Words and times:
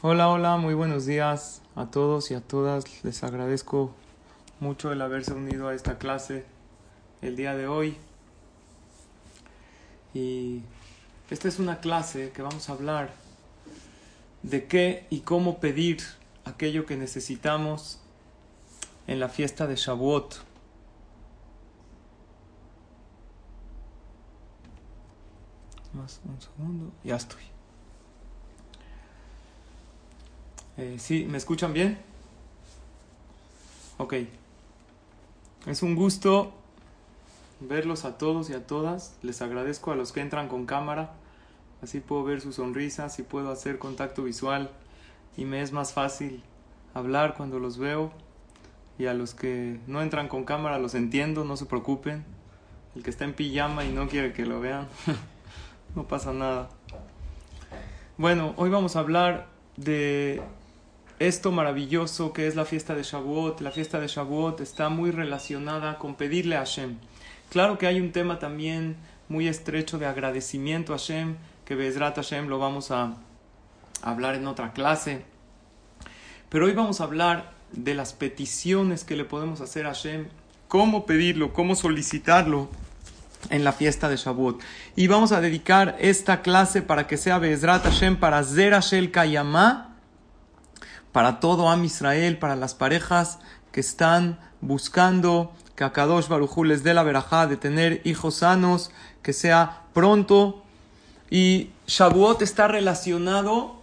Hola, 0.00 0.28
hola, 0.28 0.56
muy 0.58 0.74
buenos 0.74 1.06
días 1.06 1.60
a 1.74 1.86
todos 1.86 2.30
y 2.30 2.34
a 2.34 2.40
todas. 2.40 3.02
Les 3.02 3.24
agradezco 3.24 3.92
mucho 4.60 4.92
el 4.92 5.02
haberse 5.02 5.32
unido 5.34 5.66
a 5.66 5.74
esta 5.74 5.98
clase 5.98 6.44
el 7.20 7.34
día 7.34 7.56
de 7.56 7.66
hoy. 7.66 7.96
Y 10.14 10.62
esta 11.30 11.48
es 11.48 11.58
una 11.58 11.80
clase 11.80 12.30
que 12.30 12.42
vamos 12.42 12.70
a 12.70 12.74
hablar 12.74 13.10
de 14.44 14.68
qué 14.68 15.08
y 15.10 15.22
cómo 15.22 15.58
pedir 15.58 15.98
aquello 16.44 16.86
que 16.86 16.96
necesitamos 16.96 17.98
en 19.08 19.18
la 19.18 19.28
fiesta 19.28 19.66
de 19.66 19.74
Shavuot. 19.74 20.36
Más 25.92 26.20
un 26.24 26.40
segundo, 26.40 26.92
ya 27.02 27.16
estoy. 27.16 27.57
Eh, 30.78 30.94
¿Sí? 31.00 31.26
¿Me 31.28 31.38
escuchan 31.38 31.72
bien? 31.72 31.98
Ok. 33.96 34.14
Es 35.66 35.82
un 35.82 35.96
gusto 35.96 36.52
verlos 37.58 38.04
a 38.04 38.16
todos 38.16 38.48
y 38.48 38.54
a 38.54 38.64
todas. 38.64 39.16
Les 39.22 39.42
agradezco 39.42 39.90
a 39.90 39.96
los 39.96 40.12
que 40.12 40.20
entran 40.20 40.46
con 40.46 40.66
cámara. 40.66 41.14
Así 41.82 41.98
puedo 41.98 42.22
ver 42.22 42.40
sus 42.40 42.54
sonrisas 42.54 43.18
y 43.18 43.24
puedo 43.24 43.50
hacer 43.50 43.80
contacto 43.80 44.22
visual. 44.22 44.70
Y 45.36 45.46
me 45.46 45.62
es 45.62 45.72
más 45.72 45.92
fácil 45.92 46.44
hablar 46.94 47.34
cuando 47.34 47.58
los 47.58 47.76
veo. 47.76 48.12
Y 49.00 49.06
a 49.06 49.14
los 49.14 49.34
que 49.34 49.80
no 49.88 50.00
entran 50.00 50.28
con 50.28 50.44
cámara 50.44 50.78
los 50.78 50.94
entiendo, 50.94 51.44
no 51.44 51.56
se 51.56 51.66
preocupen. 51.66 52.24
El 52.94 53.02
que 53.02 53.10
está 53.10 53.24
en 53.24 53.34
pijama 53.34 53.84
y 53.84 53.90
no 53.90 54.08
quiere 54.08 54.32
que 54.32 54.46
lo 54.46 54.60
vean, 54.60 54.86
no 55.96 56.06
pasa 56.06 56.32
nada. 56.32 56.68
Bueno, 58.16 58.54
hoy 58.56 58.70
vamos 58.70 58.94
a 58.94 59.00
hablar 59.00 59.48
de 59.76 60.42
esto 61.18 61.50
maravilloso 61.52 62.32
que 62.32 62.46
es 62.46 62.54
la 62.54 62.64
fiesta 62.64 62.94
de 62.94 63.02
Shavuot. 63.02 63.60
La 63.60 63.70
fiesta 63.70 63.98
de 64.00 64.06
Shavuot 64.06 64.60
está 64.60 64.88
muy 64.88 65.10
relacionada 65.10 65.98
con 65.98 66.14
pedirle 66.14 66.56
a 66.56 66.60
Hashem. 66.60 66.96
Claro 67.50 67.78
que 67.78 67.86
hay 67.86 68.00
un 68.00 68.12
tema 68.12 68.38
también 68.38 68.96
muy 69.28 69.48
estrecho 69.48 69.98
de 69.98 70.06
agradecimiento 70.06 70.92
a 70.92 70.98
Hashem, 70.98 71.36
que 71.64 71.74
Bezrat 71.74 72.16
Hashem 72.16 72.48
lo 72.48 72.58
vamos 72.58 72.90
a 72.90 73.14
hablar 74.02 74.36
en 74.36 74.46
otra 74.46 74.72
clase. 74.72 75.24
Pero 76.48 76.66
hoy 76.66 76.72
vamos 76.72 77.00
a 77.00 77.04
hablar 77.04 77.52
de 77.72 77.94
las 77.94 78.12
peticiones 78.12 79.04
que 79.04 79.16
le 79.16 79.24
podemos 79.24 79.60
hacer 79.60 79.86
a 79.86 79.90
Hashem, 79.90 80.28
cómo 80.68 81.04
pedirlo, 81.04 81.52
cómo 81.52 81.74
solicitarlo 81.74 82.68
en 83.50 83.64
la 83.64 83.72
fiesta 83.72 84.08
de 84.08 84.16
Shavuot. 84.16 84.60
Y 84.96 85.06
vamos 85.06 85.32
a 85.32 85.40
dedicar 85.40 85.96
esta 86.00 86.42
clase 86.42 86.82
para 86.82 87.06
que 87.06 87.16
sea 87.16 87.38
Bezrat 87.38 87.84
Hashem 87.84 88.16
para 88.16 88.42
Zerashel 88.44 89.10
Kayamá, 89.10 89.87
para 91.18 91.40
todo 91.40 91.68
Am 91.68 91.84
Israel, 91.84 92.38
para 92.38 92.54
las 92.54 92.76
parejas 92.76 93.40
que 93.72 93.80
están 93.80 94.38
buscando 94.60 95.52
que 95.74 95.82
a 95.82 95.92
Kadosh 95.92 96.28
les 96.64 96.84
dé 96.84 96.94
la 96.94 97.02
verajá 97.02 97.48
de 97.48 97.56
tener 97.56 98.00
hijos 98.04 98.36
sanos, 98.36 98.92
que 99.20 99.32
sea 99.32 99.82
pronto. 99.94 100.62
Y 101.28 101.70
Shavuot 101.88 102.40
está 102.42 102.68
relacionado 102.68 103.82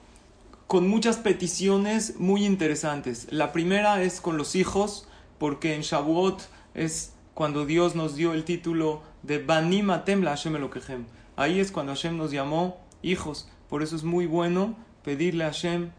con 0.67 0.87
muchas 0.87 1.17
peticiones 1.17 2.21
muy 2.21 2.45
interesantes. 2.45 3.27
La 3.31 3.51
primera 3.51 4.01
es 4.01 4.21
con 4.21 4.37
los 4.37 4.55
hijos, 4.55 5.05
porque 5.37 5.75
en 5.75 5.81
Shavuot 5.81 6.41
es 6.73 7.11
cuando 7.33 7.65
Dios 7.65 7.95
nos 7.95 8.15
dio 8.15 8.31
el 8.31 8.45
título 8.45 9.01
de 9.23 9.39
Banim 9.39 9.89
Atem 9.89 10.23
la 10.23 10.29
Hashem 10.29 10.55
Elokehem. 10.55 11.03
Ahí 11.35 11.59
es 11.59 11.73
cuando 11.73 11.91
Hashem 11.91 12.15
nos 12.15 12.31
llamó 12.31 12.77
hijos. 13.01 13.49
Por 13.67 13.83
eso 13.83 13.97
es 13.97 14.05
muy 14.05 14.25
bueno 14.25 14.77
pedirle 15.03 15.43
a 15.43 15.47
Hashem 15.47 15.91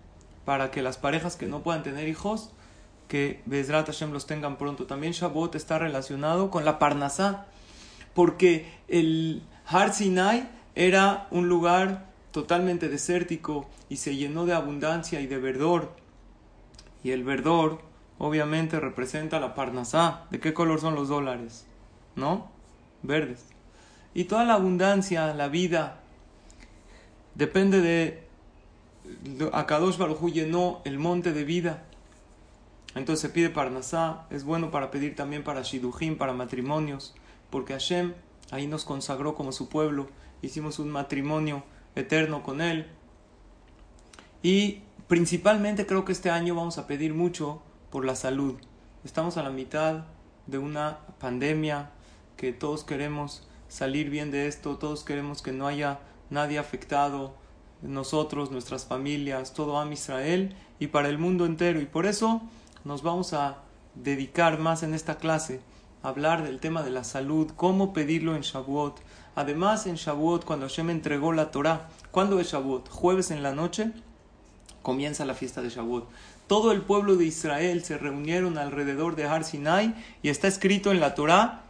para 0.46 0.70
que 0.70 0.80
las 0.80 0.96
parejas 0.96 1.36
que 1.36 1.46
no 1.46 1.62
puedan 1.62 1.82
tener 1.82 2.08
hijos, 2.08 2.52
que 3.08 3.42
Bezrat 3.44 3.86
Hashem 3.88 4.12
los 4.12 4.26
tengan 4.26 4.56
pronto. 4.56 4.86
También 4.86 5.12
Shavuot 5.12 5.54
está 5.56 5.78
relacionado 5.78 6.50
con 6.50 6.64
la 6.64 6.78
Parnasá, 6.78 7.46
porque 8.14 8.72
el 8.88 9.42
Har 9.66 9.92
Sinai 9.92 10.48
era 10.74 11.26
un 11.30 11.48
lugar 11.48 12.06
totalmente 12.30 12.88
desértico 12.88 13.68
y 13.88 13.96
se 13.96 14.16
llenó 14.16 14.46
de 14.46 14.54
abundancia 14.54 15.20
y 15.20 15.26
de 15.26 15.38
verdor. 15.38 15.96
Y 17.02 17.10
el 17.10 17.24
verdor 17.24 17.80
obviamente 18.18 18.78
representa 18.78 19.40
la 19.40 19.54
Parnasá. 19.54 20.26
¿De 20.30 20.38
qué 20.38 20.54
color 20.54 20.80
son 20.80 20.94
los 20.94 21.08
dólares? 21.08 21.66
¿No? 22.14 22.50
Verdes. 23.02 23.46
Y 24.14 24.24
toda 24.24 24.44
la 24.44 24.54
abundancia, 24.54 25.34
la 25.34 25.48
vida, 25.48 26.00
depende 27.34 27.80
de... 27.80 28.25
Akadosh 29.52 29.98
Baruj 29.98 30.30
llenó 30.32 30.80
el 30.84 30.98
monte 30.98 31.32
de 31.32 31.44
vida. 31.44 31.84
Entonces 32.94 33.20
se 33.20 33.28
pide 33.28 33.50
Parnasá. 33.50 34.26
Es 34.30 34.44
bueno 34.44 34.70
para 34.70 34.90
pedir 34.90 35.14
también 35.14 35.44
para 35.44 35.62
Shidujim, 35.62 36.16
para 36.16 36.32
matrimonios. 36.32 37.14
Porque 37.50 37.72
Hashem 37.72 38.14
ahí 38.50 38.66
nos 38.66 38.84
consagró 38.84 39.34
como 39.34 39.52
su 39.52 39.68
pueblo. 39.68 40.08
Hicimos 40.42 40.78
un 40.78 40.90
matrimonio 40.90 41.64
eterno 41.94 42.42
con 42.42 42.60
Él. 42.60 42.86
Y 44.42 44.82
principalmente 45.08 45.86
creo 45.86 46.04
que 46.04 46.12
este 46.12 46.30
año 46.30 46.54
vamos 46.54 46.78
a 46.78 46.86
pedir 46.86 47.14
mucho 47.14 47.62
por 47.90 48.04
la 48.04 48.16
salud. 48.16 48.54
Estamos 49.04 49.36
a 49.36 49.42
la 49.42 49.50
mitad 49.50 50.04
de 50.46 50.58
una 50.58 50.98
pandemia 51.18 51.90
que 52.36 52.52
todos 52.52 52.84
queremos 52.84 53.46
salir 53.68 54.10
bien 54.10 54.30
de 54.30 54.46
esto, 54.46 54.76
todos 54.76 55.04
queremos 55.04 55.42
que 55.42 55.52
no 55.52 55.66
haya 55.66 56.00
nadie 56.30 56.58
afectado, 56.58 57.34
nosotros, 57.86 58.50
nuestras 58.50 58.84
familias, 58.84 59.54
todo 59.54 59.78
Am 59.78 59.92
Israel 59.92 60.54
y 60.78 60.88
para 60.88 61.08
el 61.08 61.18
mundo 61.18 61.46
entero. 61.46 61.80
Y 61.80 61.86
por 61.86 62.06
eso 62.06 62.42
nos 62.84 63.02
vamos 63.02 63.32
a 63.32 63.58
dedicar 63.94 64.58
más 64.58 64.82
en 64.82 64.94
esta 64.94 65.16
clase 65.16 65.60
a 66.02 66.08
hablar 66.08 66.44
del 66.44 66.60
tema 66.60 66.82
de 66.82 66.90
la 66.90 67.04
salud, 67.04 67.50
cómo 67.56 67.92
pedirlo 67.92 68.36
en 68.36 68.42
Shavuot. 68.42 69.00
Además, 69.34 69.86
en 69.86 69.96
Shavuot, 69.96 70.44
cuando 70.44 70.66
Hashem 70.66 70.90
entregó 70.90 71.32
la 71.32 71.50
Torah, 71.50 71.88
¿cuándo 72.10 72.40
es 72.40 72.52
Shavuot? 72.52 72.88
Jueves 72.88 73.30
en 73.30 73.42
la 73.42 73.52
noche 73.52 73.92
comienza 74.82 75.24
la 75.24 75.34
fiesta 75.34 75.62
de 75.62 75.70
Shavuot. 75.70 76.08
Todo 76.46 76.70
el 76.70 76.82
pueblo 76.82 77.16
de 77.16 77.26
Israel 77.26 77.82
se 77.82 77.98
reunieron 77.98 78.56
alrededor 78.56 79.16
de 79.16 79.24
Har 79.24 79.42
Sinai 79.42 79.94
y 80.22 80.28
está 80.28 80.46
escrito 80.46 80.92
en 80.92 81.00
la 81.00 81.14
Torah 81.14 81.64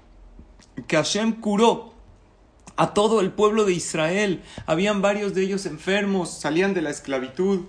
que 0.86 0.96
Hashem 0.96 1.40
curó 1.40 1.95
a 2.76 2.94
todo 2.94 3.20
el 3.20 3.32
pueblo 3.32 3.64
de 3.64 3.72
Israel. 3.72 4.42
Habían 4.66 5.02
varios 5.02 5.34
de 5.34 5.42
ellos 5.42 5.66
enfermos, 5.66 6.30
salían 6.30 6.74
de 6.74 6.82
la 6.82 6.90
esclavitud. 6.90 7.62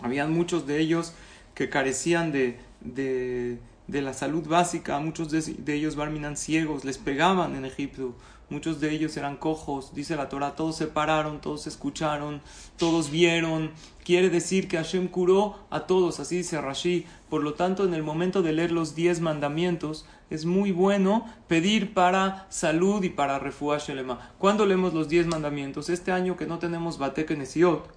Habían 0.00 0.32
muchos 0.32 0.66
de 0.66 0.78
ellos 0.80 1.12
que 1.54 1.68
carecían 1.70 2.32
de, 2.32 2.58
de, 2.80 3.58
la 3.88 4.12
salud 4.12 4.46
básica. 4.46 4.98
Muchos 4.98 5.30
de, 5.30 5.40
de 5.40 5.74
ellos 5.74 5.96
barminan 5.96 6.36
ciegos, 6.36 6.84
les 6.84 6.98
pegaban 6.98 7.56
en 7.56 7.64
Egipto. 7.64 8.14
Muchos 8.48 8.80
de 8.80 8.92
ellos 8.92 9.16
eran 9.16 9.36
cojos, 9.36 9.92
dice 9.92 10.14
la 10.14 10.28
Torah, 10.28 10.54
todos 10.54 10.76
se 10.76 10.86
pararon, 10.86 11.40
todos 11.40 11.66
escucharon, 11.66 12.40
todos 12.76 13.10
vieron. 13.10 13.72
Quiere 14.04 14.30
decir 14.30 14.68
que 14.68 14.76
Hashem 14.76 15.08
curó 15.08 15.56
a 15.68 15.80
todos, 15.80 16.20
así 16.20 16.36
dice 16.36 16.60
Rashi. 16.60 17.06
Por 17.28 17.42
lo 17.42 17.54
tanto, 17.54 17.84
en 17.84 17.92
el 17.92 18.04
momento 18.04 18.42
de 18.42 18.52
leer 18.52 18.70
los 18.70 18.94
diez 18.94 19.20
mandamientos, 19.20 20.06
es 20.30 20.44
muy 20.44 20.70
bueno 20.70 21.26
pedir 21.48 21.92
para 21.92 22.46
salud 22.48 23.02
y 23.02 23.08
para 23.08 23.40
refuah 23.40 23.78
shelema. 23.78 24.30
¿Cuándo 24.38 24.64
leemos 24.64 24.94
los 24.94 25.08
diez 25.08 25.26
mandamientos? 25.26 25.90
Este 25.90 26.12
año 26.12 26.36
que 26.36 26.46
no 26.46 26.60
tenemos 26.60 26.98
Batek 26.98 27.36
Nesiot. 27.36 27.88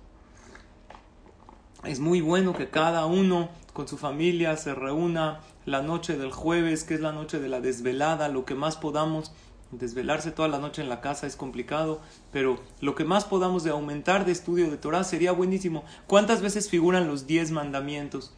Es 1.83 1.99
muy 1.99 2.21
bueno 2.21 2.53
que 2.53 2.69
cada 2.69 3.05
uno 3.05 3.49
con 3.73 3.87
su 3.87 3.97
familia 3.97 4.57
se 4.57 4.73
reúna 4.73 5.41
la 5.65 5.83
noche 5.83 6.17
del 6.17 6.31
jueves, 6.31 6.83
que 6.83 6.95
es 6.95 7.01
la 7.01 7.11
noche 7.11 7.39
de 7.39 7.49
la 7.49 7.61
desvelada, 7.61 8.29
lo 8.29 8.45
que 8.45 8.55
más 8.55 8.75
podamos 8.75 9.31
Desvelarse 9.71 10.31
toda 10.31 10.47
la 10.47 10.57
noche 10.57 10.81
en 10.81 10.89
la 10.89 10.99
casa 10.99 11.27
es 11.27 11.35
complicado, 11.35 12.01
pero 12.31 12.59
lo 12.81 12.95
que 12.95 13.05
más 13.05 13.25
podamos 13.25 13.63
de 13.63 13.69
aumentar 13.69 14.25
de 14.25 14.31
estudio 14.31 14.71
de 14.71 14.77
Torah 14.77 15.03
sería 15.03 15.31
buenísimo. 15.31 15.83
¿Cuántas 16.07 16.41
veces 16.41 16.69
figuran 16.69 17.07
los 17.07 17.27
diez 17.27 17.51
mandamientos? 17.51 18.33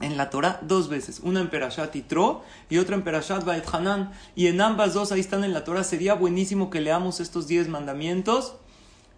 En 0.00 0.16
la 0.16 0.30
Torah 0.30 0.60
dos 0.62 0.88
veces, 0.88 1.20
una 1.24 1.40
en 1.40 1.50
Perashat 1.50 1.92
Yitro 1.92 2.42
y 2.70 2.78
otra 2.78 2.94
en 2.94 3.02
Perashat 3.02 3.44
Bait 3.44 3.64
Hanan. 3.72 4.12
Y 4.36 4.46
en 4.46 4.60
ambas 4.60 4.94
dos 4.94 5.10
ahí 5.10 5.18
están 5.18 5.42
en 5.42 5.52
la 5.52 5.64
Torah. 5.64 5.82
Sería 5.82 6.14
buenísimo 6.14 6.70
que 6.70 6.80
leamos 6.80 7.18
estos 7.18 7.48
diez 7.48 7.68
mandamientos, 7.68 8.54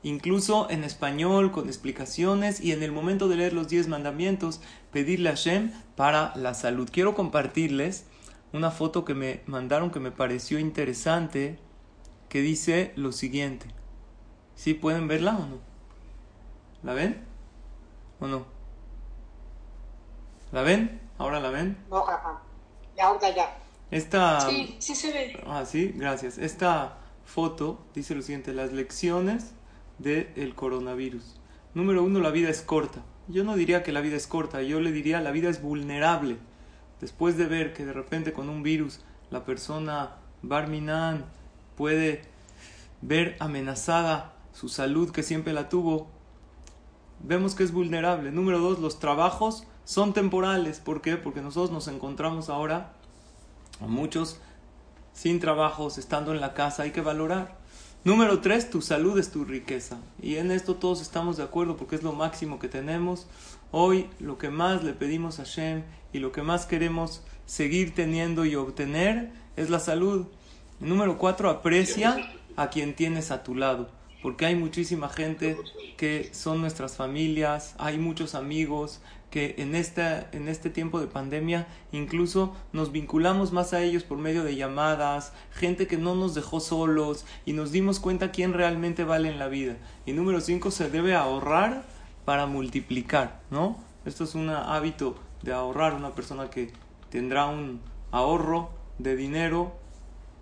incluso 0.03 0.69
en 0.71 0.83
español, 0.83 1.53
con 1.53 1.67
explicaciones, 1.67 2.61
y 2.61 2.73
en 2.73 2.83
el 2.83 2.91
momento 2.91 3.29
de 3.29 3.37
leer 3.37 3.53
los 3.53 3.69
diez 3.69 3.87
mandamientos, 3.87 4.63
pedirle 4.93 5.29
a 5.29 5.33
Hashem 5.33 5.73
para 5.95 6.35
la 6.37 6.55
salud. 6.55 6.89
Quiero 6.91 7.15
compartirles 7.15 8.07
una 8.55 8.71
foto 8.71 9.05
que 9.05 9.15
me 9.15 9.43
mandaron 9.47 9.91
que 9.91 9.99
me 9.99 10.13
pareció 10.13 10.61
interesante, 10.61 11.59
que 12.29 12.41
dice 12.41 12.93
lo 12.95 13.11
siguiente. 13.11 13.67
¿Sí 14.55 14.75
pueden 14.75 15.09
verla 15.09 15.37
o 15.37 15.47
no? 15.47 15.59
¿La 16.85 16.95
ven? 16.95 17.25
¿O 18.21 18.29
no? 18.29 18.47
¿La 20.53 20.63
ven? 20.63 21.01
¿Ahora 21.19 21.41
la 21.41 21.51
ven? 21.51 21.77
No, 21.91 22.07
papá. 22.07 22.43
Ya, 22.97 23.09
ahorita 23.09 23.35
ya. 23.35 23.59
Esta... 23.91 24.41
Sí, 24.43 24.77
sí 24.79 24.95
se 24.95 25.13
ve. 25.13 25.45
Ah, 25.49 25.65
sí, 25.67 25.93
gracias. 25.97 26.39
Esta 26.39 26.99
foto 27.25 27.85
dice 27.93 28.15
lo 28.15 28.23
siguiente, 28.23 28.55
las 28.55 28.73
lecciones 28.73 29.53
del 29.99 30.55
coronavirus. 30.55 31.41
Número 31.75 32.05
uno, 32.05 32.21
la 32.21 32.31
vida 32.31 32.51
es 32.51 32.63
corta. 32.63 33.03
Yo 33.27 33.43
no 33.43 33.57
diría 33.57 33.83
que 33.83 33.91
la 33.91 34.01
vida 34.01 34.15
es 34.15 34.29
corta, 34.29 34.63
yo 34.63 34.79
le 34.79 34.93
diría 34.93 35.21
la 35.21 35.33
vida 35.33 35.51
es 35.51 35.61
vulnerable. 35.61 36.37
Después 37.05 37.37
de 37.37 37.45
ver 37.45 37.75
que 37.75 37.85
de 37.85 37.93
repente 37.93 38.33
con 38.33 38.49
un 38.49 38.63
virus 38.63 39.01
la 39.31 39.45
persona 39.45 40.17
Barminan 40.41 41.27
puede 41.77 42.23
ver 43.03 43.37
amenazada 43.41 44.33
su 44.55 44.71
salud 44.71 45.11
que 45.11 45.23
siempre 45.23 45.53
la 45.53 45.69
tuvo, 45.69 46.07
vemos 47.21 47.55
que 47.55 47.63
es 47.63 47.73
vulnerable. 47.73 48.33
Número 48.33 48.59
dos, 48.59 48.79
los 48.79 49.01
trabajos 49.01 49.67
son 49.85 50.15
temporales. 50.15 50.81
¿Por 50.81 51.03
qué? 51.03 51.19
Porque 51.19 51.43
nosotros 51.43 51.71
nos 51.71 51.89
encontramos 51.89 52.49
ahora, 52.49 52.95
a 53.83 53.87
muchos, 53.87 54.41
sin 55.13 55.41
trabajos, 55.41 55.99
estando 55.99 56.33
en 56.33 56.41
la 56.41 56.55
casa, 56.55 56.85
hay 56.85 56.93
que 56.93 57.03
valorar. 57.03 57.59
Número 58.05 58.41
tres, 58.41 58.71
tu 58.71 58.81
salud 58.81 59.19
es 59.19 59.31
tu 59.31 59.45
riqueza. 59.45 59.99
Y 60.23 60.37
en 60.37 60.51
esto 60.51 60.77
todos 60.77 61.03
estamos 61.03 61.37
de 61.37 61.43
acuerdo 61.43 61.77
porque 61.77 61.97
es 61.97 62.03
lo 62.03 62.15
máximo 62.15 62.59
que 62.59 62.69
tenemos. 62.69 63.27
Hoy 63.73 64.09
lo 64.21 64.39
que 64.39 64.49
más 64.49 64.83
le 64.85 64.95
pedimos 64.95 65.39
a 65.39 65.45
Shem 65.45 65.83
y 66.15 66.21
lo 66.21 66.33
que 66.33 66.41
más 66.41 66.65
queremos 66.65 67.23
seguir 67.45 67.95
teniendo 67.95 68.47
y 68.47 68.57
obtener 68.57 69.33
es 69.57 69.69
la 69.69 69.81
salud. 69.81 70.29
Número 70.81 71.19
cuatro, 71.19 71.51
aprecia 71.51 72.17
a 72.57 72.71
quien 72.71 72.95
tienes 72.95 73.31
a 73.31 73.43
tu 73.43 73.55
lado 73.55 73.91
porque 74.25 74.47
hay 74.47 74.57
muchísima 74.57 75.11
gente 75.11 75.59
que 75.99 76.31
son 76.33 76.63
nuestras 76.63 76.97
familias, 76.97 77.75
hay 77.77 77.99
muchos 77.99 78.35
amigos 78.35 79.03
que 79.31 79.57
en, 79.59 79.75
esta, 79.75 80.31
en 80.33 80.49
este 80.49 80.71
tiempo 80.71 80.99
de 80.99 81.09
pandemia 81.09 81.67
incluso 81.93 82.57
nos 82.73 82.91
vinculamos 82.91 83.53
más 83.53 83.75
a 83.75 83.83
ellos 83.83 84.03
por 84.03 84.17
medio 84.17 84.43
de 84.43 84.57
llamadas, 84.57 85.35
gente 85.51 85.87
que 85.87 85.99
no 85.99 86.15
nos 86.15 86.35
dejó 86.35 86.61
solos 86.61 87.27
y 87.45 87.53
nos 87.53 87.71
dimos 87.71 88.01
cuenta 88.01 88.31
quién 88.31 88.55
realmente 88.55 89.05
vale 89.05 89.29
en 89.29 89.39
la 89.39 89.49
vida. 89.49 89.77
Y 90.07 90.13
número 90.13 90.41
cinco, 90.41 90.71
se 90.71 90.89
debe 90.89 91.15
ahorrar 91.15 91.85
para 92.25 92.47
multiplicar, 92.47 93.43
¿no? 93.51 93.77
Esto 94.07 94.25
es 94.25 94.35
un 94.35 94.49
hábito 94.49 95.17
de 95.45 95.53
ahorrar, 95.53 95.95
una 95.95 96.15
persona 96.15 96.51
que 96.51 96.73
tendrá 97.11 97.47
un 97.47 97.81
ahorro 98.11 98.71
de 98.99 99.15
dinero, 99.15 99.73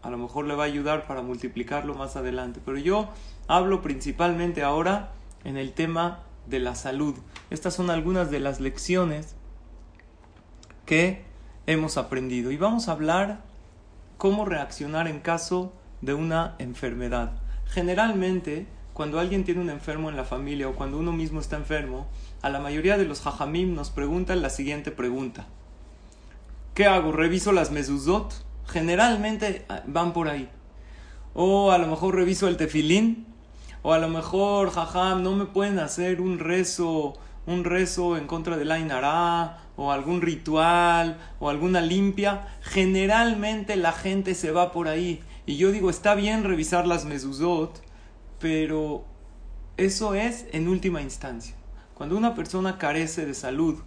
a 0.02 0.10
lo 0.10 0.18
mejor 0.18 0.46
le 0.46 0.54
va 0.54 0.64
a 0.64 0.66
ayudar 0.66 1.06
para 1.06 1.22
multiplicarlo 1.22 1.94
más 1.94 2.16
adelante. 2.16 2.60
Pero 2.64 2.78
yo 2.78 3.08
Hablo 3.48 3.82
principalmente 3.82 4.62
ahora 4.62 5.10
en 5.44 5.56
el 5.56 5.72
tema 5.72 6.20
de 6.46 6.60
la 6.60 6.74
salud. 6.74 7.14
Estas 7.50 7.74
son 7.74 7.90
algunas 7.90 8.30
de 8.30 8.40
las 8.40 8.60
lecciones 8.60 9.34
que 10.86 11.24
hemos 11.66 11.96
aprendido. 11.96 12.50
Y 12.50 12.56
vamos 12.56 12.88
a 12.88 12.92
hablar 12.92 13.42
cómo 14.16 14.44
reaccionar 14.44 15.08
en 15.08 15.20
caso 15.20 15.72
de 16.00 16.14
una 16.14 16.54
enfermedad. 16.58 17.32
Generalmente, 17.66 18.66
cuando 18.94 19.18
alguien 19.18 19.44
tiene 19.44 19.60
un 19.60 19.70
enfermo 19.70 20.10
en 20.10 20.16
la 20.16 20.24
familia 20.24 20.68
o 20.68 20.74
cuando 20.74 20.98
uno 20.98 21.12
mismo 21.12 21.40
está 21.40 21.56
enfermo, 21.56 22.06
a 22.42 22.50
la 22.50 22.60
mayoría 22.60 22.98
de 22.98 23.04
los 23.04 23.20
jajamim 23.20 23.74
nos 23.74 23.90
preguntan 23.90 24.42
la 24.42 24.50
siguiente 24.50 24.90
pregunta. 24.90 25.46
¿Qué 26.74 26.86
hago? 26.86 27.12
¿Reviso 27.12 27.52
las 27.52 27.70
mezuzot? 27.70 28.32
Generalmente 28.66 29.64
ah, 29.68 29.82
van 29.86 30.12
por 30.12 30.28
ahí. 30.28 30.48
O 31.34 31.70
a 31.70 31.78
lo 31.78 31.86
mejor 31.86 32.14
reviso 32.14 32.48
el 32.48 32.56
tefilín 32.56 33.26
o 33.82 33.92
a 33.92 33.98
lo 33.98 34.08
mejor, 34.08 34.70
jajam, 34.70 35.22
no 35.22 35.34
me 35.34 35.46
pueden 35.46 35.80
hacer 35.80 36.20
un 36.20 36.38
rezo, 36.38 37.14
un 37.46 37.64
rezo 37.64 38.16
en 38.16 38.28
contra 38.28 38.56
del 38.56 38.70
Ainara, 38.70 39.58
o 39.76 39.90
algún 39.90 40.22
ritual, 40.22 41.18
o 41.40 41.48
alguna 41.50 41.80
limpia. 41.80 42.46
Generalmente 42.62 43.74
la 43.74 43.90
gente 43.90 44.36
se 44.36 44.52
va 44.52 44.70
por 44.70 44.86
ahí. 44.86 45.20
Y 45.46 45.56
yo 45.56 45.72
digo, 45.72 45.90
está 45.90 46.14
bien 46.14 46.44
revisar 46.44 46.86
las 46.86 47.04
mezuzot, 47.04 47.82
pero 48.42 49.06
eso 49.78 50.14
es 50.14 50.44
en 50.52 50.68
última 50.68 51.00
instancia. 51.00 51.54
Cuando 51.94 52.18
una 52.18 52.34
persona 52.34 52.76
carece 52.76 53.24
de 53.24 53.32
salud, 53.32 53.78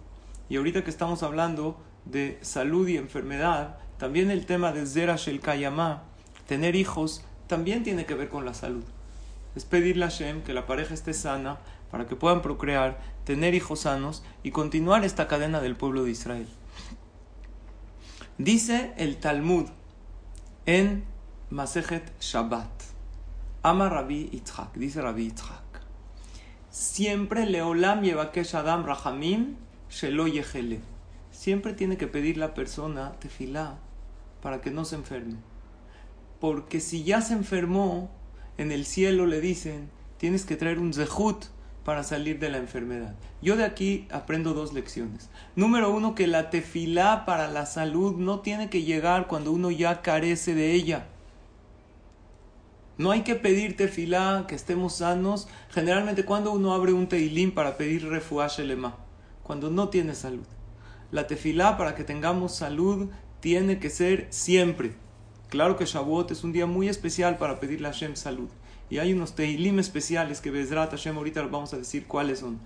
y 0.48 0.56
ahorita 0.56 0.82
que 0.82 0.90
estamos 0.90 1.22
hablando 1.22 1.80
de 2.04 2.40
salud 2.42 2.88
y 2.88 2.96
enfermedad, 2.96 3.78
también 3.98 4.32
el 4.32 4.46
tema 4.46 4.72
de 4.72 4.84
Zerash 4.84 5.28
el 5.28 5.38
Kayamá, 5.38 6.02
tener 6.48 6.74
hijos, 6.74 7.24
también 7.46 7.84
tiene 7.84 8.04
que 8.04 8.16
ver 8.16 8.28
con 8.28 8.44
la 8.44 8.54
salud 8.54 8.82
es 9.56 9.64
pedirle 9.64 10.04
a 10.04 10.10
Hashem 10.10 10.42
que 10.42 10.52
la 10.52 10.66
pareja 10.66 10.94
esté 10.94 11.14
sana 11.14 11.58
para 11.90 12.06
que 12.06 12.14
puedan 12.14 12.42
procrear, 12.42 13.00
tener 13.24 13.54
hijos 13.54 13.80
sanos 13.80 14.22
y 14.42 14.50
continuar 14.50 15.04
esta 15.04 15.26
cadena 15.26 15.60
del 15.60 15.76
pueblo 15.76 16.04
de 16.04 16.10
Israel. 16.10 16.46
Dice 18.38 18.92
el 18.98 19.16
Talmud 19.16 19.66
en 20.66 21.04
Masejet 21.48 22.12
Shabbat, 22.20 22.75
ama 23.66 23.88
Rabbi 23.88 24.30
Yitzhak, 24.30 24.74
dice 24.76 25.02
Rabbi 25.02 25.24
Yitzhak, 25.24 25.82
siempre 26.70 27.46
leolam 27.46 28.04
yevakesh 28.04 28.54
adam 28.54 28.84
rahamim 28.86 29.56
shelo 29.90 30.28
yehele. 30.28 30.78
Siempre 31.32 31.72
tiene 31.72 31.96
que 31.96 32.06
pedir 32.06 32.36
la 32.36 32.54
persona 32.54 33.12
tefilá 33.18 33.78
para 34.40 34.60
que 34.60 34.70
no 34.70 34.84
se 34.84 34.94
enferme. 34.94 35.38
Porque 36.38 36.78
si 36.78 37.02
ya 37.02 37.20
se 37.20 37.34
enfermó, 37.34 38.08
en 38.56 38.70
el 38.70 38.86
cielo 38.86 39.26
le 39.26 39.40
dicen, 39.40 39.90
tienes 40.16 40.44
que 40.44 40.54
traer 40.54 40.78
un 40.78 40.94
zehut 40.94 41.46
para 41.84 42.04
salir 42.04 42.38
de 42.38 42.50
la 42.50 42.58
enfermedad. 42.58 43.16
Yo 43.42 43.56
de 43.56 43.64
aquí 43.64 44.06
aprendo 44.12 44.54
dos 44.54 44.74
lecciones. 44.74 45.28
Número 45.56 45.90
uno, 45.90 46.14
que 46.14 46.28
la 46.28 46.50
tefilá 46.50 47.24
para 47.26 47.48
la 47.48 47.66
salud 47.66 48.14
no 48.16 48.40
tiene 48.40 48.70
que 48.70 48.84
llegar 48.84 49.26
cuando 49.26 49.50
uno 49.50 49.72
ya 49.72 50.02
carece 50.02 50.54
de 50.54 50.72
ella. 50.72 51.08
No 52.98 53.10
hay 53.10 53.22
que 53.22 53.34
pedir 53.34 53.76
tefilá, 53.76 54.46
que 54.48 54.54
estemos 54.54 54.96
sanos. 54.96 55.48
Generalmente 55.70 56.24
cuando 56.24 56.52
uno 56.52 56.72
abre 56.72 56.92
un 56.92 57.08
teilín 57.08 57.52
para 57.52 57.76
pedir 57.76 58.08
refuash 58.08 58.60
elema, 58.60 58.96
cuando 59.42 59.70
no 59.70 59.90
tiene 59.90 60.14
salud. 60.14 60.46
La 61.10 61.26
tefilá 61.26 61.76
para 61.76 61.94
que 61.94 62.04
tengamos 62.04 62.54
salud 62.54 63.10
tiene 63.40 63.78
que 63.78 63.90
ser 63.90 64.26
siempre. 64.30 64.94
Claro 65.50 65.76
que 65.76 65.84
Shavuot 65.84 66.30
es 66.30 66.42
un 66.42 66.52
día 66.52 66.66
muy 66.66 66.88
especial 66.88 67.36
para 67.36 67.60
pedirle 67.60 67.88
a 67.88 67.92
Hashem 67.92 68.16
salud. 68.16 68.48
Y 68.88 68.98
hay 68.98 69.12
unos 69.12 69.34
teilim 69.34 69.78
especiales 69.78 70.40
que 70.40 70.50
Bezrat 70.50 70.90
Hashem 70.90 71.16
ahorita 71.16 71.42
vamos 71.42 71.74
a 71.74 71.78
decir 71.78 72.06
cuáles 72.06 72.40
son. 72.40 72.58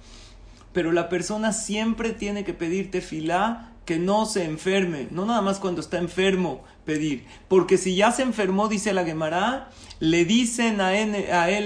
Pero 0.73 0.93
la 0.93 1.09
persona 1.09 1.53
siempre 1.53 2.13
tiene 2.13 2.45
que 2.45 2.55
pedir 2.55 2.91
tefilá 2.91 3.70
no 3.99 4.27
se 4.27 4.45
enferme. 4.45 5.09
No 5.11 5.27
nada 5.27 5.43
más 5.43 5.59
cuando 5.59 5.81
está 5.81 5.99
enfermo 5.99 6.63
pedir. 6.85 7.27
Porque 7.49 7.79
si 7.79 7.97
ya 7.97 8.13
se 8.13 8.23
enfermó, 8.23 8.69
dice 8.69 8.93
la 8.93 9.05
Gemara, 9.05 9.71
le 9.99 10.25
dicen 10.25 10.81
a 10.81 10.97
él, 10.97 11.15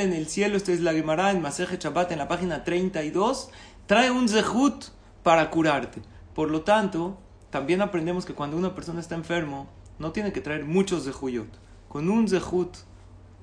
en 0.01 0.13
el 0.13 0.27
cielo, 0.29 0.57
esto 0.57 0.73
es 0.73 0.81
la 0.81 0.93
Gemara 0.93 1.31
en 1.31 1.43
Maseje 1.43 1.79
Shabbat 1.79 2.13
en 2.13 2.19
la 2.19 2.29
página 2.29 2.65
32, 2.65 3.51
trae 3.87 4.11
un 4.11 4.29
zehut 4.29 4.87
para 5.23 5.51
curarte. 5.51 6.03
Por 6.35 6.51
lo 6.51 6.63
tanto, 6.63 7.19
también 7.51 7.81
aprendemos 7.81 8.25
que 8.27 8.35
cuando 8.35 8.57
una 8.57 8.75
persona 8.75 9.01
está 9.01 9.15
enfermo, 9.15 9.69
no 9.99 10.13
tiene 10.13 10.33
que 10.33 10.41
traer 10.41 10.65
muchos 10.65 11.05
zehuyot. 11.05 11.49
Con 11.89 12.11
un 12.11 12.29
zehut, 12.29 12.77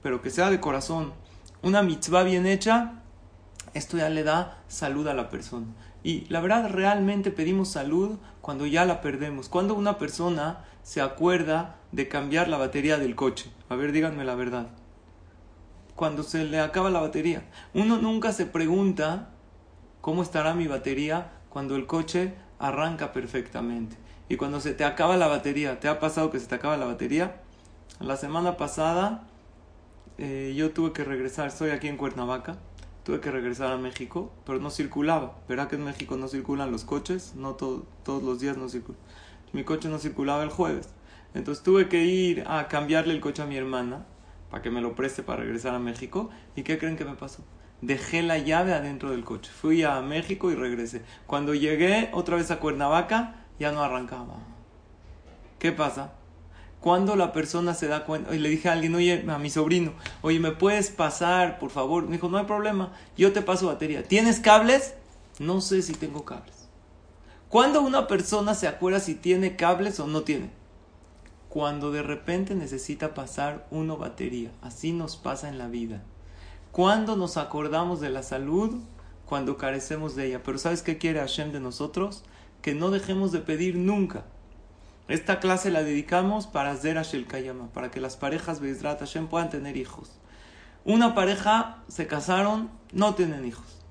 pero 0.02 0.22
que 0.22 0.30
sea 0.30 0.50
de 0.50 0.60
corazón, 0.60 1.14
una 1.62 1.84
mitzvah 1.84 2.24
bien 2.24 2.46
hecha, 2.46 3.02
esto 3.74 3.98
ya 3.98 4.10
le 4.10 4.24
da 4.24 4.62
salud 4.68 5.08
a 5.08 5.14
la 5.14 5.30
persona. 5.30 5.68
Y 6.04 6.26
la 6.30 6.42
verdad, 6.42 6.70
realmente 6.70 7.32
pedimos 7.32 7.70
salud 7.70 8.18
cuando 8.42 8.66
ya 8.66 8.86
la 8.86 9.02
perdemos. 9.02 9.50
Cuando 9.50 9.76
una 9.76 9.98
persona 9.98 10.66
se 10.84 11.02
acuerda 11.02 11.78
de 11.92 12.08
cambiar 12.08 12.48
la 12.48 12.58
batería 12.58 12.98
del 12.98 13.16
coche. 13.16 13.52
A 13.70 13.76
ver, 13.76 13.92
díganme 13.92 14.26
la 14.26 14.36
verdad. 14.36 14.68
Cuando 15.96 16.24
se 16.24 16.46
le 16.46 16.60
acaba 16.60 16.90
la 16.90 17.02
batería. 17.02 17.44
Uno 17.74 17.98
nunca 17.98 18.32
se 18.32 18.46
pregunta 18.46 19.30
cómo 20.02 20.24
estará 20.24 20.54
mi 20.54 20.68
batería 20.68 21.32
cuando 21.50 21.76
el 21.76 21.86
coche 21.86 22.34
arranca 22.60 23.12
perfectamente 23.12 23.98
y 24.32 24.38
cuando 24.38 24.62
se 24.62 24.74
te 24.74 24.86
acaba 24.86 25.18
la 25.18 25.28
batería, 25.28 25.82
¿te 25.82 25.90
ha 25.90 26.00
pasado 26.00 26.32
que 26.32 26.40
se 26.40 26.48
te 26.48 26.56
acaba 26.56 26.78
la 26.78 26.86
batería? 26.86 27.42
La 28.00 28.16
semana 28.16 28.56
pasada 28.56 29.28
eh, 30.18 30.54
yo 30.56 30.72
tuve 30.72 30.94
que 30.94 31.04
regresar, 31.04 31.48
estoy 31.48 31.72
aquí 31.72 31.90
en 31.90 31.98
Cuernavaca, 31.98 32.56
tuve 33.03 33.20
que 33.20 33.31
regresar 33.31 33.72
a 33.72 33.77
México, 33.77 34.31
pero 34.46 34.60
no 34.60 34.70
circulaba. 34.70 35.38
¿Verdad 35.48 35.67
que 35.67 35.75
en 35.75 35.84
México 35.84 36.17
no 36.17 36.27
circulan 36.27 36.72
los 36.72 36.86
coches? 36.86 37.34
No 37.36 37.55
todos 37.55 38.24
los 38.24 38.39
días 38.39 38.58
no 38.58 38.70
circulan. 38.70 39.01
Mi 39.53 39.63
coche 39.63 39.89
no 39.89 40.00
circulaba 40.00 40.43
el 40.43 40.50
jueves. 40.50 40.89
Entonces 41.34 41.63
tuve 41.63 41.88
que 41.89 42.03
ir 42.03 42.43
a 42.48 42.67
cambiarle 42.67 43.13
el 43.13 43.22
coche 43.22 43.41
a 43.41 43.46
mi 43.46 43.58
hermana 43.58 44.05
para 44.50 44.62
que 44.62 44.70
me 44.70 44.81
lo 44.81 44.96
preste 44.96 45.24
para 45.24 45.43
regresar 45.43 45.74
a 45.74 45.79
México. 45.79 46.29
¿Y 46.55 46.63
qué 46.63 46.77
creen 46.77 46.98
que 46.98 47.05
me 47.05 47.15
pasó? 47.15 47.43
Dejé 47.81 48.22
la 48.22 48.38
llave 48.38 48.74
adentro 48.74 49.12
del 49.12 49.24
coche. 49.24 49.51
Fui 49.51 49.84
a 49.84 50.01
México 50.01 50.51
y 50.51 50.55
regresé. 50.55 51.01
Cuando 51.25 51.55
llegué 51.55 52.10
otra 52.13 52.36
vez 52.36 52.51
a 52.51 52.60
Cuernavaca, 52.60 53.46
ya 53.60 53.72
no 53.72 53.81
arrancaba. 53.81 54.38
¿Qué 55.58 55.72
pasa? 55.72 56.13
Cuando 56.82 57.16
la 57.16 57.32
persona 57.32 57.76
se 57.76 57.88
da 57.88 58.06
cuenta, 58.06 58.34
y 58.36 58.40
le 58.40 58.50
dije 58.50 58.68
a 58.68 58.74
alguien, 58.74 58.96
oye, 58.96 59.24
a 59.30 59.38
mi 59.38 59.52
sobrino, 59.52 59.94
oye, 60.24 60.40
¿me 60.40 60.52
puedes 60.52 60.90
pasar, 60.90 61.60
por 61.60 61.70
favor? 61.70 62.06
Me 62.06 62.14
dijo, 62.14 62.28
no 62.28 62.40
hay 62.40 62.46
problema, 62.46 62.92
yo 63.16 63.32
te 63.32 63.44
paso 63.44 63.68
batería. 63.68 64.04
¿Tienes 64.04 64.40
cables? 64.40 64.96
No 65.38 65.62
sé 65.62 65.84
si 65.84 65.94
tengo 65.94 66.26
cables. 66.26 66.68
¿Cuándo 67.50 67.82
una 67.82 68.08
persona 68.08 68.56
se 68.56 68.68
acuerda 68.68 69.00
si 69.00 69.14
tiene 69.14 69.56
cables 69.56 70.00
o 70.00 70.08
no 70.08 70.22
tiene? 70.22 70.50
Cuando 71.50 71.92
de 71.92 72.02
repente 72.02 72.56
necesita 72.56 73.14
pasar 73.14 73.68
uno 73.70 73.98
batería. 73.98 74.52
Así 74.62 74.92
nos 74.92 75.18
pasa 75.18 75.50
en 75.50 75.60
la 75.60 75.68
vida. 75.68 76.02
Cuando 76.72 77.16
nos 77.16 77.38
acordamos 77.38 78.00
de 78.00 78.10
la 78.10 78.24
salud, 78.24 78.80
cuando 79.26 79.58
carecemos 79.58 80.16
de 80.16 80.28
ella. 80.28 80.44
Pero 80.44 80.58
¿sabes 80.58 80.82
qué 80.82 80.98
quiere 80.98 81.20
Hashem 81.20 81.52
de 81.52 81.60
nosotros? 81.60 82.24
Que 82.62 82.74
no 82.74 82.90
dejemos 82.90 83.32
de 83.32 83.40
pedir 83.40 83.76
nunca. 83.76 84.26
Esta 85.12 85.41
clase 85.41 85.72
la 85.72 85.84
dedicamos 85.84 86.48
para 86.48 86.74
Zera 86.77 87.01
Shel 87.03 87.27
Kayama, 87.27 87.68
para 87.74 87.91
que 87.91 88.00
las 88.00 88.15
parejas 88.15 88.62
Bezrat 88.62 89.01
Hashem 89.01 89.27
puedan 89.27 89.50
tener 89.50 89.75
hijos. 89.75 90.10
Una 90.86 91.13
pareja 91.13 91.84
se 91.89 92.08
casaron, 92.08 92.70
no 92.94 93.13
tienen 93.13 93.46
hijos. 93.46 93.82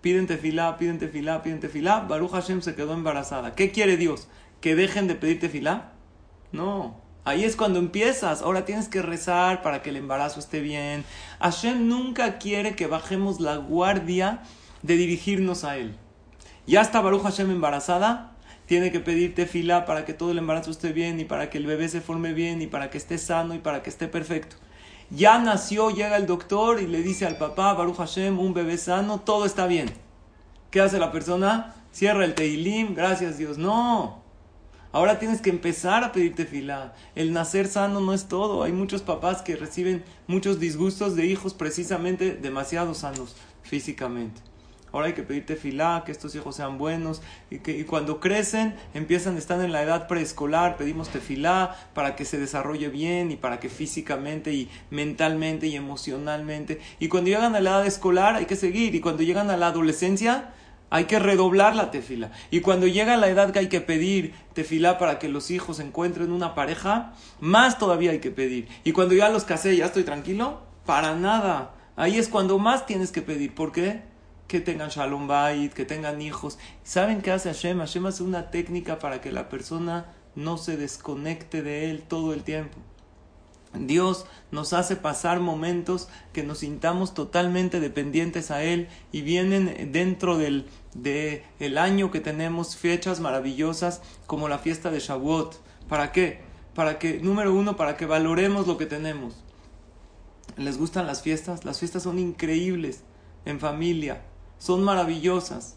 Piden 0.00 0.26
tefilá, 0.26 0.78
piden 0.78 0.98
tefilá, 0.98 1.42
piden 1.42 1.60
tefilá. 1.60 2.00
Baruch 2.00 2.30
Hashem 2.30 2.62
se 2.62 2.74
quedó 2.74 2.94
embarazada. 2.94 3.54
¿Qué 3.54 3.72
quiere 3.72 3.98
Dios? 3.98 4.26
¿Que 4.62 4.74
dejen 4.74 5.06
de 5.06 5.16
pedir 5.16 5.38
tefilá? 5.38 5.92
No. 6.50 6.98
Ahí 7.24 7.44
es 7.44 7.56
cuando 7.56 7.78
empiezas. 7.78 8.40
Ahora 8.40 8.64
tienes 8.64 8.88
que 8.88 9.02
rezar 9.02 9.60
para 9.60 9.82
que 9.82 9.90
el 9.90 9.96
embarazo 9.96 10.40
esté 10.40 10.60
bien. 10.60 11.04
Hashem 11.40 11.88
nunca 11.88 12.38
quiere 12.38 12.74
que 12.74 12.86
bajemos 12.86 13.38
la 13.38 13.56
guardia 13.56 14.40
de 14.80 14.96
dirigirnos 14.96 15.62
a 15.64 15.76
Él. 15.76 15.94
Ya 16.66 16.80
está 16.80 17.02
Baruch 17.02 17.22
Hashem 17.22 17.50
embarazada, 17.50 18.33
tiene 18.66 18.90
que 18.90 19.00
pedir 19.00 19.34
tefilá 19.34 19.84
para 19.84 20.04
que 20.04 20.14
todo 20.14 20.30
el 20.30 20.38
embarazo 20.38 20.70
esté 20.70 20.92
bien 20.92 21.20
y 21.20 21.24
para 21.24 21.50
que 21.50 21.58
el 21.58 21.66
bebé 21.66 21.88
se 21.88 22.00
forme 22.00 22.32
bien 22.32 22.62
y 22.62 22.66
para 22.66 22.90
que 22.90 22.98
esté 22.98 23.18
sano 23.18 23.54
y 23.54 23.58
para 23.58 23.82
que 23.82 23.90
esté 23.90 24.08
perfecto. 24.08 24.56
Ya 25.10 25.38
nació, 25.38 25.90
llega 25.90 26.16
el 26.16 26.26
doctor 26.26 26.80
y 26.80 26.86
le 26.86 27.02
dice 27.02 27.26
al 27.26 27.36
papá, 27.36 27.74
Baruch 27.74 27.96
Hashem, 27.96 28.38
un 28.38 28.54
bebé 28.54 28.78
sano, 28.78 29.20
todo 29.20 29.44
está 29.44 29.66
bien. 29.66 29.90
¿Qué 30.70 30.80
hace 30.80 30.98
la 30.98 31.12
persona? 31.12 31.74
Cierra 31.92 32.24
el 32.24 32.34
teilim, 32.34 32.94
gracias 32.94 33.38
Dios. 33.38 33.58
No. 33.58 34.22
Ahora 34.92 35.18
tienes 35.18 35.40
que 35.40 35.50
empezar 35.50 36.04
a 36.04 36.12
pedir 36.12 36.34
tefilá. 36.34 36.94
El 37.14 37.32
nacer 37.32 37.66
sano 37.66 38.00
no 38.00 38.14
es 38.14 38.28
todo. 38.28 38.62
Hay 38.62 38.72
muchos 38.72 39.02
papás 39.02 39.42
que 39.42 39.56
reciben 39.56 40.04
muchos 40.26 40.58
disgustos 40.58 41.16
de 41.16 41.26
hijos 41.26 41.52
precisamente 41.52 42.34
demasiado 42.34 42.94
sanos 42.94 43.36
físicamente 43.62 44.53
ahora 44.94 45.08
hay 45.08 45.12
que 45.12 45.24
pedir 45.24 45.44
tefilá, 45.44 46.04
que 46.06 46.12
estos 46.12 46.34
hijos 46.36 46.54
sean 46.54 46.78
buenos, 46.78 47.20
y 47.50 47.58
que 47.58 47.84
cuando 47.84 48.20
crecen, 48.20 48.76
empiezan, 48.94 49.36
están 49.36 49.60
en 49.60 49.72
la 49.72 49.82
edad 49.82 50.06
preescolar, 50.06 50.76
pedimos 50.76 51.08
tefilá 51.08 51.76
para 51.94 52.14
que 52.14 52.24
se 52.24 52.38
desarrolle 52.38 52.88
bien 52.88 53.32
y 53.32 53.36
para 53.36 53.58
que 53.58 53.68
físicamente 53.68 54.52
y 54.52 54.70
mentalmente 54.90 55.66
y 55.66 55.74
emocionalmente, 55.74 56.80
y 57.00 57.08
cuando 57.08 57.30
llegan 57.30 57.56
a 57.56 57.60
la 57.60 57.70
edad 57.70 57.86
escolar 57.86 58.36
hay 58.36 58.46
que 58.46 58.56
seguir, 58.56 58.94
y 58.94 59.00
cuando 59.00 59.24
llegan 59.24 59.50
a 59.50 59.56
la 59.56 59.66
adolescencia, 59.66 60.52
hay 60.90 61.06
que 61.06 61.18
redoblar 61.18 61.74
la 61.74 61.90
tefila. 61.90 62.30
Y 62.52 62.60
cuando 62.60 62.86
llega 62.86 63.16
la 63.16 63.28
edad 63.28 63.50
que 63.50 63.58
hay 63.58 63.68
que 63.68 63.80
pedir 63.80 64.32
tefilá 64.52 64.96
para 64.96 65.18
que 65.18 65.28
los 65.28 65.50
hijos 65.50 65.80
encuentren 65.80 66.30
una 66.30 66.54
pareja, 66.54 67.14
más 67.40 67.78
todavía 67.78 68.12
hay 68.12 68.20
que 68.20 68.30
pedir. 68.30 68.68
Y 68.84 68.92
cuando 68.92 69.16
ya 69.16 69.28
los 69.28 69.42
casé, 69.42 69.76
ya 69.76 69.86
estoy 69.86 70.04
tranquilo, 70.04 70.62
para 70.86 71.16
nada. 71.16 71.74
Ahí 71.96 72.16
es 72.16 72.28
cuando 72.28 72.60
más 72.60 72.86
tienes 72.86 73.10
que 73.10 73.22
pedir. 73.22 73.56
¿Por 73.56 73.72
qué? 73.72 74.02
Que 74.48 74.60
tengan 74.60 74.90
shalom 74.90 75.26
bait, 75.26 75.72
que 75.72 75.84
tengan 75.84 76.20
hijos. 76.20 76.58
¿Saben 76.82 77.22
qué 77.22 77.32
hace 77.32 77.48
Hashem? 77.50 77.78
Hashem 77.78 78.06
hace 78.06 78.22
una 78.22 78.50
técnica 78.50 78.98
para 78.98 79.20
que 79.20 79.32
la 79.32 79.48
persona 79.48 80.06
no 80.34 80.58
se 80.58 80.76
desconecte 80.76 81.62
de 81.62 81.90
él 81.90 82.02
todo 82.02 82.32
el 82.32 82.42
tiempo. 82.42 82.78
Dios 83.78 84.26
nos 84.52 84.72
hace 84.72 84.94
pasar 84.94 85.40
momentos 85.40 86.08
que 86.32 86.44
nos 86.44 86.58
sintamos 86.58 87.12
totalmente 87.12 87.80
dependientes 87.80 88.52
a 88.52 88.62
Él 88.62 88.88
y 89.10 89.22
vienen 89.22 89.90
dentro 89.90 90.38
del 90.38 90.66
de 90.94 91.44
el 91.58 91.76
año 91.76 92.12
que 92.12 92.20
tenemos 92.20 92.76
fechas 92.76 93.18
maravillosas 93.18 94.00
como 94.26 94.48
la 94.48 94.58
fiesta 94.58 94.92
de 94.92 95.00
Shavuot. 95.00 95.60
¿Para 95.88 96.12
qué? 96.12 96.42
Para 96.74 97.00
que, 97.00 97.18
número 97.18 97.52
uno, 97.52 97.76
para 97.76 97.96
que 97.96 98.06
valoremos 98.06 98.68
lo 98.68 98.78
que 98.78 98.86
tenemos. 98.86 99.42
¿Les 100.56 100.78
gustan 100.78 101.08
las 101.08 101.22
fiestas? 101.22 101.64
Las 101.64 101.80
fiestas 101.80 102.04
son 102.04 102.20
increíbles 102.20 103.02
en 103.44 103.58
familia 103.58 104.22
son 104.58 104.82
maravillosas. 104.82 105.76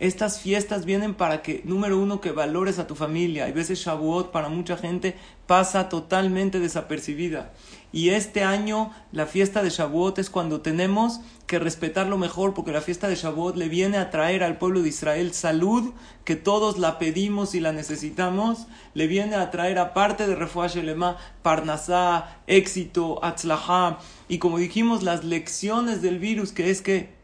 Estas 0.00 0.40
fiestas 0.40 0.84
vienen 0.84 1.14
para 1.14 1.42
que, 1.42 1.62
número 1.64 1.98
uno, 1.98 2.20
que 2.20 2.30
valores 2.30 2.78
a 2.78 2.86
tu 2.86 2.94
familia. 2.94 3.46
Hay 3.46 3.52
veces 3.52 3.80
Shavuot 3.80 4.30
para 4.30 4.48
mucha 4.48 4.76
gente 4.76 5.16
pasa 5.48 5.88
totalmente 5.88 6.60
desapercibida. 6.60 7.52
Y 7.90 8.10
este 8.10 8.44
año 8.44 8.92
la 9.10 9.26
fiesta 9.26 9.60
de 9.60 9.70
Shavuot 9.70 10.20
es 10.20 10.30
cuando 10.30 10.60
tenemos 10.60 11.20
que 11.48 11.58
respetarlo 11.58 12.16
mejor 12.16 12.54
porque 12.54 12.70
la 12.70 12.80
fiesta 12.80 13.08
de 13.08 13.16
Shavuot 13.16 13.56
le 13.56 13.68
viene 13.68 13.96
a 13.96 14.10
traer 14.10 14.44
al 14.44 14.58
pueblo 14.58 14.82
de 14.82 14.90
Israel 14.90 15.32
salud, 15.32 15.92
que 16.24 16.36
todos 16.36 16.78
la 16.78 17.00
pedimos 17.00 17.56
y 17.56 17.60
la 17.60 17.72
necesitamos. 17.72 18.68
Le 18.94 19.08
viene 19.08 19.34
a 19.34 19.50
traer 19.50 19.80
aparte 19.80 20.28
de 20.28 20.36
Refuah 20.36 20.68
Shelema, 20.68 21.16
Parnasá, 21.42 22.38
éxito, 22.46 23.18
Atzlahá. 23.24 23.98
Y 24.28 24.38
como 24.38 24.58
dijimos, 24.58 25.02
las 25.02 25.24
lecciones 25.24 26.02
del 26.02 26.20
virus 26.20 26.52
que 26.52 26.70
es 26.70 26.82
que 26.82 27.17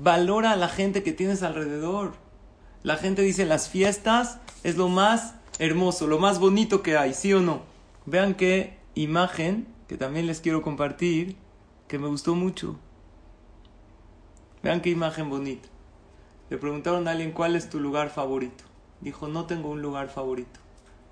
Valora 0.00 0.52
a 0.52 0.56
la 0.56 0.68
gente 0.68 1.02
que 1.02 1.12
tienes 1.12 1.42
alrededor. 1.42 2.12
La 2.84 2.96
gente 2.96 3.22
dice 3.22 3.44
las 3.46 3.68
fiestas 3.68 4.38
es 4.62 4.76
lo 4.76 4.88
más 4.88 5.34
hermoso, 5.58 6.06
lo 6.06 6.20
más 6.20 6.38
bonito 6.38 6.82
que 6.82 6.96
hay, 6.96 7.12
¿sí 7.14 7.32
o 7.34 7.40
no? 7.40 7.62
Vean 8.06 8.34
qué 8.34 8.78
imagen 8.94 9.66
que 9.88 9.96
también 9.96 10.28
les 10.28 10.40
quiero 10.40 10.62
compartir, 10.62 11.34
que 11.88 11.98
me 11.98 12.06
gustó 12.06 12.36
mucho. 12.36 12.76
Vean 14.62 14.82
qué 14.82 14.90
imagen 14.90 15.30
bonita. 15.30 15.68
Le 16.48 16.58
preguntaron 16.58 17.08
a 17.08 17.10
alguien 17.10 17.32
cuál 17.32 17.56
es 17.56 17.68
tu 17.68 17.80
lugar 17.80 18.10
favorito. 18.10 18.62
Dijo, 19.00 19.26
no 19.26 19.46
tengo 19.46 19.68
un 19.68 19.82
lugar 19.82 20.10
favorito. 20.10 20.60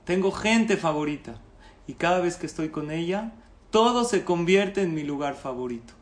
Tengo 0.05 0.31
gente 0.31 0.77
favorita. 0.77 1.41
Y 1.89 1.95
cada 1.95 2.21
vez 2.21 2.37
que 2.37 2.47
estoy 2.47 2.69
con 2.69 2.93
ella, 2.93 3.33
todo 3.71 4.05
se 4.05 4.25
convierte 4.25 4.83
en 4.83 4.95
mi 4.95 5.03
lugar 5.03 5.35
favorito. 5.35 5.96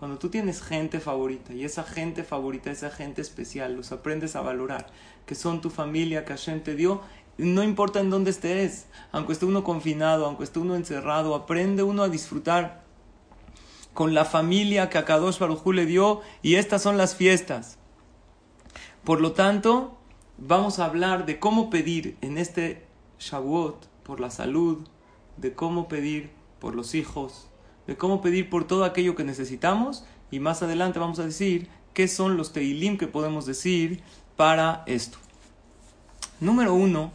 Cuando 0.00 0.16
tú 0.16 0.30
tienes 0.30 0.62
gente 0.62 0.98
favorita 0.98 1.52
y 1.52 1.62
esa 1.62 1.84
gente 1.84 2.24
favorita, 2.24 2.70
esa 2.70 2.88
gente 2.90 3.20
especial, 3.20 3.76
los 3.76 3.92
aprendes 3.92 4.34
a 4.34 4.40
valorar, 4.40 4.86
que 5.26 5.34
son 5.34 5.60
tu 5.60 5.68
familia 5.68 6.24
que 6.24 6.32
Hashem 6.32 6.62
te 6.62 6.74
dio, 6.74 7.02
no 7.36 7.62
importa 7.62 8.00
en 8.00 8.08
dónde 8.08 8.30
estés, 8.30 8.86
aunque 9.12 9.34
esté 9.34 9.44
uno 9.44 9.62
confinado, 9.62 10.24
aunque 10.24 10.44
esté 10.44 10.58
uno 10.58 10.74
encerrado, 10.74 11.34
aprende 11.34 11.82
uno 11.82 12.02
a 12.02 12.08
disfrutar 12.08 12.82
con 13.92 14.14
la 14.14 14.24
familia 14.24 14.88
que 14.88 14.96
Akadosh 14.96 15.38
Baruj 15.38 15.66
le 15.66 15.84
dio 15.84 16.22
y 16.40 16.54
estas 16.54 16.80
son 16.80 16.96
las 16.96 17.14
fiestas. 17.14 17.76
Por 19.04 19.20
lo 19.20 19.32
tanto, 19.32 19.98
vamos 20.38 20.78
a 20.78 20.86
hablar 20.86 21.26
de 21.26 21.38
cómo 21.38 21.68
pedir 21.68 22.16
en 22.22 22.38
este 22.38 22.86
Shavuot 23.18 23.86
por 24.02 24.18
la 24.18 24.30
salud, 24.30 24.78
de 25.36 25.52
cómo 25.52 25.88
pedir 25.88 26.30
por 26.58 26.74
los 26.74 26.94
hijos, 26.94 27.49
de 27.90 27.96
cómo 27.96 28.20
pedir 28.20 28.48
por 28.48 28.68
todo 28.68 28.84
aquello 28.84 29.16
que 29.16 29.24
necesitamos 29.24 30.04
y 30.30 30.38
más 30.38 30.62
adelante 30.62 31.00
vamos 31.00 31.18
a 31.18 31.24
decir 31.24 31.66
qué 31.92 32.06
son 32.06 32.36
los 32.36 32.52
teilim 32.52 32.96
que 32.96 33.08
podemos 33.08 33.46
decir 33.46 34.00
para 34.36 34.84
esto. 34.86 35.18
Número 36.38 36.72
uno, 36.72 37.10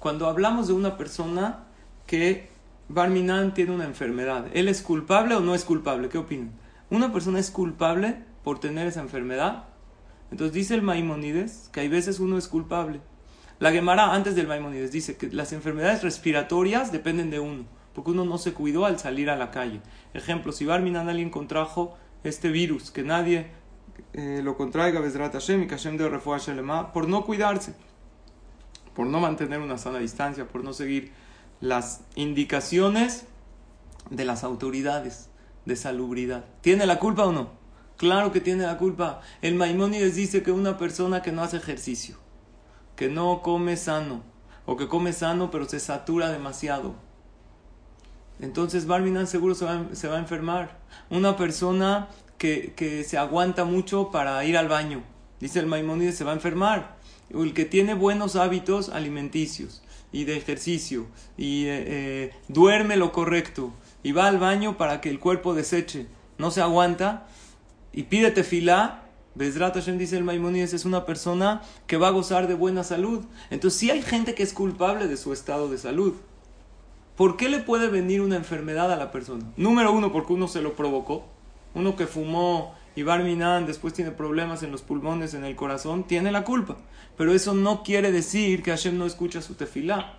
cuando 0.00 0.26
hablamos 0.26 0.66
de 0.66 0.72
una 0.72 0.96
persona 0.96 1.60
que 2.08 2.48
Barminan 2.88 3.54
tiene 3.54 3.70
una 3.70 3.84
enfermedad, 3.84 4.46
¿él 4.52 4.66
es 4.66 4.82
culpable 4.82 5.36
o 5.36 5.40
no 5.40 5.54
es 5.54 5.64
culpable? 5.64 6.08
¿Qué 6.08 6.18
opinan? 6.18 6.50
¿Una 6.90 7.12
persona 7.12 7.38
es 7.38 7.52
culpable 7.52 8.16
por 8.42 8.58
tener 8.58 8.88
esa 8.88 9.02
enfermedad? 9.02 9.66
Entonces 10.32 10.52
dice 10.52 10.74
el 10.74 10.82
Maimonides 10.82 11.70
que 11.72 11.78
hay 11.78 11.88
veces 11.88 12.18
uno 12.18 12.36
es 12.36 12.48
culpable. 12.48 13.00
La 13.60 13.70
Gemara 13.70 14.12
antes 14.12 14.34
del 14.34 14.48
Maimonides 14.48 14.90
dice 14.90 15.16
que 15.16 15.28
las 15.28 15.52
enfermedades 15.52 16.02
respiratorias 16.02 16.90
dependen 16.90 17.30
de 17.30 17.38
uno 17.38 17.75
porque 17.96 18.10
uno 18.10 18.26
no 18.26 18.36
se 18.36 18.52
cuidó 18.52 18.84
al 18.84 18.98
salir 18.98 19.30
a 19.30 19.36
la 19.36 19.50
calle. 19.50 19.80
Ejemplo, 20.12 20.52
si 20.52 20.66
Barminan 20.66 21.08
alguien 21.08 21.30
contrajo 21.30 21.96
este 22.24 22.50
virus, 22.50 22.90
que 22.90 23.02
nadie 23.02 23.46
eh, 24.12 24.42
lo 24.44 24.54
contraiga, 24.58 25.00
Hashem 25.00 25.62
y 25.62 25.68
Hashem 25.68 25.96
de 25.96 26.10
por 26.92 27.08
no 27.08 27.24
cuidarse, 27.24 27.74
por 28.94 29.06
no 29.06 29.18
mantener 29.18 29.60
una 29.60 29.78
sana 29.78 29.98
distancia, 29.98 30.46
por 30.46 30.62
no 30.62 30.74
seguir 30.74 31.10
las 31.62 32.02
indicaciones 32.16 33.24
de 34.10 34.26
las 34.26 34.44
autoridades 34.44 35.30
de 35.64 35.74
salubridad. 35.74 36.44
¿Tiene 36.60 36.84
la 36.84 36.98
culpa 36.98 37.24
o 37.24 37.32
no? 37.32 37.52
Claro 37.96 38.30
que 38.30 38.42
tiene 38.42 38.64
la 38.64 38.76
culpa. 38.76 39.22
El 39.40 39.54
Maimónides 39.54 40.16
dice 40.16 40.42
que 40.42 40.52
una 40.52 40.76
persona 40.76 41.22
que 41.22 41.32
no 41.32 41.42
hace 41.42 41.56
ejercicio, 41.56 42.18
que 42.94 43.08
no 43.08 43.40
come 43.40 43.78
sano, 43.78 44.22
o 44.66 44.76
que 44.76 44.86
come 44.86 45.14
sano 45.14 45.50
pero 45.50 45.66
se 45.66 45.80
satura 45.80 46.30
demasiado, 46.30 47.05
entonces 48.40 48.86
Barminan 48.86 49.26
seguro 49.26 49.54
se 49.54 49.64
va, 49.64 49.86
se 49.92 50.08
va 50.08 50.16
a 50.16 50.20
enfermar. 50.20 50.78
Una 51.10 51.36
persona 51.36 52.08
que, 52.38 52.72
que, 52.76 53.04
se 53.04 53.18
aguanta 53.18 53.64
mucho 53.64 54.10
para 54.10 54.44
ir 54.44 54.56
al 54.56 54.68
baño, 54.68 55.02
dice 55.40 55.58
el 55.60 55.66
Maimonides, 55.66 56.16
se 56.16 56.24
va 56.24 56.32
a 56.32 56.34
enfermar. 56.34 56.96
El 57.30 57.54
que 57.54 57.64
tiene 57.64 57.94
buenos 57.94 58.36
hábitos 58.36 58.88
alimenticios 58.88 59.82
y 60.12 60.24
de 60.24 60.36
ejercicio 60.36 61.06
y 61.36 61.64
eh, 61.66 61.84
eh, 61.86 62.34
duerme 62.48 62.96
lo 62.96 63.12
correcto 63.12 63.72
y 64.02 64.12
va 64.12 64.28
al 64.28 64.38
baño 64.38 64.76
para 64.76 65.00
que 65.00 65.10
el 65.10 65.18
cuerpo 65.18 65.54
deseche, 65.54 66.06
no 66.38 66.50
se 66.50 66.60
aguanta 66.60 67.26
y 67.92 68.04
pide 68.04 68.30
tefilá, 68.30 69.02
Bezrat 69.34 69.74
Hashem 69.74 69.98
dice 69.98 70.16
el 70.16 70.24
Maimonides 70.24 70.72
es 70.72 70.84
una 70.84 71.04
persona 71.04 71.62
que 71.86 71.96
va 71.96 72.08
a 72.08 72.12
gozar 72.12 72.48
de 72.48 72.54
buena 72.54 72.84
salud. 72.84 73.24
Entonces 73.50 73.78
sí 73.78 73.90
hay 73.90 74.00
gente 74.00 74.34
que 74.34 74.42
es 74.42 74.54
culpable 74.54 75.08
de 75.08 75.16
su 75.18 75.32
estado 75.32 75.68
de 75.68 75.76
salud. 75.76 76.14
¿Por 77.16 77.38
qué 77.38 77.48
le 77.48 77.60
puede 77.60 77.88
venir 77.88 78.20
una 78.20 78.36
enfermedad 78.36 78.92
a 78.92 78.96
la 78.96 79.10
persona? 79.10 79.44
Número 79.56 79.90
uno, 79.90 80.12
porque 80.12 80.34
uno 80.34 80.48
se 80.48 80.60
lo 80.60 80.74
provocó. 80.74 81.24
Uno 81.74 81.96
que 81.96 82.06
fumó 82.06 82.74
y 82.94 83.04
Barminan 83.04 83.66
después 83.66 83.94
tiene 83.94 84.10
problemas 84.10 84.62
en 84.62 84.70
los 84.70 84.82
pulmones, 84.82 85.32
en 85.32 85.44
el 85.44 85.56
corazón, 85.56 86.04
tiene 86.04 86.30
la 86.30 86.44
culpa. 86.44 86.76
Pero 87.16 87.32
eso 87.32 87.54
no 87.54 87.82
quiere 87.82 88.12
decir 88.12 88.62
que 88.62 88.70
Hashem 88.70 88.98
no 88.98 89.06
escucha 89.06 89.40
su 89.40 89.54
tefilá. 89.54 90.14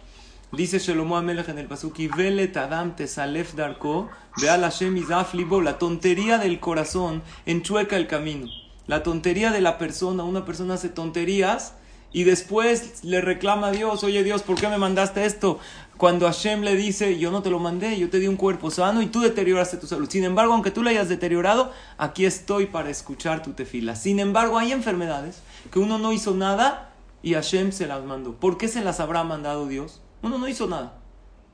Dice 0.51 0.79
Shelomo 0.79 1.17
Amelech 1.17 1.49
en 1.49 1.59
el 1.59 1.67
Pasuki, 1.67 2.07
Vele 2.07 2.47
Tadam 2.47 2.95
Tesalef 2.95 3.53
Darko, 3.53 4.09
Veal 4.41 4.61
Hashem 4.61 4.95
Izaf 4.97 5.35
Libo, 5.35 5.61
la 5.61 5.77
tontería 5.77 6.39
del 6.39 6.59
corazón 6.59 7.21
enchueca 7.45 7.97
el 7.97 8.07
camino. 8.07 8.47
La 8.87 9.03
tontería 9.03 9.51
de 9.51 9.61
la 9.61 9.77
persona, 9.77 10.23
una 10.23 10.45
persona 10.45 10.75
hace 10.75 10.89
tonterías 10.89 11.73
y 12.13 12.23
después 12.23 13.03
le 13.03 13.21
reclama 13.21 13.67
a 13.67 13.71
Dios, 13.71 14.03
oye 14.03 14.23
Dios, 14.23 14.41
¿por 14.41 14.55
qué 14.55 14.69
me 14.69 14.77
mandaste 14.77 15.25
esto? 15.25 15.59
Cuando 15.97 16.27
Hashem 16.27 16.61
le 16.61 16.75
dice, 16.75 17.17
yo 17.17 17.31
no 17.31 17.41
te 17.41 17.49
lo 17.49 17.57
mandé, 17.57 17.97
yo 17.97 18.11
te 18.11 18.19
di 18.19 18.27
un 18.27 18.35
cuerpo 18.35 18.69
sano 18.69 19.01
y 19.01 19.07
tú 19.07 19.21
deterioraste 19.21 19.77
tu 19.77 19.87
salud. 19.87 20.07
Sin 20.07 20.23
embargo, 20.23 20.53
aunque 20.53 20.69
tú 20.69 20.83
le 20.83 20.91
hayas 20.91 21.09
deteriorado, 21.09 21.71
aquí 21.97 22.25
estoy 22.25 22.67
para 22.67 22.91
escuchar 22.91 23.41
tu 23.41 23.53
tefila. 23.53 23.95
Sin 23.95 24.19
embargo, 24.19 24.59
hay 24.59 24.71
enfermedades 24.71 25.41
que 25.71 25.79
uno 25.79 25.97
no 25.97 26.13
hizo 26.13 26.35
nada 26.35 26.93
y 27.23 27.33
Hashem 27.33 27.71
se 27.71 27.87
las 27.87 28.03
mandó. 28.03 28.35
¿Por 28.35 28.57
qué 28.59 28.67
se 28.67 28.83
las 28.83 28.99
habrá 28.99 29.23
mandado 29.23 29.67
Dios? 29.67 30.01
Uno 30.21 30.37
no 30.37 30.47
hizo 30.47 30.67
nada. 30.67 30.99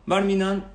Barminan, 0.06 0.66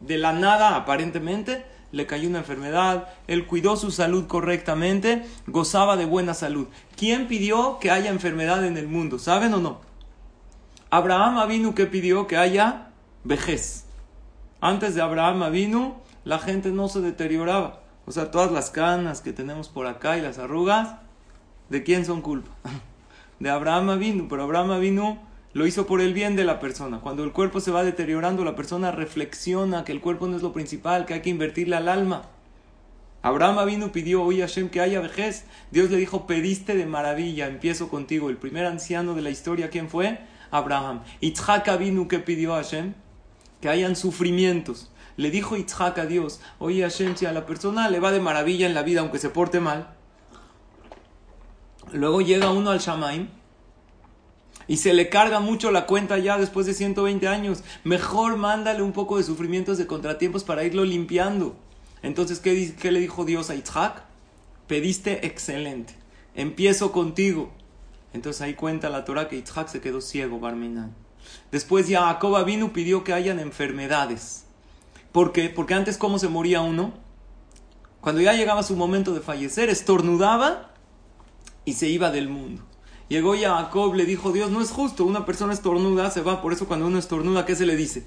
de 0.00 0.18
la 0.18 0.32
nada 0.32 0.74
aparentemente, 0.74 1.64
le 1.92 2.06
cayó 2.06 2.28
una 2.28 2.38
enfermedad, 2.40 3.08
él 3.28 3.46
cuidó 3.46 3.76
su 3.76 3.92
salud 3.92 4.26
correctamente, 4.26 5.24
gozaba 5.46 5.96
de 5.96 6.04
buena 6.04 6.34
salud. 6.34 6.66
¿Quién 6.96 7.28
pidió 7.28 7.78
que 7.78 7.92
haya 7.92 8.10
enfermedad 8.10 8.64
en 8.64 8.76
el 8.76 8.88
mundo? 8.88 9.20
¿Saben 9.20 9.54
o 9.54 9.58
no? 9.58 9.80
Abraham 10.90 11.48
vino 11.48 11.76
que 11.76 11.86
pidió 11.86 12.26
que 12.26 12.36
haya 12.36 12.88
vejez. 13.24 13.86
Antes 14.60 14.94
de 14.94 15.02
Abraham 15.02 15.50
vino, 15.50 16.00
la 16.24 16.38
gente 16.38 16.70
no 16.70 16.88
se 16.88 17.00
deterioraba. 17.00 17.80
O 18.06 18.12
sea, 18.12 18.30
todas 18.30 18.52
las 18.52 18.70
canas 18.70 19.20
que 19.20 19.32
tenemos 19.32 19.68
por 19.68 19.86
acá 19.86 20.16
y 20.16 20.22
las 20.22 20.38
arrugas, 20.38 20.96
¿de 21.70 21.82
quién 21.82 22.04
son 22.04 22.22
culpa? 22.22 22.50
De 23.40 23.50
Abraham 23.50 23.98
vino, 23.98 24.26
pero 24.28 24.44
Abraham 24.44 24.80
vino 24.80 25.18
lo 25.54 25.66
hizo 25.66 25.86
por 25.86 26.00
el 26.00 26.14
bien 26.14 26.36
de 26.36 26.44
la 26.44 26.60
persona. 26.60 27.00
Cuando 27.00 27.24
el 27.24 27.32
cuerpo 27.32 27.60
se 27.60 27.72
va 27.72 27.82
deteriorando, 27.82 28.44
la 28.44 28.54
persona 28.54 28.92
reflexiona 28.92 29.84
que 29.84 29.92
el 29.92 30.00
cuerpo 30.00 30.28
no 30.28 30.36
es 30.36 30.42
lo 30.42 30.52
principal, 30.52 31.04
que 31.04 31.14
hay 31.14 31.20
que 31.20 31.30
invertirle 31.30 31.76
al 31.76 31.88
alma. 31.88 32.22
Abraham 33.22 33.66
vino 33.66 33.92
pidió, 33.92 34.22
oye 34.22 34.40
Hashem, 34.40 34.68
que 34.68 34.80
haya 34.80 35.00
vejez. 35.00 35.46
Dios 35.70 35.90
le 35.90 35.96
dijo, 35.96 36.26
pediste 36.26 36.74
de 36.76 36.86
maravilla, 36.86 37.48
empiezo 37.48 37.88
contigo. 37.88 38.30
El 38.30 38.36
primer 38.36 38.66
anciano 38.66 39.14
de 39.14 39.22
la 39.22 39.30
historia, 39.30 39.70
¿quién 39.70 39.88
fue? 39.88 40.20
Abraham. 40.50 41.02
Itzhak 41.20 41.78
vino 41.78 42.06
que 42.06 42.18
pidió 42.18 42.54
a 42.54 42.62
Hashem, 42.62 42.94
que 43.64 43.70
hayan 43.70 43.96
sufrimientos. 43.96 44.90
Le 45.16 45.30
dijo 45.30 45.56
Itzhak 45.56 45.96
a 45.96 46.04
Dios, 46.04 46.38
oye 46.58 46.82
Hashem, 46.82 47.14
a 47.26 47.32
la 47.32 47.46
persona 47.46 47.88
le 47.88 47.98
va 47.98 48.12
de 48.12 48.20
maravilla 48.20 48.66
en 48.66 48.74
la 48.74 48.82
vida, 48.82 49.00
aunque 49.00 49.18
se 49.18 49.30
porte 49.30 49.58
mal. 49.58 49.96
Luego 51.90 52.20
llega 52.20 52.50
uno 52.50 52.72
al 52.72 52.80
Shamaim 52.80 53.28
y 54.68 54.76
se 54.76 54.92
le 54.92 55.08
carga 55.08 55.40
mucho 55.40 55.70
la 55.70 55.86
cuenta 55.86 56.18
ya 56.18 56.36
después 56.36 56.66
de 56.66 56.74
120 56.74 57.26
años. 57.26 57.64
Mejor 57.84 58.36
mándale 58.36 58.82
un 58.82 58.92
poco 58.92 59.16
de 59.16 59.22
sufrimientos, 59.22 59.78
de 59.78 59.86
contratiempos 59.86 60.44
para 60.44 60.64
irlo 60.64 60.84
limpiando. 60.84 61.56
Entonces, 62.02 62.40
¿qué, 62.40 62.74
qué 62.78 62.92
le 62.92 63.00
dijo 63.00 63.24
Dios 63.24 63.48
a 63.48 63.54
Itzhak? 63.54 64.02
Pediste 64.66 65.24
excelente. 65.24 65.94
Empiezo 66.34 66.92
contigo. 66.92 67.50
Entonces 68.12 68.42
ahí 68.42 68.52
cuenta 68.52 68.90
la 68.90 69.06
Torah 69.06 69.26
que 69.26 69.36
Itzhak 69.36 69.68
se 69.68 69.80
quedó 69.80 70.02
ciego, 70.02 70.38
Barminan. 70.38 71.03
Después 71.52 71.86
Jacob 71.88 72.44
vino 72.44 72.72
pidió 72.72 73.04
que 73.04 73.12
hayan 73.12 73.38
enfermedades. 73.38 74.44
¿Por 75.12 75.32
qué? 75.32 75.48
Porque 75.48 75.74
antes, 75.74 75.96
¿cómo 75.96 76.18
se 76.18 76.28
moría 76.28 76.60
uno? 76.60 76.92
Cuando 78.00 78.20
ya 78.20 78.32
llegaba 78.34 78.62
su 78.62 78.76
momento 78.76 79.14
de 79.14 79.20
fallecer, 79.20 79.70
estornudaba 79.70 80.72
y 81.64 81.74
se 81.74 81.88
iba 81.88 82.10
del 82.10 82.28
mundo. 82.28 82.62
Llegó 83.08 83.34
Jacob, 83.38 83.94
le 83.94 84.06
dijo, 84.06 84.32
Dios, 84.32 84.50
no 84.50 84.60
es 84.60 84.70
justo, 84.70 85.04
una 85.04 85.24
persona 85.24 85.52
estornuda, 85.52 86.10
se 86.10 86.22
va, 86.22 86.42
por 86.42 86.52
eso 86.52 86.66
cuando 86.66 86.86
uno 86.86 86.98
estornuda, 86.98 87.44
¿qué 87.46 87.54
se 87.54 87.66
le 87.66 87.76
dice? 87.76 88.04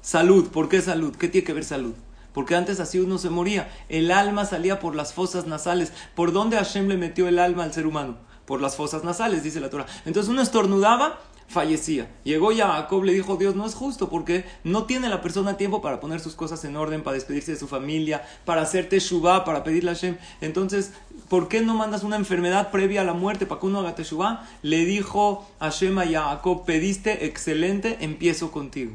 Salud, 0.00 0.48
¿por 0.48 0.68
qué 0.68 0.80
salud? 0.80 1.14
¿Qué 1.16 1.28
tiene 1.28 1.44
que 1.44 1.52
ver 1.52 1.64
salud? 1.64 1.94
Porque 2.32 2.56
antes 2.56 2.80
así 2.80 2.98
uno 2.98 3.18
se 3.18 3.30
moría, 3.30 3.70
el 3.88 4.10
alma 4.10 4.44
salía 4.44 4.80
por 4.80 4.94
las 4.94 5.12
fosas 5.12 5.46
nasales. 5.46 5.92
¿Por 6.14 6.32
dónde 6.32 6.56
Hashem 6.56 6.88
le 6.88 6.96
metió 6.96 7.28
el 7.28 7.38
alma 7.38 7.64
al 7.64 7.72
ser 7.72 7.86
humano? 7.86 8.16
Por 8.46 8.60
las 8.60 8.76
fosas 8.76 9.04
nasales, 9.04 9.42
dice 9.42 9.60
la 9.60 9.70
Torah. 9.70 9.86
Entonces 10.06 10.30
uno 10.30 10.40
estornudaba, 10.40 11.20
fallecía. 11.52 12.10
Llegó 12.24 12.50
Jacob, 12.54 13.04
le 13.04 13.12
dijo, 13.12 13.36
Dios, 13.36 13.54
no 13.54 13.66
es 13.66 13.74
justo 13.74 14.08
porque 14.08 14.44
no 14.64 14.84
tiene 14.84 15.08
la 15.08 15.20
persona 15.20 15.56
tiempo 15.56 15.80
para 15.80 16.00
poner 16.00 16.18
sus 16.18 16.34
cosas 16.34 16.64
en 16.64 16.76
orden, 16.76 17.02
para 17.02 17.14
despedirse 17.14 17.52
de 17.52 17.58
su 17.58 17.68
familia, 17.68 18.24
para 18.44 18.62
hacer 18.62 18.88
teshuvah, 18.88 19.44
para 19.44 19.62
pedirle 19.62 19.90
a 19.90 19.94
Hashem. 19.94 20.16
Entonces, 20.40 20.92
¿por 21.28 21.48
qué 21.48 21.60
no 21.60 21.74
mandas 21.74 22.02
una 22.02 22.16
enfermedad 22.16 22.70
previa 22.70 23.02
a 23.02 23.04
la 23.04 23.12
muerte 23.12 23.46
para 23.46 23.60
que 23.60 23.66
uno 23.66 23.80
haga 23.80 23.94
teshuvah? 23.94 24.48
Le 24.62 24.84
dijo 24.84 25.46
Hashem 25.60 25.98
a 25.98 26.06
Jacob, 26.06 26.64
pediste 26.64 27.26
excelente, 27.26 27.98
empiezo 28.00 28.50
contigo. 28.50 28.92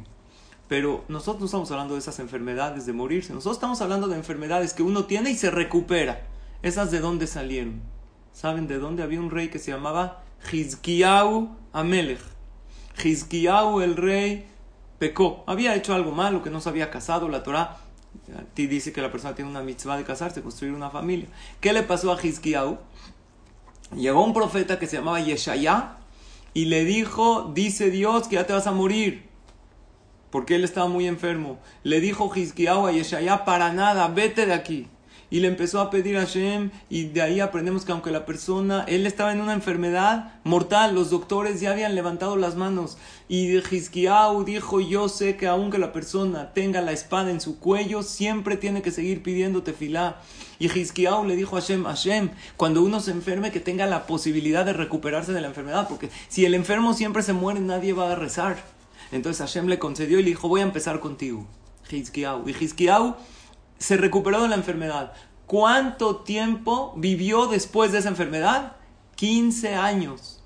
Pero 0.67 1.05
nosotros 1.07 1.39
no 1.39 1.45
estamos 1.45 1.71
hablando 1.71 1.93
de 1.93 2.01
esas 2.01 2.19
enfermedades 2.19 2.85
de 2.85 2.91
morirse, 2.91 3.33
nosotros 3.33 3.55
estamos 3.55 3.79
hablando 3.81 4.07
de 4.07 4.17
enfermedades 4.17 4.73
que 4.73 4.83
uno 4.83 5.05
tiene 5.05 5.31
y 5.31 5.35
se 5.35 5.51
recupera. 5.51 6.27
¿Esas 6.61 6.91
de 6.91 6.99
dónde 6.99 7.27
salieron? 7.27 7.81
¿Saben 8.33 8.67
de 8.67 8.77
dónde 8.77 9.03
había 9.03 9.21
un 9.21 9.31
rey 9.31 9.49
que 9.49 9.59
se 9.59 9.71
llamaba 9.71 10.23
Hizkiyahu 10.51 11.55
Amelech? 11.71 12.36
Hizkiyahu 13.03 13.81
el 13.81 13.95
rey 13.95 14.47
pecó, 14.99 15.43
había 15.47 15.75
hecho 15.75 15.93
algo 15.93 16.11
malo, 16.11 16.43
que 16.43 16.49
no 16.49 16.61
se 16.61 16.69
había 16.69 16.89
casado, 16.89 17.29
la 17.29 17.43
Torah 17.43 17.77
ti 18.53 18.67
dice 18.67 18.91
que 18.91 19.01
la 19.01 19.11
persona 19.11 19.35
tiene 19.35 19.51
una 19.51 19.61
mitzvah 19.61 19.97
de 19.97 20.03
casarse, 20.03 20.41
construir 20.41 20.73
una 20.73 20.89
familia. 20.89 21.27
¿Qué 21.61 21.73
le 21.73 21.83
pasó 21.83 22.11
a 22.11 22.21
Hizkiyahu? 22.21 22.77
Llegó 23.95 24.23
un 24.23 24.33
profeta 24.33 24.79
que 24.79 24.87
se 24.87 24.97
llamaba 24.97 25.19
Yeshaya 25.21 25.97
y 26.53 26.65
le 26.65 26.83
dijo, 26.83 27.51
dice 27.53 27.89
Dios 27.89 28.27
que 28.27 28.35
ya 28.35 28.47
te 28.47 28.53
vas 28.53 28.67
a 28.67 28.71
morir 28.71 29.27
porque 30.29 30.55
él 30.55 30.63
estaba 30.63 30.87
muy 30.87 31.07
enfermo. 31.07 31.57
Le 31.83 32.01
dijo 32.01 32.31
Hizkiyahu 32.33 32.87
a 32.87 32.91
Yeshaya, 32.91 33.45
para 33.45 33.71
nada, 33.71 34.07
vete 34.09 34.45
de 34.45 34.53
aquí. 34.53 34.87
Y 35.29 35.41
le 35.41 35.49
empezó 35.49 35.81
a 35.81 35.89
pedir 35.89 36.17
a 36.17 36.21
Hashem 36.21 36.71
y 36.89 37.05
de 37.05 37.21
ahí 37.21 37.41
aprendemos 37.41 37.83
que 37.83 37.91
aunque 37.91 38.11
la 38.11 38.25
persona, 38.25 38.85
él 38.87 39.05
estaba 39.05 39.33
en 39.33 39.41
una 39.41 39.53
enfermedad 39.53 40.35
mortal, 40.45 40.95
los 40.95 41.09
doctores 41.09 41.59
ya 41.59 41.71
habían 41.71 41.95
levantado 41.95 42.37
las 42.37 42.55
manos. 42.55 42.97
Y 43.27 43.57
Hizkiyahu 43.57 44.45
dijo, 44.45 44.79
yo 44.79 45.09
sé 45.09 45.35
que 45.35 45.47
aunque 45.47 45.79
la 45.79 45.91
persona 45.91 46.53
tenga 46.53 46.79
la 46.79 46.93
espada 46.93 47.29
en 47.29 47.41
su 47.41 47.59
cuello, 47.59 48.03
siempre 48.03 48.55
tiene 48.55 48.81
que 48.81 48.91
seguir 48.91 49.21
pidiendo 49.21 49.63
tefilá. 49.63 50.21
Y 50.59 50.71
Hizkiyahu 50.71 51.25
le 51.25 51.35
dijo 51.35 51.57
a 51.57 51.61
Hashem, 51.61 51.83
Hashem, 51.83 52.29
cuando 52.55 52.81
uno 52.81 53.01
se 53.01 53.11
enferme, 53.11 53.51
que 53.51 53.59
tenga 53.59 53.85
la 53.85 54.07
posibilidad 54.07 54.65
de 54.65 54.73
recuperarse 54.73 55.33
de 55.33 55.41
la 55.41 55.47
enfermedad, 55.47 55.89
porque 55.89 56.09
si 56.29 56.45
el 56.45 56.53
enfermo 56.53 56.93
siempre 56.93 57.21
se 57.21 57.33
muere, 57.33 57.59
nadie 57.59 57.91
va 57.91 58.13
a 58.13 58.15
rezar. 58.15 58.63
Entonces 59.11 59.41
Hashem 59.41 59.67
le 59.67 59.77
concedió 59.77 60.19
y 60.19 60.23
le 60.23 60.29
dijo, 60.29 60.47
voy 60.47 60.61
a 60.61 60.63
empezar 60.63 61.01
contigo, 61.01 61.45
Hizkiyahu. 61.91 62.47
Y 62.47 62.55
Hizkiyahu 62.63 63.15
se 63.77 63.97
recuperó 63.97 64.41
de 64.41 64.49
la 64.49 64.55
enfermedad. 64.55 65.13
¿Cuánto 65.45 66.17
tiempo 66.17 66.93
vivió 66.97 67.47
después 67.47 67.91
de 67.91 67.99
esa 67.99 68.09
enfermedad? 68.09 68.75
15 69.15 69.75
años. 69.75 70.43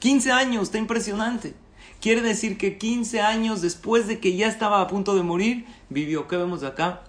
15 0.00 0.32
años, 0.32 0.64
está 0.64 0.78
impresionante. 0.78 1.54
Quiere 2.00 2.20
decir 2.20 2.58
que 2.58 2.78
15 2.78 3.20
años 3.20 3.62
después 3.62 4.08
de 4.08 4.18
que 4.18 4.34
ya 4.34 4.48
estaba 4.48 4.80
a 4.80 4.88
punto 4.88 5.14
de 5.14 5.22
morir, 5.22 5.66
vivió. 5.88 6.26
¿Qué 6.26 6.36
vemos 6.36 6.64
acá? 6.64 7.02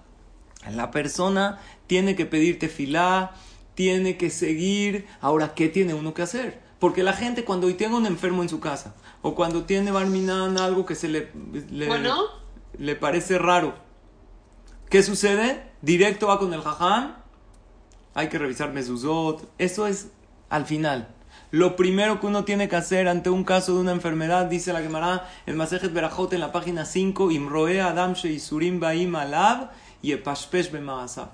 La 0.72 0.92
persona 0.92 1.60
tiene 1.88 2.14
que 2.14 2.26
pedirte 2.26 2.68
filá, 2.68 3.32
tiene 3.74 4.16
que 4.16 4.30
seguir. 4.30 5.06
Ahora, 5.20 5.54
¿qué 5.54 5.68
tiene 5.68 5.94
uno 5.94 6.14
que 6.14 6.22
hacer? 6.22 6.60
Porque 6.78 7.02
la 7.02 7.12
gente 7.12 7.44
cuando 7.44 7.66
hoy 7.66 7.74
tiene 7.74 7.96
un 7.96 8.06
enfermo 8.06 8.42
en 8.42 8.48
su 8.48 8.60
casa, 8.60 8.94
o 9.22 9.34
cuando 9.34 9.64
tiene 9.64 9.90
barminan 9.90 10.58
algo 10.58 10.86
que 10.86 10.94
se 10.94 11.08
le, 11.08 11.30
le, 11.70 11.88
Bueno. 11.88 12.16
le 12.78 12.94
parece 12.94 13.38
raro, 13.38 13.74
¿qué 14.94 15.02
sucede? 15.02 15.60
Directo 15.82 16.28
va 16.28 16.38
con 16.38 16.54
el 16.54 16.60
jajam, 16.60 17.16
hay 18.14 18.28
que 18.28 18.38
revisar 18.38 18.72
mezuzot, 18.72 19.44
eso 19.58 19.88
es 19.88 20.12
al 20.50 20.66
final. 20.66 21.08
Lo 21.50 21.74
primero 21.74 22.20
que 22.20 22.28
uno 22.28 22.44
tiene 22.44 22.68
que 22.68 22.76
hacer 22.76 23.08
ante 23.08 23.28
un 23.28 23.42
caso 23.42 23.74
de 23.74 23.80
una 23.80 23.90
enfermedad, 23.90 24.46
dice 24.46 24.72
la 24.72 24.82
Gemara 24.82 25.28
en 25.46 25.56
Masejet 25.56 25.92
Berajot 25.92 26.32
en 26.32 26.38
la 26.38 26.52
página 26.52 26.84
5, 26.84 27.32
Imroe 27.32 27.80
Adam 27.80 28.12
Sheisurim 28.12 28.78
Baim 28.78 29.16
Alav 29.16 29.72
y. 30.00 30.14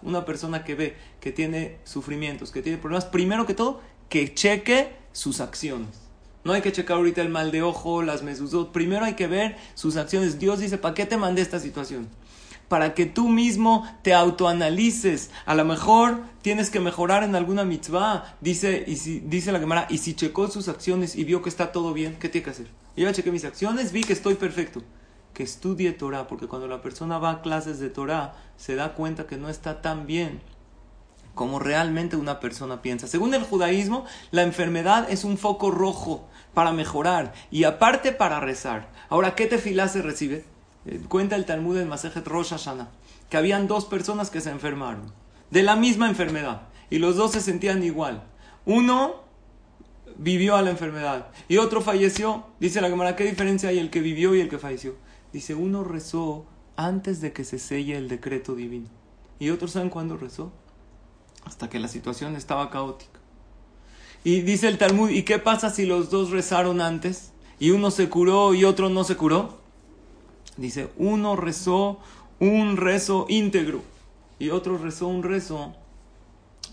Una 0.05 0.25
persona 0.25 0.65
que 0.65 0.75
ve 0.75 0.97
que 1.21 1.31
tiene 1.31 1.81
sufrimientos, 1.85 2.53
que 2.53 2.63
tiene 2.63 2.79
problemas, 2.79 3.05
primero 3.05 3.45
que 3.45 3.53
todo, 3.53 3.83
que 4.09 4.33
cheque 4.33 4.97
sus 5.13 5.39
acciones. 5.41 6.09
No 6.45 6.55
hay 6.55 6.63
que 6.63 6.73
checar 6.73 6.97
ahorita 6.97 7.21
el 7.21 7.29
mal 7.29 7.51
de 7.51 7.61
ojo, 7.61 8.01
las 8.01 8.23
mezuzot. 8.23 8.73
Primero 8.73 9.05
hay 9.05 9.17
que 9.17 9.27
ver 9.27 9.59
sus 9.75 9.99
acciones. 9.99 10.39
Dios 10.39 10.61
dice, 10.61 10.79
¿para 10.79 10.95
qué 10.95 11.05
te 11.05 11.19
mandé 11.19 11.43
esta 11.43 11.61
situación? 11.61 12.09
Para 12.71 12.95
que 12.95 13.05
tú 13.05 13.29
mismo 13.29 13.85
te 14.03 14.15
autoanalices. 14.15 15.31
A 15.45 15.57
lo 15.57 15.65
mejor 15.65 16.21
tienes 16.41 16.71
que 16.71 16.79
mejorar 16.79 17.25
en 17.25 17.35
alguna 17.35 17.65
mitzvah. 17.65 18.37
Dice, 18.41 18.85
y 18.87 18.95
si, 18.95 19.19
dice 19.19 19.51
la 19.51 19.59
Gemara, 19.59 19.89
y 19.91 19.99
si 19.99 20.15
checó 20.15 20.47
sus 20.47 20.69
acciones 20.69 21.17
y 21.17 21.25
vio 21.25 21.43
que 21.43 21.49
está 21.49 21.73
todo 21.73 21.93
bien, 21.93 22.17
¿qué 22.21 22.29
tiene 22.29 22.45
que 22.45 22.51
hacer? 22.51 22.69
Yo 22.97 23.05
ya 23.07 23.13
chequé 23.13 23.33
mis 23.33 23.45
acciones, 23.45 23.91
vi 23.91 24.05
que 24.05 24.13
estoy 24.13 24.37
perfecto. 24.37 24.85
Que 25.35 25.43
estudie 25.43 25.91
Torah, 25.91 26.29
porque 26.29 26.47
cuando 26.47 26.69
la 26.69 26.81
persona 26.81 27.19
va 27.19 27.31
a 27.31 27.43
clases 27.43 27.81
de 27.81 27.91
Torah, 27.91 28.37
se 28.57 28.77
da 28.77 28.95
cuenta 28.95 29.27
que 29.27 29.37
no 29.37 29.49
está 29.49 29.83
tan 29.83 30.07
bien 30.07 30.41
como 31.35 31.59
realmente 31.59 32.15
una 32.15 32.39
persona 32.39 32.83
piensa. 32.83 33.09
Según 33.09 33.35
el 33.35 33.43
judaísmo, 33.43 34.05
la 34.31 34.43
enfermedad 34.43 35.11
es 35.11 35.25
un 35.25 35.39
foco 35.39 35.73
rojo 35.73 36.29
para 36.55 36.71
mejorar 36.71 37.33
y 37.51 37.65
aparte 37.65 38.13
para 38.13 38.39
rezar. 38.39 38.89
Ahora, 39.09 39.35
¿qué 39.35 39.47
tefilá 39.47 39.89
se 39.89 40.03
recibe? 40.03 40.45
Eh, 40.87 41.01
cuenta 41.09 41.37
el 41.37 41.45
Talmud 41.45 41.77
en 41.79 41.89
Masejet 41.89 42.27
Rosh 42.27 42.51
Hashanah 42.51 42.89
que 43.29 43.37
habían 43.37 43.69
dos 43.69 43.85
personas 43.85 44.31
que 44.31 44.41
se 44.41 44.51
enfermaron 44.51 45.13
de 45.51 45.63
la 45.63 45.77
misma 45.77 46.09
enfermedad 46.09 46.63
y 46.91 46.99
los 46.99 47.17
dos 47.17 47.33
se 47.33 47.41
sentían 47.41 47.83
igual. 47.83 48.25
Uno 48.67 49.23
vivió 50.17 50.57
a 50.57 50.63
la 50.63 50.71
enfermedad 50.71 51.29
y 51.49 51.59
otro 51.59 51.81
falleció. 51.81 52.47
Dice 52.59 52.81
la 52.81 52.89
Gemara, 52.89 53.17
¿qué 53.17 53.25
diferencia 53.25 53.69
hay 53.69 53.79
el 53.79 53.91
que 53.91 54.01
vivió 54.01 54.35
y 54.35 54.41
el 54.41 54.49
que 54.49 54.59
falleció? 54.59 54.97
Dice, 55.33 55.55
uno 55.55 55.85
rezó 55.85 56.47
antes 56.77 57.21
de 57.21 57.33
que 57.33 57.45
se 57.45 57.59
selle 57.59 57.97
el 57.97 58.09
decreto 58.09 58.55
divino. 58.55 58.89
¿Y 59.39 59.51
otros 59.51 59.73
saben 59.73 59.91
cuándo 59.91 60.17
rezó? 60.17 60.53
Hasta 61.45 61.71
que 61.71 61.79
la 61.79 61.89
situación 61.89 62.37
estaba 62.37 62.71
caótica. 62.71 63.21
Y 64.25 64.43
dice 64.43 64.69
el 64.69 64.77
Talmud, 64.77 65.11
¿y 65.11 65.23
qué 65.23 65.39
pasa 65.39 65.71
si 65.71 65.87
los 65.87 66.11
dos 66.11 66.31
rezaron 66.31 66.81
antes? 66.81 67.33
Y 67.59 67.71
uno 67.71 67.91
se 67.91 68.09
curó 68.09 68.55
y 68.55 68.65
otro 68.65 68.89
no 68.89 69.05
se 69.05 69.17
curó. 69.17 69.60
Dice, 70.57 70.91
uno 70.97 71.37
rezó 71.37 71.99
un 72.39 72.77
rezo 72.77 73.27
íntegro 73.29 73.83
y 74.39 74.51
otro 74.51 74.79
rezó 74.79 75.07
un 75.07 75.23
rezo 75.23 75.75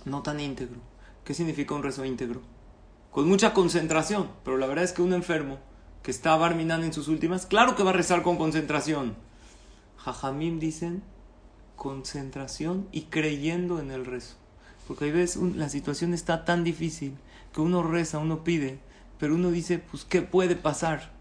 no 0.06 0.24
tan 0.24 0.40
íntegro. 0.40 0.80
¿Qué 1.24 1.34
significa 1.34 1.76
un 1.76 1.84
rezo 1.84 2.06
íntegro? 2.06 2.42
Con 3.12 3.28
mucha 3.28 3.54
concentración, 3.54 4.30
pero 4.44 4.58
la 4.58 4.68
verdad 4.68 4.86
es 4.86 4.94
que 4.94 5.02
un 5.02 5.14
enfermo 5.14 5.58
que 6.04 6.12
está 6.12 6.36
barminando 6.38 6.86
en 6.86 6.94
sus 6.94 7.08
últimas, 7.08 7.46
claro 7.46 7.76
que 7.76 7.84
va 7.84 7.90
a 7.90 7.94
rezar 7.94 8.24
con 8.24 8.38
concentración. 8.38 9.16
Jajamim 9.98 10.60
dicen 10.60 11.04
concentración 11.76 12.88
y 12.92 13.04
creyendo 13.04 13.80
en 13.80 13.92
el 13.92 14.06
rezo. 14.06 14.36
Porque 14.88 15.06
hay 15.06 15.12
veces 15.12 15.42
la 15.56 15.70
situación 15.70 16.14
está 16.14 16.46
tan 16.46 16.64
difícil 16.64 17.16
que 17.54 17.62
uno 17.62 17.84
reza, 17.84 18.20
uno 18.20 18.44
pide, 18.44 18.80
pero 19.20 19.36
uno 19.36 19.52
dice, 19.52 19.80
pues, 19.80 20.06
¿qué 20.06 20.22
puede 20.22 20.56
pasar? 20.56 21.12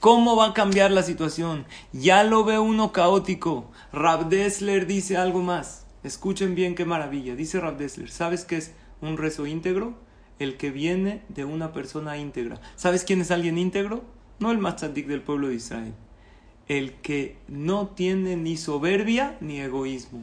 ¿Cómo 0.00 0.36
va 0.36 0.48
a 0.48 0.54
cambiar 0.54 0.90
la 0.90 1.02
situación? 1.02 1.64
Ya 1.92 2.22
lo 2.22 2.44
ve 2.44 2.58
uno 2.58 2.92
caótico. 2.92 3.70
Rab 3.92 4.28
Dessler 4.28 4.86
dice 4.86 5.16
algo 5.16 5.42
más. 5.42 5.86
Escuchen 6.04 6.54
bien 6.54 6.74
qué 6.74 6.84
maravilla. 6.84 7.34
Dice 7.34 7.58
Rab 7.60 7.78
Dessler, 7.78 8.10
¿sabes 8.10 8.44
qué 8.44 8.58
es 8.58 8.72
un 9.00 9.16
rezo 9.16 9.46
íntegro? 9.46 9.94
El 10.38 10.58
que 10.58 10.70
viene 10.70 11.22
de 11.30 11.46
una 11.46 11.72
persona 11.72 12.18
íntegra. 12.18 12.60
¿Sabes 12.76 13.04
quién 13.04 13.22
es 13.22 13.30
alguien 13.30 13.56
íntegro? 13.56 14.04
No 14.38 14.50
el 14.50 14.58
matzadik 14.58 15.06
del 15.06 15.22
pueblo 15.22 15.48
de 15.48 15.54
Israel. 15.54 15.94
El 16.68 16.92
que 16.92 17.38
no 17.48 17.88
tiene 17.88 18.36
ni 18.36 18.58
soberbia 18.58 19.38
ni 19.40 19.60
egoísmo. 19.60 20.20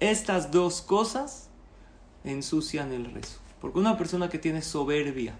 Estas 0.00 0.50
dos 0.50 0.80
cosas 0.80 1.50
ensucian 2.24 2.90
el 2.92 3.12
rezo. 3.12 3.38
Porque 3.60 3.78
una 3.78 3.98
persona 3.98 4.30
que 4.30 4.38
tiene 4.38 4.62
soberbia, 4.62 5.34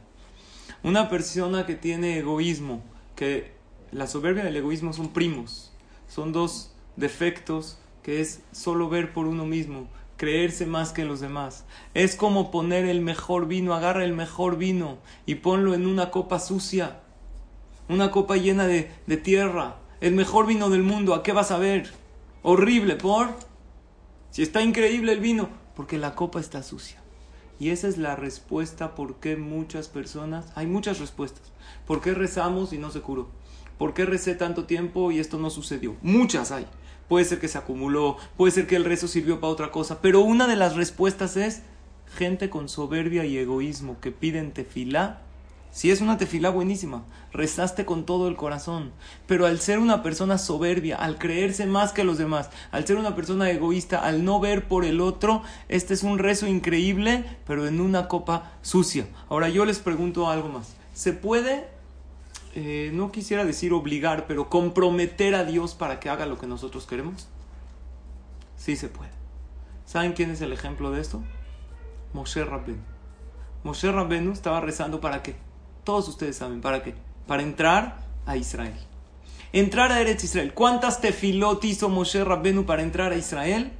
una 0.82 1.08
persona 1.08 1.64
que 1.64 1.76
tiene 1.76 2.18
egoísmo, 2.18 2.82
que 3.16 3.53
la 3.94 4.08
soberbia 4.08 4.44
y 4.44 4.48
el 4.48 4.56
egoísmo 4.56 4.92
son 4.92 5.10
primos, 5.10 5.72
son 6.08 6.32
dos 6.32 6.72
defectos 6.96 7.78
que 8.02 8.20
es 8.20 8.42
solo 8.50 8.88
ver 8.88 9.12
por 9.12 9.26
uno 9.26 9.46
mismo, 9.46 9.88
creerse 10.16 10.66
más 10.66 10.92
que 10.92 11.04
los 11.04 11.20
demás. 11.20 11.64
Es 11.94 12.16
como 12.16 12.50
poner 12.50 12.86
el 12.86 13.00
mejor 13.00 13.46
vino, 13.46 13.72
agarra 13.72 14.04
el 14.04 14.12
mejor 14.12 14.58
vino 14.58 14.98
y 15.26 15.36
ponlo 15.36 15.74
en 15.74 15.86
una 15.86 16.10
copa 16.10 16.40
sucia, 16.40 17.00
una 17.88 18.10
copa 18.10 18.36
llena 18.36 18.66
de, 18.66 18.90
tierra, 19.22 19.76
el 20.00 20.14
mejor 20.14 20.46
vino 20.46 20.70
del 20.70 20.82
mundo, 20.82 21.14
¿a 21.14 21.22
qué 21.22 21.32
vas 21.32 21.52
a 21.52 21.58
ver? 21.58 21.92
Horrible, 22.42 22.96
¿por? 22.96 23.28
Si 24.30 24.42
está 24.42 24.60
increíble 24.60 25.12
el 25.12 25.20
vino, 25.20 25.48
porque 25.76 25.98
la 25.98 26.16
copa 26.16 26.40
está 26.40 26.64
sucia. 26.64 27.00
Y 27.60 27.70
esa 27.70 27.86
es 27.86 27.96
la 27.96 28.16
respuesta 28.16 28.96
por 28.96 29.20
qué 29.20 29.36
muchas 29.36 29.86
personas, 29.86 30.52
hay 30.56 30.66
muchas 30.66 30.98
respuestas, 30.98 31.52
¿por 31.86 32.00
qué 32.00 32.12
rezamos 32.12 32.72
y 32.72 32.78
no 32.78 32.90
se 32.90 33.00
curó? 33.00 33.28
¿Por 33.78 33.92
qué 33.94 34.04
recé 34.04 34.34
tanto 34.34 34.64
tiempo 34.64 35.10
y 35.10 35.18
esto 35.18 35.38
no 35.38 35.50
sucedió? 35.50 35.96
Muchas 36.02 36.52
hay. 36.52 36.66
Puede 37.08 37.24
ser 37.24 37.40
que 37.40 37.48
se 37.48 37.58
acumuló, 37.58 38.16
puede 38.36 38.52
ser 38.52 38.66
que 38.66 38.76
el 38.76 38.84
rezo 38.84 39.08
sirvió 39.08 39.40
para 39.40 39.52
otra 39.52 39.70
cosa, 39.70 40.00
pero 40.00 40.20
una 40.20 40.46
de 40.46 40.56
las 40.56 40.74
respuestas 40.74 41.36
es 41.36 41.62
gente 42.16 42.48
con 42.48 42.68
soberbia 42.68 43.24
y 43.24 43.36
egoísmo 43.36 44.00
que 44.00 44.10
piden 44.12 44.52
tefilá. 44.52 45.20
Si 45.70 45.90
es 45.90 46.00
una 46.00 46.16
tefilá 46.18 46.50
buenísima, 46.50 47.02
rezaste 47.32 47.84
con 47.84 48.06
todo 48.06 48.28
el 48.28 48.36
corazón, 48.36 48.92
pero 49.26 49.44
al 49.44 49.58
ser 49.58 49.80
una 49.80 50.04
persona 50.04 50.38
soberbia, 50.38 50.96
al 50.96 51.18
creerse 51.18 51.66
más 51.66 51.92
que 51.92 52.04
los 52.04 52.16
demás, 52.16 52.48
al 52.70 52.86
ser 52.86 52.96
una 52.96 53.16
persona 53.16 53.50
egoísta, 53.50 53.98
al 53.98 54.24
no 54.24 54.38
ver 54.38 54.68
por 54.68 54.84
el 54.84 55.00
otro, 55.00 55.42
este 55.68 55.92
es 55.94 56.04
un 56.04 56.20
rezo 56.20 56.46
increíble, 56.46 57.24
pero 57.44 57.66
en 57.66 57.80
una 57.80 58.06
copa 58.06 58.52
sucia. 58.62 59.08
Ahora 59.28 59.48
yo 59.48 59.64
les 59.64 59.80
pregunto 59.80 60.30
algo 60.30 60.48
más. 60.48 60.76
¿Se 60.94 61.12
puede 61.12 61.73
eh, 62.54 62.90
no 62.92 63.10
quisiera 63.10 63.44
decir 63.44 63.72
obligar, 63.72 64.26
pero 64.26 64.48
comprometer 64.48 65.34
a 65.34 65.44
Dios 65.44 65.74
para 65.74 65.98
que 65.98 66.08
haga 66.08 66.26
lo 66.26 66.38
que 66.38 66.46
nosotros 66.46 66.86
queremos? 66.86 67.28
Sí 68.56 68.76
se 68.76 68.88
puede. 68.88 69.10
¿Saben 69.84 70.12
quién 70.12 70.30
es 70.30 70.40
el 70.40 70.52
ejemplo 70.52 70.90
de 70.90 71.00
esto? 71.00 71.22
Moshe 72.12 72.44
Rabbenu. 72.44 72.82
Moshe 73.64 73.90
Rabbenu 73.90 74.32
estaba 74.32 74.60
rezando 74.60 75.00
para 75.00 75.22
qué? 75.22 75.34
Todos 75.82 76.08
ustedes 76.08 76.36
saben, 76.36 76.60
¿para 76.60 76.82
qué? 76.82 76.94
Para 77.26 77.42
entrar 77.42 77.98
a 78.24 78.36
Israel. 78.36 78.78
Entrar 79.52 79.92
a 79.92 80.00
Eretz 80.00 80.24
Israel. 80.24 80.54
¿Cuántas 80.54 81.00
tefilot 81.00 81.64
hizo 81.64 81.88
Moshe 81.88 82.24
Rabbenu 82.24 82.66
para 82.66 82.82
entrar 82.82 83.12
a 83.12 83.16
Israel? 83.16 83.72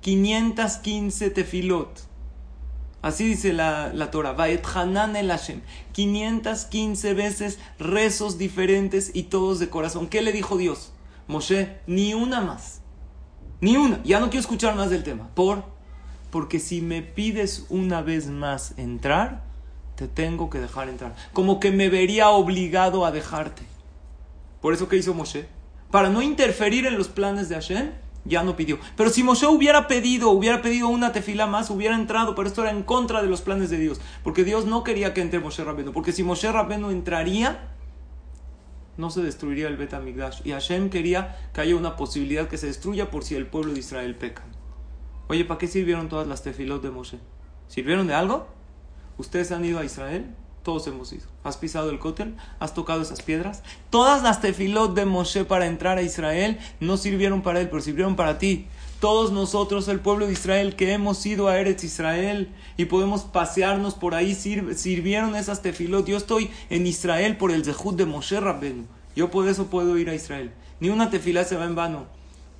515 0.00 1.30
tefilot. 1.30 2.07
Así 3.00 3.26
dice 3.26 3.52
la, 3.52 3.92
la 3.92 4.10
Torah. 4.10 4.36
Hanan 4.74 5.16
el 5.16 5.28
Hashem. 5.28 5.60
515 5.92 7.14
veces 7.14 7.58
rezos 7.78 8.38
diferentes 8.38 9.12
y 9.14 9.24
todos 9.24 9.58
de 9.58 9.68
corazón. 9.68 10.08
¿Qué 10.08 10.22
le 10.22 10.32
dijo 10.32 10.56
Dios? 10.56 10.92
Moshe, 11.28 11.78
ni 11.86 12.14
una 12.14 12.40
más. 12.40 12.80
Ni 13.60 13.76
una. 13.76 14.02
Ya 14.02 14.18
no 14.18 14.30
quiero 14.30 14.40
escuchar 14.40 14.74
más 14.74 14.90
del 14.90 15.04
tema. 15.04 15.28
¿Por? 15.34 15.64
Porque 16.30 16.58
si 16.58 16.80
me 16.80 17.02
pides 17.02 17.66
una 17.68 18.02
vez 18.02 18.26
más 18.26 18.74
entrar, 18.76 19.44
te 19.94 20.08
tengo 20.08 20.50
que 20.50 20.58
dejar 20.58 20.88
entrar. 20.88 21.14
Como 21.32 21.60
que 21.60 21.70
me 21.70 21.88
vería 21.88 22.30
obligado 22.30 23.04
a 23.04 23.10
dejarte. 23.10 23.62
Por 24.60 24.74
eso 24.74 24.88
que 24.88 24.96
hizo 24.96 25.14
Moshe. 25.14 25.46
Para 25.90 26.10
no 26.10 26.20
interferir 26.20 26.86
en 26.86 26.98
los 26.98 27.08
planes 27.08 27.48
de 27.48 27.54
Hashem, 27.54 27.92
ya 28.28 28.42
no 28.42 28.56
pidió. 28.56 28.78
Pero 28.96 29.10
si 29.10 29.22
Moshe 29.22 29.46
hubiera 29.46 29.88
pedido, 29.88 30.30
hubiera 30.30 30.62
pedido 30.62 30.88
una 30.88 31.12
tefila 31.12 31.46
más, 31.46 31.70
hubiera 31.70 31.96
entrado, 31.96 32.34
pero 32.34 32.46
esto 32.46 32.62
era 32.62 32.70
en 32.70 32.82
contra 32.82 33.22
de 33.22 33.28
los 33.28 33.40
planes 33.40 33.70
de 33.70 33.78
Dios, 33.78 34.00
porque 34.22 34.44
Dios 34.44 34.66
no 34.66 34.84
quería 34.84 35.14
que 35.14 35.22
entre 35.22 35.40
Moshe 35.40 35.64
Rabbeinu, 35.64 35.92
porque 35.92 36.12
si 36.12 36.22
Moshe 36.22 36.50
Rabbeinu 36.52 36.90
entraría, 36.90 37.74
no 38.96 39.10
se 39.10 39.22
destruiría 39.22 39.68
el 39.68 39.76
Bet 39.76 39.94
Amigdash. 39.94 40.40
Y 40.44 40.50
Hashem 40.50 40.90
quería 40.90 41.36
que 41.54 41.60
haya 41.60 41.76
una 41.76 41.96
posibilidad 41.96 42.48
que 42.48 42.58
se 42.58 42.66
destruya 42.66 43.10
por 43.10 43.24
si 43.24 43.36
el 43.36 43.46
pueblo 43.46 43.72
de 43.72 43.80
Israel 43.80 44.14
peca. 44.16 44.44
Oye, 45.28 45.44
¿para 45.44 45.58
qué 45.58 45.68
sirvieron 45.68 46.08
todas 46.08 46.26
las 46.26 46.42
tefilot 46.42 46.82
de 46.82 46.90
Moshe? 46.90 47.18
¿Sirvieron 47.68 48.06
de 48.06 48.14
algo? 48.14 48.48
¿Ustedes 49.16 49.52
han 49.52 49.64
ido 49.64 49.78
a 49.78 49.84
Israel? 49.84 50.34
Todos 50.68 50.86
hemos 50.86 51.10
ido. 51.14 51.24
¿Has 51.44 51.56
pisado 51.56 51.88
el 51.88 51.98
cótel? 51.98 52.34
¿Has 52.60 52.74
tocado 52.74 53.00
esas 53.00 53.22
piedras? 53.22 53.62
Todas 53.88 54.22
las 54.22 54.42
tefilot 54.42 54.94
de 54.94 55.06
Moshe 55.06 55.46
para 55.46 55.64
entrar 55.64 55.96
a 55.96 56.02
Israel 56.02 56.58
no 56.78 56.98
sirvieron 56.98 57.40
para 57.40 57.62
él, 57.62 57.70
pero 57.70 57.80
sirvieron 57.80 58.16
para 58.16 58.36
ti. 58.36 58.66
Todos 59.00 59.32
nosotros, 59.32 59.88
el 59.88 60.00
pueblo 60.00 60.26
de 60.26 60.34
Israel, 60.34 60.76
que 60.76 60.92
hemos 60.92 61.24
ido 61.24 61.48
a 61.48 61.58
Eretz 61.58 61.84
Israel 61.84 62.50
y 62.76 62.84
podemos 62.84 63.22
pasearnos 63.22 63.94
por 63.94 64.14
ahí, 64.14 64.34
sirvieron 64.34 65.36
esas 65.36 65.62
tefilot. 65.62 66.06
Yo 66.06 66.18
estoy 66.18 66.50
en 66.68 66.86
Israel 66.86 67.38
por 67.38 67.50
el 67.50 67.64
Zehut 67.64 67.96
de 67.96 68.04
Moshe 68.04 68.38
Rabbenu. 68.38 68.84
Yo 69.16 69.30
por 69.30 69.48
eso 69.48 69.68
puedo 69.68 69.96
ir 69.96 70.10
a 70.10 70.14
Israel. 70.14 70.52
Ni 70.80 70.90
una 70.90 71.08
tefilá 71.08 71.44
se 71.44 71.56
va 71.56 71.64
en 71.64 71.76
vano. 71.76 72.04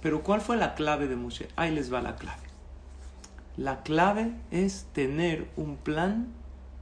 Pero 0.01 0.23
¿cuál 0.23 0.41
fue 0.41 0.57
la 0.57 0.75
clave 0.75 1.09
de 1.09 1.17
Moshe? 1.17 1.49
Ahí 1.57 1.73
les 1.73 1.93
va 1.93 2.01
la 2.01 2.17
clave. 2.17 2.41
La 3.59 3.83
clave 3.83 4.33
es 4.51 4.87
tener 4.95 5.47
un 5.59 5.77
plan 5.77 6.29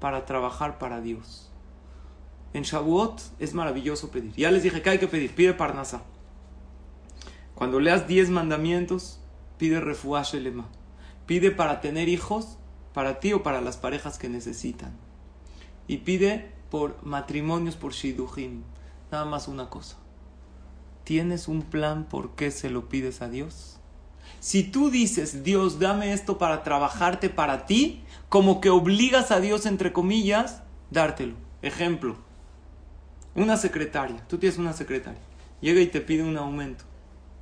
para 0.01 0.25
trabajar 0.25 0.79
para 0.79 1.01
Dios. 1.01 1.51
En 2.53 2.63
Shavuot 2.63 3.21
es 3.39 3.55
maravilloso 3.55 4.11
pedir. 4.11 4.33
Ya 4.35 4.51
les 4.51 4.63
dije 4.63 4.83
que 4.83 4.91
hay 4.91 4.99
que 4.99 5.09
pedir. 5.09 5.35
Pide 5.35 5.53
Parnasa. 5.53 6.03
Cuando 7.55 7.81
leas 7.81 8.07
10 8.07 8.31
mandamientos, 8.31 9.21
pide 9.59 9.81
refuash 9.81 10.35
lema. 10.35 10.69
Pide 11.27 11.51
para 11.51 11.81
tener 11.81 12.09
hijos, 12.09 12.59
para 12.95 13.21
ti 13.21 13.33
o 13.33 13.43
para 13.43 13.61
las 13.61 13.77
parejas 13.77 14.19
que 14.19 14.29
necesitan. 14.29 14.97
Y 15.89 15.99
pide 15.99 16.53
por 16.71 17.05
matrimonios, 17.05 17.77
por 17.77 17.93
shidujim. 17.93 18.63
Nada 19.11 19.25
más 19.25 19.49
una 19.49 19.69
cosa. 19.71 19.97
¿Tienes 21.05 21.49
un 21.49 21.63
plan 21.63 22.05
por 22.09 22.35
qué 22.35 22.51
se 22.51 22.71
lo 22.71 22.89
pides 22.89 23.23
a 23.23 23.29
Dios? 23.29 23.81
Si 24.41 24.63
tú 24.65 24.91
dices, 24.91 25.43
Dios, 25.43 25.79
dame 25.79 26.13
esto 26.13 26.39
para 26.39 26.63
trabajarte 26.63 27.31
para 27.31 27.67
ti, 27.67 28.05
como 28.29 28.61
que 28.61 28.71
obligas 28.71 29.31
a 29.31 29.41
Dios, 29.41 29.67
entre 29.67 29.93
comillas, 29.93 30.63
dártelo. 30.91 31.35
Ejemplo, 31.63 32.17
una 33.35 33.57
secretaria, 33.57 34.25
tú 34.29 34.39
tienes 34.39 34.59
una 34.59 34.73
secretaria, 34.73 35.21
llega 35.61 35.81
y 35.81 35.87
te 35.87 36.01
pide 36.01 36.23
un 36.23 36.37
aumento. 36.37 36.85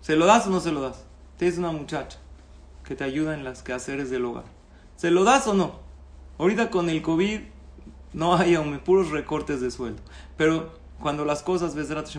¿Se 0.01 0.17
lo 0.17 0.27
das 0.27 0.47
o 0.47 0.51
no 0.51 0.61
se 0.61 0.73
lo 0.73 0.81
das? 0.81 1.05
Tienes 1.39 1.59
una 1.59 1.73
muchacha 1.73 2.19
que 2.85 2.95
te 2.95 3.05
ayuda 3.05 3.35
en 3.35 3.45
las 3.45 3.63
quehaceres 3.63 4.11
del 4.11 4.25
hogar. 4.25 4.45
¿Se 4.97 5.11
lo 5.11 5.25
das 5.25 5.47
o 5.47 5.55
no? 5.55 5.81
Ahorita 6.39 6.71
con 6.71 6.91
el 6.91 7.03
COVID 7.03 7.41
no 8.13 8.37
hay 8.37 8.55
aún 8.55 8.79
puros 8.81 9.11
recortes 9.11 9.61
de 9.61 9.71
sueldo. 9.71 10.03
Pero 10.37 10.79
cuando 11.01 11.25
las 11.25 11.43
cosas, 11.43 11.75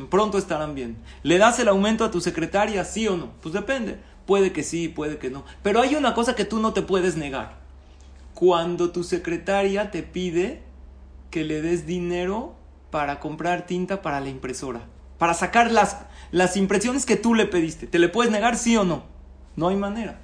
pronto 0.09 0.37
estarán 0.37 0.75
bien. 0.75 0.97
¿Le 1.23 1.37
das 1.37 1.59
el 1.59 1.67
aumento 1.67 2.03
a 2.03 2.11
tu 2.11 2.21
secretaria, 2.21 2.83
sí 2.83 3.07
o 3.07 3.17
no? 3.17 3.31
Pues 3.41 3.53
depende. 3.53 3.99
Puede 4.25 4.51
que 4.51 4.63
sí, 4.63 4.87
puede 4.87 5.17
que 5.17 5.29
no. 5.29 5.45
Pero 5.61 5.81
hay 5.81 5.95
una 5.95 6.13
cosa 6.13 6.35
que 6.35 6.45
tú 6.45 6.59
no 6.59 6.73
te 6.73 6.81
puedes 6.81 7.15
negar. 7.15 7.57
Cuando 8.33 8.91
tu 8.91 9.03
secretaria 9.03 9.91
te 9.91 10.03
pide 10.03 10.63
que 11.29 11.43
le 11.43 11.61
des 11.61 11.85
dinero 11.85 12.55
para 12.89 13.19
comprar 13.19 13.65
tinta 13.65 14.01
para 14.01 14.19
la 14.19 14.29
impresora, 14.29 14.81
para 15.17 15.33
sacar 15.33 15.71
las, 15.71 16.05
las 16.31 16.57
impresiones 16.57 17.05
que 17.05 17.17
tú 17.17 17.35
le 17.35 17.45
pediste, 17.45 17.87
¿te 17.87 17.99
le 17.99 18.09
puedes 18.09 18.31
negar 18.31 18.57
sí 18.57 18.75
o 18.77 18.83
no? 18.83 19.03
No 19.55 19.67
hay 19.69 19.75
manera. 19.75 20.19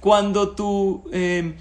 Cuando 0.00 0.50
tu 0.50 1.04
eh, 1.12 1.56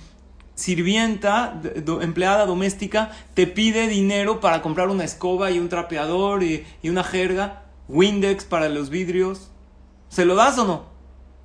sirvienta, 0.55 1.61
empleada 2.01 2.45
doméstica, 2.45 3.11
te 3.33 3.47
pide 3.47 3.87
dinero 3.87 4.39
para 4.39 4.61
comprar 4.61 4.89
una 4.89 5.03
escoba 5.03 5.51
y 5.51 5.59
un 5.59 5.69
trapeador 5.69 6.43
y, 6.43 6.65
y 6.81 6.89
una 6.89 7.03
jerga, 7.03 7.63
Windex 7.87 8.43
para 8.45 8.67
los 8.67 8.89
vidrios, 8.89 9.51
¿se 10.09 10.25
lo 10.25 10.35
das 10.35 10.57
o 10.57 10.65
no? 10.65 10.96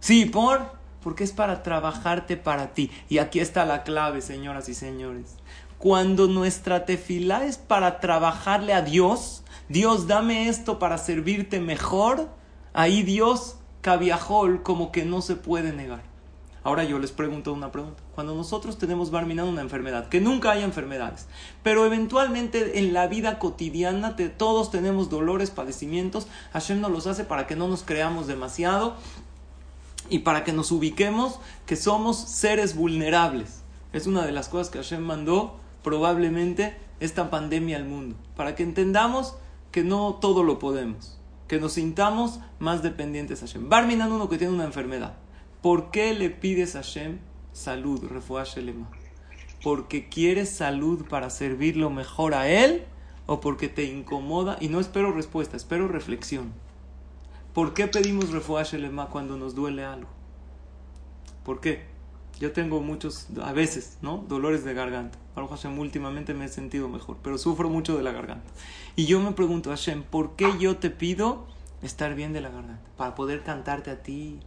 Sí, 0.03 0.25
por, 0.25 0.73
porque 1.01 1.23
es 1.23 1.31
para 1.31 1.63
trabajarte 1.63 2.37
para 2.37 2.75
ti. 2.75 2.91
Y 3.09 3.19
aquí 3.19 3.39
está 3.39 3.65
la 3.65 3.85
clave, 3.85 4.21
señoras 4.21 4.69
y 4.69 4.75
señores. 4.75 5.37
Cuando 5.79 6.27
nuestra 6.27 6.85
tefila 6.87 7.45
es 7.45 7.57
para 7.57 8.01
trabajarle 8.01 8.75
a 8.75 8.83
Dios, 8.83 9.45
Dios 9.69 10.09
dame 10.09 10.49
esto 10.49 10.81
para 10.81 10.99
servirte 10.99 11.61
mejor, 11.61 12.29
ahí 12.73 13.05
Dios, 13.05 13.59
cabiajol, 13.81 14.65
como 14.65 14.91
que 14.91 15.05
no 15.05 15.23
se 15.23 15.37
puede 15.37 15.73
negar. 15.73 16.03
Ahora 16.65 16.83
yo 16.83 16.99
les 16.99 17.13
pregunto 17.13 17.53
una 17.53 17.71
pregunta. 17.71 18.03
Cuando 18.17 18.35
nosotros 18.35 18.79
tenemos 18.79 19.13
barminando 19.13 19.53
una 19.53 19.63
enfermedad, 19.63 20.09
que 20.09 20.21
nunca 20.21 20.51
hay 20.51 20.65
enfermedades, 20.65 21.29
pero 21.63 21.87
eventualmente 21.87 22.81
en 22.81 22.93
la 22.93 23.07
vida 23.07 23.39
cotidiana 23.39 24.17
todos 24.37 24.73
tenemos 24.73 25.11
dolores, 25.11 25.53
padecimientos, 25.53 26.27
Hashem 26.53 26.81
nos 26.81 26.91
los 26.91 27.07
hace 27.07 27.23
para 27.23 27.47
que 27.47 27.55
no 27.55 27.69
nos 27.69 27.85
creamos 27.85 28.27
demasiado 28.27 28.97
y 30.13 30.19
para 30.19 30.45
que 30.45 30.53
nos 30.53 30.71
ubiquemos 30.73 31.41
que 31.65 31.75
somos 31.75 32.19
seres 32.19 32.77
vulnerables. 32.77 33.63
Es 33.95 34.07
una 34.07 34.27
de 34.27 34.33
las 34.33 34.51
cosas 34.51 34.69
que 34.69 34.77
Hashem 34.77 35.01
mandó 35.01 35.59
probablemente 35.83 36.77
esta 37.01 37.31
pandemia 37.31 37.79
al 37.79 37.87
mundo, 37.87 38.15
para 38.37 38.55
que 38.55 38.63
entendamos 38.63 39.37
que 39.71 39.83
no 39.83 40.19
todo 40.21 40.43
lo 40.43 40.59
podemos, 40.59 41.19
que 41.49 41.59
nos 41.59 41.73
sintamos 41.73 42.41
más 42.59 42.83
dependientes 42.83 43.43
a 43.43 43.47
Hashem. 43.47 43.71
Barminan 43.71 44.13
uno 44.13 44.29
que 44.29 44.37
tiene 44.37 44.53
una 44.53 44.67
enfermedad. 44.67 45.15
¿Por 45.63 45.91
qué 45.91 46.13
le 46.13 46.29
pides 46.29 46.77
a 46.77 46.83
Hashem 46.83 47.19
salud, 47.55 48.03
lema? 48.57 48.91
¿Porque 49.63 50.11
quieres 50.11 50.51
salud 50.51 51.07
para 51.09 51.31
servirlo 51.31 51.89
mejor 51.89 52.35
a 52.35 52.49
Él? 52.49 52.85
¿O 53.25 53.41
porque 53.41 53.69
te 53.69 53.85
incomoda? 53.85 54.59
Y 54.61 54.69
no 54.69 54.79
espero 54.79 55.11
respuesta, 55.11 55.57
espero 55.57 55.89
reflexión. 55.89 56.53
¿Por 57.55 57.75
qué 57.75 57.87
pedimos 57.87 58.31
refuaje 58.31 58.79
lema 58.79 59.09
cuando 59.09 59.37
nos 59.37 59.55
duele 59.55 59.85
algo? 59.85 60.09
¿Por 61.45 61.61
qué? 61.61 61.87
Yo 62.41 62.53
tengo 62.53 62.81
muchos, 62.81 63.27
a 63.43 63.53
veces, 63.53 63.99
¿no? 64.01 64.25
Dolores 64.27 64.65
de 64.65 64.73
garganta. 64.73 65.19
Baruch 65.35 65.51
Hashem, 65.51 65.79
últimamente 65.79 66.35
me 66.35 66.47
he 66.47 66.49
sentido 66.49 66.89
mejor, 66.89 67.19
pero 67.23 67.37
sufro 67.37 67.69
mucho 67.69 67.97
de 67.97 68.03
la 68.03 68.13
garganta. 68.13 68.51
Y 68.97 69.07
yo 69.07 69.21
me 69.21 69.33
pregunto, 69.33 69.71
Hashem, 69.71 70.03
¿por 70.03 70.35
qué 70.35 70.59
yo 70.59 70.79
te 70.79 70.91
pido 70.91 71.47
estar 71.83 72.15
bien 72.15 72.33
de 72.33 72.41
la 72.41 72.49
garganta? 72.49 72.89
Para 72.97 73.15
poder 73.15 73.43
cantarte 73.43 73.91
a 73.91 74.03
ti. 74.03 74.41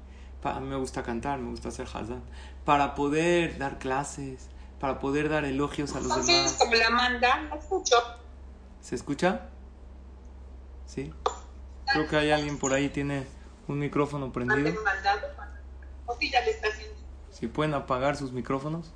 a 0.44 0.60
mí 0.60 0.68
me 0.68 0.76
gusta 0.76 1.04
cantar, 1.04 1.40
me 1.40 1.52
gusta 1.52 1.70
hacer 1.70 1.88
hazán. 1.88 2.24
Para 2.66 2.96
poder 2.96 3.58
dar 3.60 3.78
clases, 3.78 4.50
para 4.80 5.00
poder 5.00 5.30
dar 5.30 5.46
elogios 5.46 5.96
a 5.96 6.00
los 6.00 6.26
demás. 6.26 6.54
como 6.60 6.74
la 6.74 6.90
manda, 6.90 7.50
escucho. 7.56 7.96
¿Se 8.82 8.96
escucha? 8.96 9.50
¿Sí? 10.86 11.12
Creo 11.96 12.10
que 12.10 12.18
hay 12.18 12.32
alguien 12.32 12.58
por 12.58 12.74
ahí 12.74 12.90
tiene 12.90 13.24
un 13.70 13.80
micrófono 13.80 14.34
prendido. 14.34 14.70
Si 17.32 17.48
pueden 17.48 17.74
apagar 17.74 18.18
sus 18.18 18.34
micrófonos. 18.34 18.92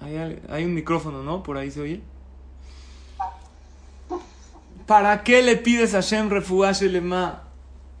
Hay, 0.00 0.42
hay 0.48 0.64
un 0.64 0.72
micrófono, 0.72 1.22
¿no? 1.22 1.42
Por 1.42 1.58
ahí 1.58 1.70
se 1.70 1.82
oye. 1.82 2.00
¿Para 4.86 5.24
qué 5.24 5.42
le 5.42 5.56
pides 5.56 5.92
a 5.92 6.00
Shem 6.00 6.30
Refuash 6.30 6.80
Lema? 6.84 7.42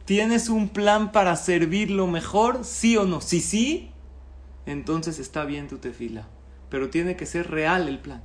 ¿Tienes 0.06 0.48
un 0.48 0.70
plan 0.70 1.12
para 1.12 1.36
servirlo 1.36 2.06
mejor? 2.06 2.64
¿Sí 2.64 2.96
o 2.96 3.04
no? 3.04 3.20
Si 3.20 3.42
sí, 3.42 3.92
entonces 4.64 5.18
está 5.18 5.44
bien 5.44 5.68
tu 5.68 5.76
tefila. 5.76 6.26
Pero 6.70 6.88
tiene 6.88 7.16
que 7.16 7.26
ser 7.26 7.50
real 7.50 7.86
el 7.86 7.98
plan 7.98 8.22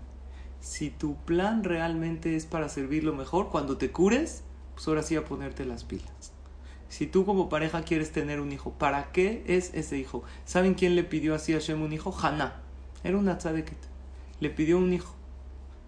si 0.60 0.89
tu 0.89 1.15
plan 1.15 1.63
realmente 1.63 2.36
es 2.36 2.45
para 2.45 2.69
servirlo 2.69 3.13
mejor, 3.13 3.50
cuando 3.50 3.78
te 3.78 3.91
cures, 3.91 4.43
pues 4.76 4.88
ahora 4.88 5.04
sí 5.04 5.15
a 5.15 5.26
ponerte 5.26 5.65
las 5.65 5.84
pilas. 5.84 6.34
Si 6.89 7.06
tú 7.06 7.26
como 7.26 7.50
pareja 7.50 7.84
quieres 7.84 8.12
tener 8.12 8.39
un 8.39 8.52
hijo, 8.52 8.72
¿para 8.72 9.12
qué 9.12 9.43
es 9.48 9.74
ese 9.74 9.98
hijo? 9.98 10.24
¿Saben 10.45 10.74
quién 10.74 10.95
le 10.95 11.04
pidió 11.04 11.36
así 11.36 11.54
a 11.54 11.60
Shem 11.60 11.82
un 11.82 11.93
hijo? 11.93 12.15
Haná. 12.19 12.62
Era 13.04 13.17
una 13.17 13.38
tzadeket. 13.38 13.78
Le 14.39 14.50
pidió 14.50 14.78
un 14.78 14.91
hijo. 14.91 15.13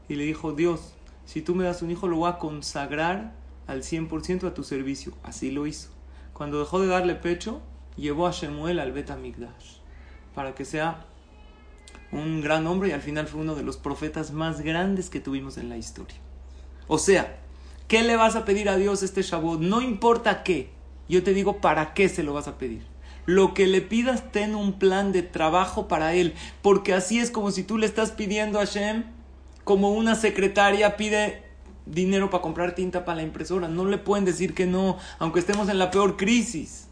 Y 0.07 0.15
le 0.15 0.25
dijo, 0.25 0.53
Dios, 0.53 0.93
si 1.25 1.41
tú 1.41 1.55
me 1.55 1.63
das 1.63 1.81
un 1.81 1.89
hijo, 1.89 2.07
lo 2.07 2.17
voy 2.17 2.29
a 2.29 2.37
consagrar 2.37 3.33
al 3.65 3.81
100% 3.81 4.47
a 4.47 4.53
tu 4.53 4.63
servicio. 4.63 5.13
Así 5.23 5.49
lo 5.49 5.65
hizo. 5.65 5.89
Cuando 6.33 6.59
dejó 6.59 6.79
de 6.79 6.87
darle 6.87 7.15
pecho, 7.15 7.61
llevó 7.95 8.27
a 8.27 8.31
Shemuel 8.31 8.79
al 8.79 8.91
Bet 8.91 9.11
Para 10.35 10.53
que 10.53 10.65
sea 10.65 11.05
un 12.11 12.41
gran 12.41 12.67
hombre 12.67 12.89
y 12.89 12.91
al 12.91 13.01
final 13.01 13.27
fue 13.27 13.41
uno 13.41 13.55
de 13.55 13.63
los 13.63 13.77
profetas 13.77 14.31
más 14.31 14.61
grandes 14.61 15.09
que 15.09 15.19
tuvimos 15.19 15.57
en 15.57 15.69
la 15.69 15.77
historia. 15.77 16.17
O 16.87 16.97
sea, 16.97 17.39
¿qué 17.87 18.03
le 18.03 18.15
vas 18.15 18.35
a 18.35 18.45
pedir 18.45 18.69
a 18.69 18.77
Dios 18.77 19.03
este 19.03 19.21
Shabbat? 19.21 19.59
No 19.59 19.81
importa 19.81 20.43
qué, 20.43 20.69
yo 21.07 21.23
te 21.23 21.33
digo 21.33 21.61
para 21.61 21.93
qué 21.93 22.09
se 22.09 22.23
lo 22.23 22.33
vas 22.33 22.47
a 22.47 22.57
pedir. 22.57 22.85
Lo 23.25 23.53
que 23.53 23.67
le 23.67 23.81
pidas, 23.81 24.31
ten 24.31 24.55
un 24.55 24.79
plan 24.79 25.11
de 25.11 25.21
trabajo 25.21 25.87
para 25.87 26.13
él, 26.13 26.33
porque 26.61 26.93
así 26.93 27.19
es 27.19 27.31
como 27.31 27.51
si 27.51 27.63
tú 27.63 27.77
le 27.77 27.85
estás 27.85 28.11
pidiendo 28.11 28.59
a 28.59 28.65
Shem, 28.65 29.05
como 29.63 29.91
una 29.91 30.15
secretaria 30.15 30.97
pide 30.97 31.43
dinero 31.85 32.29
para 32.29 32.41
comprar 32.41 32.75
tinta 32.75 33.05
para 33.05 33.17
la 33.17 33.23
impresora. 33.23 33.67
No 33.67 33.85
le 33.85 33.97
pueden 33.97 34.25
decir 34.25 34.53
que 34.53 34.65
no, 34.65 34.97
aunque 35.19 35.39
estemos 35.39 35.69
en 35.69 35.79
la 35.79 35.91
peor 35.91 36.17
crisis. 36.17 36.87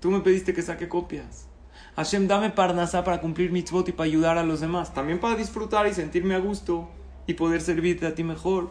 Tú 0.00 0.10
me 0.10 0.20
pediste 0.20 0.54
que 0.54 0.62
saque 0.62 0.88
copias. 0.88 1.48
Hashem, 1.96 2.26
dame 2.26 2.50
parnasá 2.50 3.04
para 3.04 3.20
cumplir 3.20 3.52
mitzvot 3.52 3.88
y 3.88 3.92
para 3.92 4.06
ayudar 4.06 4.36
a 4.36 4.42
los 4.42 4.60
demás. 4.60 4.92
También 4.92 5.20
para 5.20 5.36
disfrutar 5.36 5.86
y 5.86 5.94
sentirme 5.94 6.34
a 6.34 6.40
gusto 6.40 6.90
y 7.26 7.34
poder 7.34 7.60
servirte 7.60 8.06
a 8.06 8.14
ti 8.14 8.24
mejor. 8.24 8.70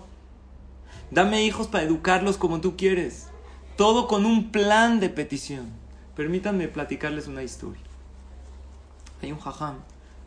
Dame 1.10 1.44
hijos 1.46 1.68
para 1.68 1.86
educarlos 1.86 2.38
como 2.38 2.60
tú 2.60 2.76
quieres. 2.76 3.30
Todo 3.78 4.08
con 4.08 4.26
un 4.26 4.52
plan 4.52 5.00
de 5.00 5.10
petición. 5.10 5.72
Permítanme 6.16 6.68
platicarles 6.68 7.28
una 7.28 7.44
historia. 7.44 7.82
Hay 9.22 9.32
un 9.32 9.40
jajam, 9.40 9.78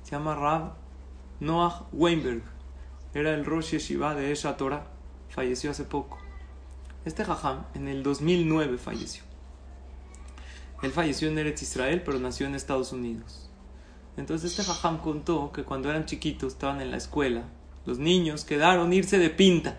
se 0.03 0.13
llama 0.13 0.35
Rab 0.35 0.73
Noah 1.39 1.87
Weinberg. 1.93 2.43
Era 3.13 3.35
el 3.35 3.45
Rosh 3.45 3.73
Yeshiva 3.73 4.15
de 4.15 4.33
Esha 4.33 4.57
Torah. 4.57 4.87
Falleció 5.29 5.71
hace 5.71 5.85
poco. 5.85 6.19
Este 7.05 7.25
jajam 7.25 7.67
en 7.75 7.89
el 7.89 8.03
2009 8.03 8.79
falleció. 8.79 9.26
Él 10.83 10.93
falleció 10.93 11.29
en 11.29 11.39
Eretz 11.39 11.63
Israel, 11.63 12.03
pero 12.05 12.19
nació 12.19 12.47
en 12.47 12.55
Estados 12.55 12.93
Unidos. 12.93 13.49
Entonces 14.17 14.51
este 14.51 14.65
jajam 14.65 14.99
contó 14.99 15.53
que 15.53 15.65
cuando 15.65 15.91
eran 15.91 16.07
chiquitos, 16.07 16.55
estaban 16.55 16.81
en 16.81 16.91
la 16.91 16.97
escuela, 16.97 17.45
los 17.85 17.99
niños 17.99 18.45
quedaron 18.45 18.93
irse 18.93 19.19
de 19.19 19.31
pinta. 19.31 19.77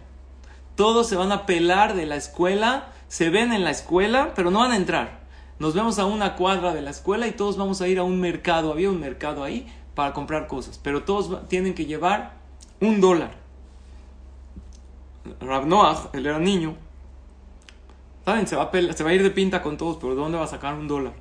Todos 0.75 1.07
se 1.07 1.15
van 1.15 1.31
a 1.31 1.45
pelar 1.45 1.95
de 1.95 2.05
la 2.05 2.15
escuela, 2.15 2.91
se 3.07 3.29
ven 3.29 3.51
en 3.51 3.63
la 3.63 3.71
escuela, 3.71 4.33
pero 4.35 4.51
no 4.51 4.59
van 4.59 4.71
a 4.71 4.77
entrar. 4.77 5.21
Nos 5.59 5.73
vemos 5.73 5.97
a 5.97 6.05
una 6.05 6.35
cuadra 6.35 6.73
de 6.73 6.83
la 6.83 6.91
escuela 6.91 7.27
y 7.27 7.31
todos 7.31 7.57
vamos 7.57 7.81
a 7.81 7.87
ir 7.87 7.97
a 7.97 8.03
un 8.03 8.19
mercado. 8.19 8.71
Había 8.71 8.91
un 8.91 8.99
mercado 8.99 9.43
ahí 9.43 9.67
para 9.95 10.13
comprar 10.13 10.47
cosas, 10.47 10.79
pero 10.81 11.03
todos 11.03 11.47
tienen 11.47 11.73
que 11.73 11.85
llevar 11.85 12.33
un 12.79 13.01
dólar. 13.01 13.31
Rab 15.41 15.65
Noach, 15.65 16.13
él 16.13 16.27
era 16.27 16.39
niño, 16.39 16.77
¿Saben? 18.27 18.45
Se 18.45 18.57
va, 18.57 18.63
a 18.63 18.93
se 18.93 19.03
va 19.05 19.11
a 19.11 19.13
ir 19.13 19.23
de 19.23 19.31
pinta 19.31 19.61
con 19.63 19.77
todos, 19.77 19.95
pero 20.01 20.13
¿de 20.13 20.19
dónde 20.19 20.37
va 20.37 20.43
a 20.43 20.47
sacar 20.47 20.73
un 20.73 20.89
dólar? 20.89 21.13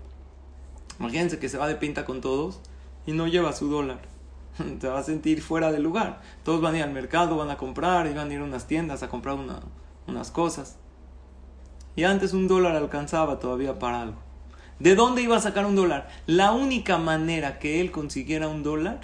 Imagínense 0.99 1.39
que 1.39 1.49
se 1.49 1.57
va 1.57 1.69
de 1.69 1.77
pinta 1.77 2.05
con 2.05 2.21
todos 2.21 2.59
y 3.07 3.13
no 3.13 3.29
lleva 3.29 3.53
su 3.53 3.69
dólar. 3.69 4.01
Se 4.81 4.89
va 4.89 4.99
a 4.99 5.05
sentir 5.05 5.41
fuera 5.41 5.71
de 5.71 5.79
lugar. 5.79 6.21
Todos 6.43 6.61
van 6.61 6.75
a 6.75 6.79
ir 6.79 6.83
al 6.83 6.91
mercado, 6.91 7.37
van 7.37 7.51
a 7.51 7.57
comprar, 7.57 8.09
y 8.09 8.13
van 8.13 8.29
a 8.29 8.35
ir 8.35 8.41
a 8.41 8.43
unas 8.43 8.67
tiendas 8.67 9.05
a 9.05 9.09
comprar 9.09 9.37
unas 10.09 10.31
cosas. 10.33 10.79
Y 11.95 12.03
antes 12.03 12.33
un 12.33 12.49
dólar 12.49 12.75
alcanzaba 12.75 13.39
todavía 13.39 13.79
para 13.79 14.03
algo. 14.03 14.19
¿De 14.81 14.97
dónde 14.97 15.23
iba 15.23 15.37
a 15.37 15.41
sacar 15.41 15.65
un 15.65 15.77
dólar? 15.77 16.09
La 16.27 16.51
única 16.51 16.99
manera 16.99 17.61
que 17.61 17.81
él 17.81 17.93
consiguiera 17.93 18.49
un 18.49 18.65
dólar 18.65 19.03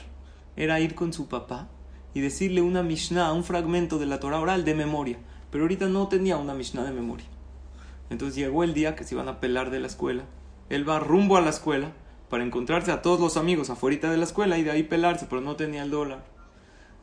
era 0.56 0.80
ir 0.80 0.96
con 0.96 1.12
su 1.12 1.28
papá 1.28 1.68
y 2.14 2.20
decirle 2.20 2.62
una 2.62 2.82
Mishnah, 2.82 3.32
un 3.32 3.44
fragmento 3.44 4.00
de 4.00 4.06
la 4.06 4.18
Torah 4.18 4.40
oral 4.40 4.64
de 4.64 4.74
memoria. 4.74 5.18
Pero 5.52 5.62
ahorita 5.62 5.86
no 5.86 6.08
tenía 6.08 6.36
una 6.36 6.52
Mishnah 6.52 6.82
de 6.82 6.90
memoria. 6.90 7.31
Entonces 8.12 8.36
llegó 8.36 8.62
el 8.62 8.74
día 8.74 8.94
que 8.94 9.04
se 9.04 9.14
iban 9.14 9.28
a 9.28 9.40
pelar 9.40 9.70
de 9.70 9.80
la 9.80 9.86
escuela. 9.86 10.24
Él 10.68 10.88
va 10.88 11.00
rumbo 11.00 11.38
a 11.38 11.40
la 11.40 11.48
escuela, 11.48 11.92
para 12.28 12.44
encontrarse 12.44 12.92
a 12.92 13.02
todos 13.02 13.20
los 13.20 13.36
amigos 13.36 13.68
afuera 13.68 14.10
de 14.10 14.16
la 14.16 14.24
escuela 14.24 14.56
y 14.56 14.62
de 14.62 14.70
ahí 14.70 14.82
pelarse, 14.82 15.26
pero 15.28 15.40
no 15.40 15.56
tenía 15.56 15.82
el 15.82 15.90
dólar. 15.90 16.24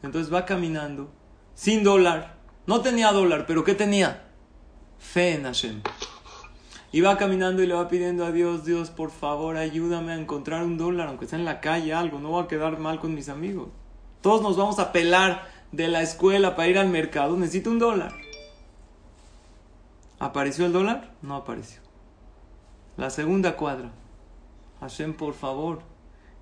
Entonces 0.01 0.33
va 0.33 0.45
caminando, 0.45 1.11
sin 1.55 1.83
dólar. 1.83 2.37
No 2.67 2.81
tenía 2.81 3.11
dólar, 3.11 3.45
pero 3.47 3.63
¿qué 3.63 3.75
tenía? 3.75 4.27
Fe 4.97 5.33
en 5.33 5.43
Hashem. 5.43 5.81
Y 6.91 7.01
va 7.01 7.17
caminando 7.17 7.61
y 7.63 7.67
le 7.67 7.73
va 7.73 7.87
pidiendo 7.89 8.25
a 8.25 8.31
Dios, 8.31 8.65
Dios, 8.65 8.89
por 8.91 9.11
favor, 9.11 9.57
ayúdame 9.57 10.13
a 10.13 10.15
encontrar 10.15 10.63
un 10.63 10.77
dólar, 10.77 11.07
aunque 11.07 11.27
sea 11.27 11.39
en 11.39 11.45
la 11.45 11.59
calle, 11.59 11.93
algo, 11.93 12.19
no 12.19 12.29
voy 12.29 12.43
a 12.43 12.47
quedar 12.47 12.77
mal 12.77 12.99
con 12.99 13.15
mis 13.15 13.29
amigos. 13.29 13.69
Todos 14.21 14.41
nos 14.41 14.57
vamos 14.57 14.77
a 14.79 14.91
pelar 14.91 15.47
de 15.71 15.87
la 15.87 16.01
escuela 16.01 16.55
para 16.55 16.69
ir 16.69 16.77
al 16.77 16.89
mercado, 16.89 17.35
necesito 17.35 17.69
un 17.71 17.79
dólar. 17.79 18.28
¿Apareció 20.19 20.65
el 20.65 20.73
dólar? 20.73 21.15
No 21.21 21.35
apareció. 21.35 21.81
La 22.97 23.09
segunda 23.09 23.55
cuadra. 23.55 23.91
Hashem, 24.81 25.13
por 25.13 25.33
favor. 25.33 25.79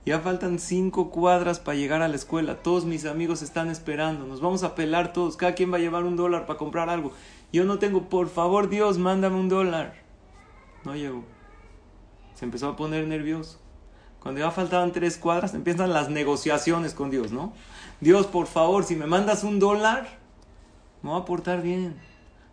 Ya 0.06 0.20
faltan 0.20 0.58
cinco 0.58 1.12
cuadras 1.12 1.60
para 1.60 1.78
llegar 1.78 2.02
a 2.02 2.08
la 2.08 2.16
escuela. 2.16 2.64
Todos 2.64 2.86
mis 2.86 3.06
amigos 3.06 3.42
están 3.42 3.70
esperando. 3.70 4.26
Nos 4.26 4.42
vamos 4.42 4.64
a 4.64 4.74
pelar 4.74 5.14
todos. 5.14 5.38
Cada 5.38 5.54
quien 5.54 5.72
va 5.72 5.78
a 5.78 5.82
llevar 5.82 6.06
un 6.06 6.16
dólar 6.16 6.48
para 6.48 6.58
comprar 6.58 6.90
algo. 6.90 7.12
Yo 7.54 7.66
no 7.66 7.78
tengo, 7.78 8.10
por 8.10 8.30
favor, 8.30 8.70
Dios, 8.70 8.98
mándame 8.98 9.36
un 9.36 9.50
dólar. 9.50 9.96
No 10.84 10.96
llegó. 10.96 11.24
Se 12.34 12.46
empezó 12.46 12.70
a 12.70 12.76
poner 12.76 13.06
nervioso. 13.06 13.60
Cuando 14.20 14.42
ya 14.42 14.50
faltaban 14.50 14.92
tres 14.92 15.18
cuadras, 15.18 15.54
empiezan 15.54 15.94
las 15.94 16.10
negociaciones 16.10 16.94
con 16.94 17.12
Dios, 17.12 17.32
¿no? 17.32 17.54
Dios, 18.02 18.26
por 18.28 18.48
favor, 18.48 18.84
si 18.84 18.96
me 18.96 19.06
mandas 19.06 19.44
un 19.44 19.60
dólar, 19.60 20.08
me 21.02 21.12
voy 21.12 21.22
a 21.22 21.26
portar 21.26 21.62
bien. 21.62 21.96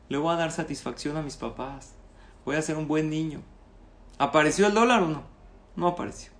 Le 0.08 0.18
voy 0.18 0.34
a 0.34 0.36
dar 0.36 0.52
satisfacción 0.52 1.16
a 1.16 1.22
mis 1.22 1.36
papás. 1.36 1.94
Voy 2.44 2.56
a 2.56 2.62
ser 2.62 2.76
un 2.76 2.86
buen 2.86 3.10
niño. 3.10 3.40
¿Apareció 4.18 4.66
el 4.66 4.74
dólar 4.74 5.02
o 5.02 5.08
no? 5.08 5.22
No 5.76 5.88
apareció. 5.88 6.32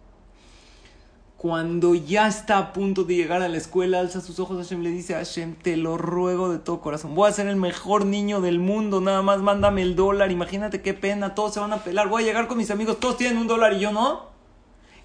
Cuando 1.37 1.95
ya 1.95 2.27
está 2.27 2.57
a 2.57 2.73
punto 2.73 3.05
de 3.05 3.17
llegar 3.17 3.43
a 3.43 3.49
la 3.49 3.59
escuela, 3.59 4.01
alza 4.01 4.23
sus 4.23 4.39
ojos 4.39 4.57
a 4.57 4.63
Hashem 4.63 4.83
le 4.83 4.91
dice, 4.91 5.13
Hashem, 5.13 5.57
te 5.57 5.77
lo 5.77 5.99
ruego 5.99 6.51
de 6.51 6.59
todo 6.59 6.81
corazón. 6.81 7.15
Voy 7.15 7.29
a 7.29 7.33
ser 7.33 7.49
el 7.49 7.57
mejor 7.57 8.07
niño 8.07 8.41
del 8.41 8.59
mundo, 8.59 9.03
nada 9.03 9.21
más 9.21 9.41
mándame 9.41 9.83
el 9.83 9.95
dólar. 9.95 10.31
Imagínate 10.31 10.81
qué 10.81 10.95
pena, 10.95 11.35
todos 11.35 11.53
se 11.53 11.61
van 11.61 11.75
a 11.75 11.85
pelar. 11.85 12.09
Voy 12.09 12.23
a 12.23 12.27
llegar 12.27 12.47
con 12.47 12.57
mis 12.57 12.71
amigos, 12.71 12.99
todos 12.99 13.19
tienen 13.19 13.37
un 13.37 13.47
dólar 13.47 13.75
y 13.75 13.81
yo 13.81 13.93
no. 13.93 14.31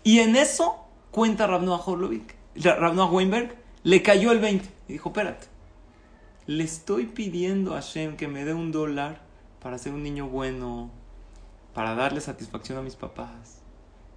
Y 0.04 0.19
en 0.19 0.38
eso 0.38 0.86
cuenta 1.12 1.45
Rabnoa 1.45 1.82
Horlovik, 1.86 2.36
Rabnoa 2.56 3.12
Weinberg, 3.12 3.58
le 3.84 4.02
cayó 4.02 4.32
el 4.32 4.39
20. 4.39 4.65
Y 4.88 4.93
dijo, 4.93 5.10
espérate, 5.10 5.48
le 6.50 6.64
estoy 6.64 7.06
pidiendo 7.06 7.76
a 7.76 7.76
Hashem 7.76 8.18
que 8.18 8.28
me 8.28 8.44
dé 8.44 8.56
un 8.56 8.72
dólar 8.72 9.22
para 9.62 9.78
ser 9.78 9.94
un 9.94 10.02
niño 10.02 10.30
bueno, 10.30 10.90
para 11.76 11.94
darle 11.94 12.22
satisfacción 12.22 12.80
a 12.80 12.82
mis 12.82 12.96
papás. 12.96 13.62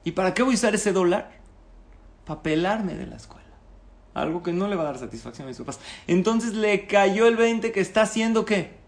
¿Y 0.02 0.12
para 0.12 0.32
qué 0.32 0.42
voy 0.42 0.52
a 0.52 0.54
usar 0.54 0.74
ese 0.74 0.94
dólar? 0.94 1.30
Para 2.24 2.42
pelarme 2.42 2.94
de 2.94 3.06
la 3.06 3.16
escuela. 3.16 3.44
Algo 4.14 4.42
que 4.42 4.54
no 4.54 4.66
le 4.66 4.76
va 4.76 4.80
a 4.80 4.86
dar 4.86 4.98
satisfacción 4.98 5.46
a 5.46 5.50
mis 5.50 5.58
papás. 5.58 5.78
Entonces 6.06 6.54
le 6.54 6.86
cayó 6.86 7.26
el 7.26 7.36
20 7.36 7.70
que 7.70 7.80
está 7.80 8.00
haciendo 8.00 8.46
qué? 8.46 8.78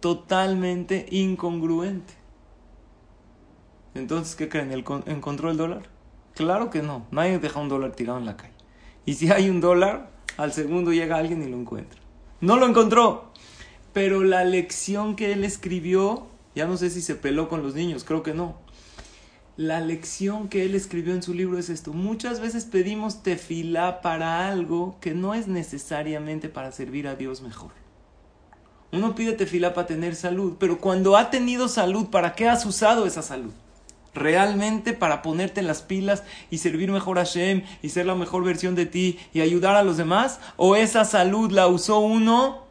Totalmente 0.00 1.06
incongruente. 1.12 2.14
Entonces, 3.94 4.34
¿qué 4.34 4.48
creen? 4.48 4.72
¿Encontró 5.06 5.52
el 5.52 5.56
dólar? 5.56 5.82
Claro 6.34 6.68
que 6.70 6.82
no. 6.82 7.06
Nadie 7.12 7.38
deja 7.38 7.60
un 7.60 7.68
dólar 7.68 7.92
tirado 7.92 8.18
en 8.18 8.26
la 8.26 8.36
calle. 8.36 8.54
Y 9.06 9.14
si 9.14 9.30
hay 9.30 9.50
un 9.50 9.60
dólar, 9.60 10.10
al 10.36 10.52
segundo 10.52 10.92
llega 10.92 11.16
alguien 11.16 11.44
y 11.44 11.46
lo 11.48 11.56
encuentra. 11.56 12.07
No 12.40 12.56
lo 12.56 12.66
encontró. 12.66 13.32
Pero 13.92 14.22
la 14.22 14.44
lección 14.44 15.16
que 15.16 15.32
él 15.32 15.44
escribió, 15.44 16.26
ya 16.54 16.66
no 16.66 16.76
sé 16.76 16.90
si 16.90 17.02
se 17.02 17.14
peló 17.14 17.48
con 17.48 17.62
los 17.62 17.74
niños, 17.74 18.04
creo 18.04 18.22
que 18.22 18.34
no 18.34 18.56
la 19.58 19.80
lección 19.80 20.48
que 20.48 20.64
él 20.64 20.76
escribió 20.76 21.14
en 21.14 21.22
su 21.22 21.34
libro 21.34 21.58
es 21.58 21.68
esto. 21.68 21.92
Muchas 21.92 22.38
veces 22.38 22.64
pedimos 22.64 23.24
tefilá 23.24 24.00
para 24.02 24.46
algo 24.46 24.96
que 25.00 25.14
no 25.14 25.34
es 25.34 25.48
necesariamente 25.48 26.48
para 26.48 26.70
servir 26.70 27.08
a 27.08 27.16
Dios 27.16 27.42
mejor. 27.42 27.72
Uno 28.92 29.16
pide 29.16 29.32
tefilá 29.32 29.74
para 29.74 29.88
tener 29.88 30.14
salud, 30.14 30.54
pero 30.60 30.78
cuando 30.78 31.16
ha 31.16 31.30
tenido 31.30 31.66
salud, 31.66 32.06
¿para 32.06 32.36
qué 32.36 32.48
has 32.48 32.64
usado 32.66 33.04
esa 33.04 33.20
salud? 33.20 33.50
¿Realmente 34.14 34.94
para 34.94 35.22
ponerte 35.22 35.62
las 35.62 35.82
pilas 35.82 36.24
y 36.50 36.58
servir 36.58 36.90
mejor 36.90 37.18
a 37.18 37.24
Shem 37.24 37.64
y 37.82 37.90
ser 37.90 38.06
la 38.06 38.14
mejor 38.14 38.42
versión 38.44 38.74
de 38.74 38.86
ti 38.86 39.18
y 39.32 39.40
ayudar 39.40 39.76
a 39.76 39.82
los 39.82 39.96
demás? 39.96 40.40
¿O 40.56 40.76
esa 40.76 41.04
salud 41.04 41.50
la 41.50 41.68
usó 41.68 42.00
uno 42.00 42.66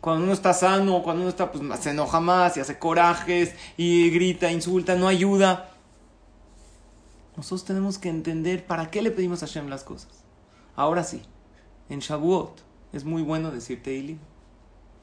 cuando 0.00 0.24
uno 0.24 0.32
está 0.32 0.52
sano, 0.52 1.02
cuando 1.02 1.22
uno 1.22 1.30
está, 1.30 1.50
pues 1.50 1.62
se 1.80 1.90
enoja 1.90 2.20
más 2.20 2.56
y 2.56 2.60
hace 2.60 2.78
corajes 2.78 3.54
y 3.76 4.10
grita, 4.10 4.50
insulta, 4.52 4.94
no 4.96 5.08
ayuda? 5.08 5.70
Nosotros 7.36 7.64
tenemos 7.64 7.98
que 7.98 8.10
entender 8.10 8.66
para 8.66 8.90
qué 8.90 9.00
le 9.02 9.10
pedimos 9.10 9.42
a 9.42 9.46
Hashem 9.46 9.68
las 9.68 9.82
cosas. 9.82 10.24
Ahora 10.76 11.04
sí, 11.04 11.22
en 11.88 12.00
Shavuot 12.00 12.60
es 12.92 13.04
muy 13.04 13.22
bueno 13.22 13.50
decir 13.50 13.82
Teilim. 13.82 14.18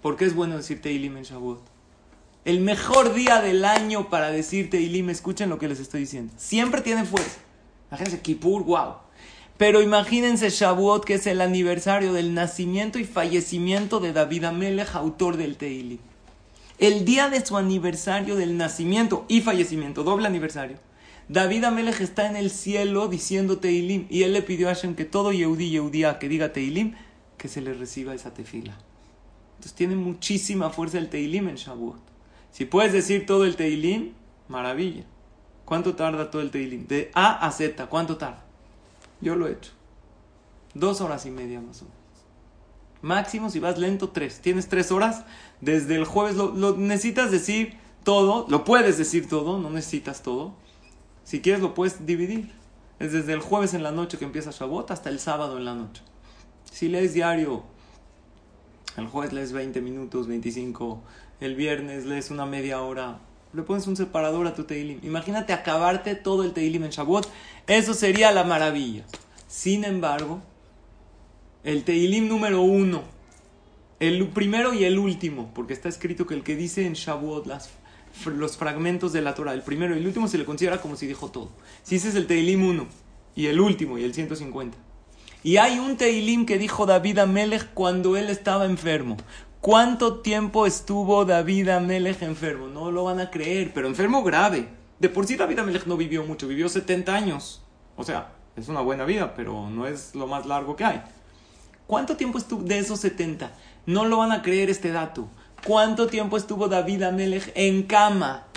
¿Por 0.01 0.17
qué 0.17 0.25
es 0.25 0.35
bueno 0.35 0.57
decir 0.57 0.81
Teilim 0.81 1.17
en 1.17 1.23
Shavuot? 1.23 1.70
El 2.43 2.61
mejor 2.61 3.13
día 3.13 3.41
del 3.41 3.65
año 3.65 4.09
para 4.09 4.31
decir 4.31 4.69
Teilim, 4.69 5.09
escuchen 5.09 5.49
lo 5.49 5.59
que 5.59 5.67
les 5.67 5.79
estoy 5.79 6.01
diciendo. 6.01 6.33
Siempre 6.37 6.81
tiene 6.81 7.05
fuerza. 7.05 7.39
Imagínense 7.89 8.21
Kippur, 8.21 8.63
wow. 8.63 8.95
Pero 9.57 9.81
imagínense 9.81 10.49
Shavuot, 10.49 11.05
que 11.05 11.15
es 11.15 11.27
el 11.27 11.39
aniversario 11.39 12.13
del 12.13 12.33
nacimiento 12.33 12.97
y 12.97 13.03
fallecimiento 13.03 13.99
de 13.99 14.11
David 14.11 14.45
Amelech, 14.45 14.95
autor 14.95 15.37
del 15.37 15.55
Teilim. 15.55 15.99
El 16.79 17.05
día 17.05 17.29
de 17.29 17.45
su 17.45 17.57
aniversario 17.57 18.35
del 18.35 18.57
nacimiento 18.57 19.25
y 19.27 19.41
fallecimiento, 19.41 20.03
doble 20.03 20.25
aniversario 20.25 20.77
David 21.31 21.63
Amelech 21.63 22.01
está 22.01 22.27
en 22.27 22.35
el 22.35 22.49
cielo 22.49 23.07
diciendo 23.07 23.59
Teilim 23.59 24.05
y 24.09 24.23
él 24.23 24.33
le 24.33 24.41
pidió 24.41 24.67
a 24.67 24.73
Hashem 24.73 24.95
que 24.95 25.05
todo 25.05 25.31
Yehudi 25.31 25.69
Yehudia 25.69 26.19
que 26.19 26.27
diga 26.27 26.51
Teilim, 26.51 26.95
que 27.37 27.47
se 27.47 27.61
le 27.61 27.73
reciba 27.73 28.13
esa 28.13 28.33
tefila. 28.33 28.77
Entonces 29.51 29.73
tiene 29.73 29.95
muchísima 29.95 30.71
fuerza 30.71 30.97
el 30.97 31.07
Teilim 31.07 31.47
en 31.47 31.55
Shavuot. 31.55 32.10
Si 32.51 32.65
puedes 32.65 32.93
decir 32.93 33.25
todo 33.25 33.45
el 33.45 33.55
Teilim, 33.55 34.13
maravilla. 34.47 35.03
¿Cuánto 35.65 35.95
tarda 35.95 36.29
todo 36.29 36.41
el 36.41 36.51
Teilim? 36.51 36.87
De 36.87 37.11
A 37.13 37.45
a 37.45 37.51
Z, 37.51 37.87
¿cuánto 37.87 38.17
tarda? 38.17 38.43
Yo 39.21 39.35
lo 39.35 39.47
he 39.47 39.53
hecho. 39.53 39.71
Dos 40.73 41.01
horas 41.01 41.25
y 41.25 41.31
media 41.31 41.61
más 41.61 41.81
o 41.81 41.85
menos. 41.85 41.99
Máximo 43.01 43.49
si 43.49 43.59
vas 43.59 43.77
lento, 43.77 44.09
tres. 44.09 44.41
Tienes 44.41 44.67
tres 44.67 44.91
horas. 44.91 45.23
Desde 45.59 45.95
el 45.95 46.05
jueves 46.05 46.35
lo, 46.35 46.51
lo 46.51 46.75
necesitas 46.77 47.31
decir 47.31 47.77
todo. 48.03 48.45
Lo 48.49 48.63
puedes 48.63 48.97
decir 48.97 49.27
todo, 49.27 49.57
no 49.57 49.69
necesitas 49.69 50.21
todo 50.21 50.53
si 51.23 51.41
quieres 51.41 51.61
lo 51.61 51.73
puedes 51.73 52.05
dividir. 52.05 52.51
Es 52.99 53.13
desde 53.13 53.33
el 53.33 53.39
jueves 53.39 53.73
en 53.73 53.83
la 53.83 53.91
noche 53.91 54.17
que 54.17 54.25
empieza 54.25 54.51
Shabbat 54.51 54.91
hasta 54.91 55.09
el 55.09 55.19
sábado 55.19 55.57
en 55.57 55.65
la 55.65 55.73
noche. 55.73 56.03
Si 56.69 56.87
lees 56.87 57.13
diario, 57.13 57.63
el 58.97 59.07
jueves 59.07 59.33
lees 59.33 59.53
20 59.53 59.81
minutos, 59.81 60.27
25, 60.27 61.01
el 61.41 61.55
viernes 61.55 62.05
lees 62.05 62.31
una 62.31 62.45
media 62.45 62.81
hora, 62.81 63.19
le 63.53 63.63
pones 63.63 63.85
un 63.87 63.97
separador 63.97 64.47
a 64.47 64.53
tu 64.53 64.63
Teilim. 64.63 64.99
Imagínate 65.03 65.51
acabarte 65.51 66.15
todo 66.15 66.43
el 66.43 66.53
Teilim 66.53 66.85
en 66.85 66.91
Shabbat. 66.91 67.25
Eso 67.67 67.93
sería 67.93 68.31
la 68.31 68.45
maravilla. 68.45 69.03
Sin 69.47 69.83
embargo, 69.83 70.41
el 71.63 71.83
Teilim 71.83 72.29
número 72.29 72.61
uno, 72.61 73.03
el 73.99 74.27
primero 74.29 74.73
y 74.73 74.85
el 74.85 74.97
último, 74.97 75.51
porque 75.53 75.73
está 75.73 75.89
escrito 75.89 76.25
que 76.25 76.35
el 76.35 76.43
que 76.43 76.55
dice 76.55 76.85
en 76.85 76.93
Shavuot 76.93 77.45
las 77.47 77.71
los 78.25 78.57
fragmentos 78.57 79.13
de 79.13 79.21
la 79.21 79.35
Torah, 79.35 79.53
el 79.53 79.61
primero 79.61 79.95
y 79.95 79.99
el 79.99 80.07
último, 80.07 80.27
se 80.27 80.37
le 80.37 80.45
considera 80.45 80.81
como 80.81 80.95
si 80.95 81.07
dijo 81.07 81.31
todo. 81.31 81.49
Si 81.83 81.95
ese 81.95 82.09
es 82.09 82.15
el 82.15 82.27
Teilim 82.27 82.63
1 82.63 82.85
y 83.35 83.47
el 83.47 83.59
último 83.59 83.97
y 83.97 84.03
el 84.03 84.13
150. 84.13 84.77
Y 85.43 85.57
hay 85.57 85.79
un 85.79 85.97
Teilim 85.97 86.45
que 86.45 86.57
dijo 86.57 86.85
David 86.85 87.19
Amelech 87.19 87.73
cuando 87.73 88.17
él 88.17 88.29
estaba 88.29 88.65
enfermo. 88.65 89.17
¿Cuánto 89.61 90.21
tiempo 90.21 90.65
estuvo 90.65 91.23
David 91.23 91.69
Amelech 91.69 92.23
enfermo? 92.23 92.65
No 92.65 92.89
lo 92.89 93.03
van 93.03 93.19
a 93.19 93.29
creer, 93.29 93.71
pero 93.75 93.87
enfermo 93.87 94.23
grave. 94.23 94.67
De 94.97 95.07
por 95.07 95.27
sí 95.27 95.35
David 95.35 95.59
Amelech 95.59 95.85
no 95.85 95.97
vivió 95.97 96.23
mucho, 96.23 96.47
vivió 96.47 96.67
70 96.67 97.13
años. 97.13 97.61
O 97.95 98.03
sea, 98.03 98.31
es 98.55 98.69
una 98.69 98.81
buena 98.81 99.05
vida, 99.05 99.35
pero 99.35 99.69
no 99.69 99.85
es 99.85 100.15
lo 100.15 100.25
más 100.25 100.47
largo 100.47 100.75
que 100.75 100.83
hay. 100.83 101.03
¿Cuánto 101.85 102.17
tiempo 102.17 102.39
estuvo 102.39 102.63
de 102.63 102.79
esos 102.79 103.01
70? 103.01 103.51
No 103.85 104.05
lo 104.05 104.17
van 104.17 104.31
a 104.31 104.41
creer 104.41 104.71
este 104.71 104.91
dato. 104.91 105.27
¿Cuánto 105.63 106.07
tiempo 106.07 106.37
estuvo 106.37 106.67
David 106.67 107.03
Amelech 107.03 107.51
en 107.53 107.83
cama? 107.83 108.47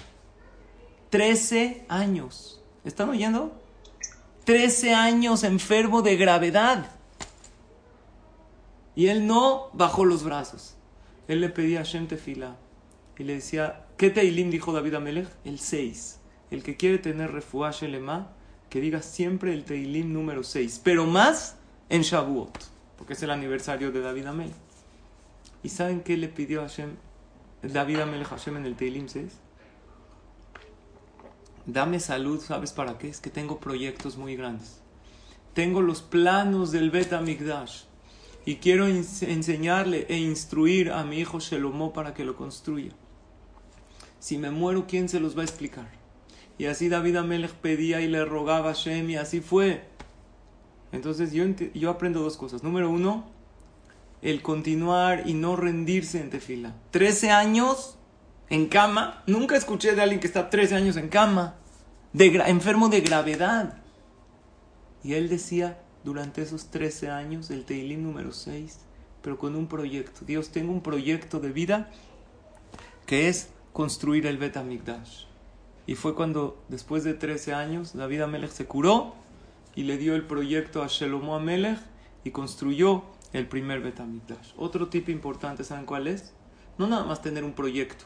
Trece 1.11 1.85
años. 1.91 2.63
¿Están 2.83 3.11
oyendo? 3.11 3.53
Trece 4.45 4.95
años 4.95 5.45
enfermo 5.45 6.01
de 6.01 6.17
gravedad. 6.17 6.87
Y 8.97 9.09
él 9.09 9.27
no 9.27 9.69
bajó 9.75 10.07
los 10.07 10.25
brazos. 10.25 10.74
Él 11.29 11.41
le 11.41 11.49
pedía 11.49 11.81
a 11.81 11.85
Shem 11.85 12.07
Tefila 12.07 12.57
y 13.19 13.25
le 13.25 13.35
decía, 13.35 13.87
¿qué 13.97 14.11
Teilim 14.11 14.51
dijo 14.51 14.73
David 14.73 14.95
Amelech? 14.95 15.29
El 15.45 15.59
6. 15.59 16.21
El 16.51 16.63
que 16.63 16.77
quiere 16.77 16.99
tener 16.99 17.33
refuah 17.33 17.71
Shelema, 17.71 18.33
que 18.69 18.81
diga 18.81 19.03
siempre 19.03 19.55
el 19.55 19.65
Teilim 19.65 20.13
número 20.13 20.43
6. 20.43 20.81
Pero 20.85 21.07
más 21.07 21.57
en 21.89 22.03
Shavuot, 22.03 22.59
porque 22.99 23.15
es 23.15 23.23
el 23.23 23.31
aniversario 23.31 23.93
de 23.93 24.01
David 24.01 24.27
Amelech. 24.27 24.55
¿Y 25.63 25.71
saben 25.71 26.03
qué 26.03 26.17
le 26.17 26.29
pidió 26.29 26.61
a 26.61 26.69
Hashem, 26.69 26.91
David 27.63 28.01
Amelech 28.01 28.29
Hashem 28.29 28.59
en 28.59 28.67
el 28.67 28.77
Teilim 28.77 29.09
6? 29.09 29.33
Dame 31.67 31.99
salud, 32.01 32.41
¿sabes 32.41 32.73
para 32.73 32.99
qué? 32.99 33.09
Es 33.09 33.21
que 33.21 33.31
tengo 33.31 33.59
proyectos 33.59 34.19
muy 34.19 34.37
grandes. 34.37 34.81
Tengo 35.55 35.81
los 35.81 36.03
planos 36.03 36.73
del 36.73 36.91
Bet 36.91 37.15
Amigdash 37.15 37.85
y 38.45 38.57
quiero 38.57 38.87
enseñarle 38.87 40.07
e 40.09 40.19
instruir 40.19 40.91
a 40.91 41.05
mi 41.05 41.19
hijo 41.19 41.41
Shelomó 41.41 41.93
para 41.93 42.13
que 42.15 42.25
lo 42.25 42.37
construya. 42.37 42.93
Si 44.19 44.39
me 44.39 44.51
muero, 44.51 44.87
¿quién 44.87 45.09
se 45.09 45.21
los 45.21 45.37
va 45.37 45.43
a 45.43 45.45
explicar? 45.45 45.89
Y 46.59 46.67
así 46.67 46.89
David 46.89 47.17
Amelech 47.17 47.53
pedía 47.53 48.01
y 48.01 48.09
le 48.09 48.25
rogaba 48.25 48.71
a 48.71 48.75
Shem 48.75 49.11
y 49.11 49.17
así 49.17 49.41
fue. 49.41 49.85
Entonces 50.93 51.33
yo, 51.33 51.45
yo 51.75 51.91
aprendo 51.91 52.21
dos 52.21 52.37
cosas. 52.37 52.63
Número 52.63 52.89
uno, 52.91 53.25
el 54.23 54.43
continuar 54.43 55.25
y 55.27 55.35
no 55.35 55.57
rendirse 55.57 56.21
en 56.21 56.31
tefila. 56.31 56.75
Trece 56.91 57.31
años 57.31 57.99
en 58.49 58.67
cama. 58.67 59.23
Nunca 59.27 59.57
escuché 59.57 59.95
de 59.95 60.03
alguien 60.03 60.21
que 60.21 60.27
está 60.27 60.51
13 60.51 60.75
años 60.77 60.97
en 60.97 61.09
cama, 61.09 61.57
de 62.13 62.27
enfermo 62.47 62.89
de 62.89 63.01
gravedad. 63.01 63.79
Y 65.03 65.15
él 65.15 65.29
decía 65.29 65.84
durante 66.05 66.43
esos 66.43 66.67
13 66.67 67.11
años, 67.11 67.51
el 67.51 67.65
Teilim 67.65 68.03
número 68.03 68.33
6, 68.33 68.79
pero 69.23 69.39
con 69.39 69.57
un 69.57 69.67
proyecto. 69.67 70.25
Dios, 70.25 70.51
tengo 70.51 70.73
un 70.73 70.83
proyecto 70.83 71.41
de 71.41 71.51
vida 71.51 71.91
que 73.07 73.29
es 73.29 73.49
construir 73.73 74.27
el 74.27 74.39
Bet 74.39 74.57
Amigdash. 74.57 75.25
Y 75.87 75.97
fue 75.97 76.15
cuando, 76.15 76.63
después 76.69 77.05
de 77.05 77.15
13 77.15 77.55
años, 77.55 77.95
David 77.95 78.23
Amelech 78.23 78.51
se 78.51 78.67
curó 78.67 79.15
y 79.75 79.83
le 79.83 79.99
dio 79.99 80.15
el 80.15 80.27
proyecto 80.27 80.83
a 80.83 80.87
Shelomo 80.87 81.35
Amelech 81.37 81.79
y 82.23 82.31
construyó 82.31 83.05
el 83.33 83.49
primer 83.49 83.81
Bet 83.81 84.01
Amigdash. 84.01 84.53
Otro 84.57 84.89
tipo 84.89 85.11
importante, 85.11 85.65
¿saben 85.65 85.87
cuál 85.87 86.07
es? 86.07 86.33
No 86.79 86.87
nada 86.87 87.05
más 87.05 87.23
tener 87.23 87.45
un 87.45 87.53
proyecto, 87.53 88.05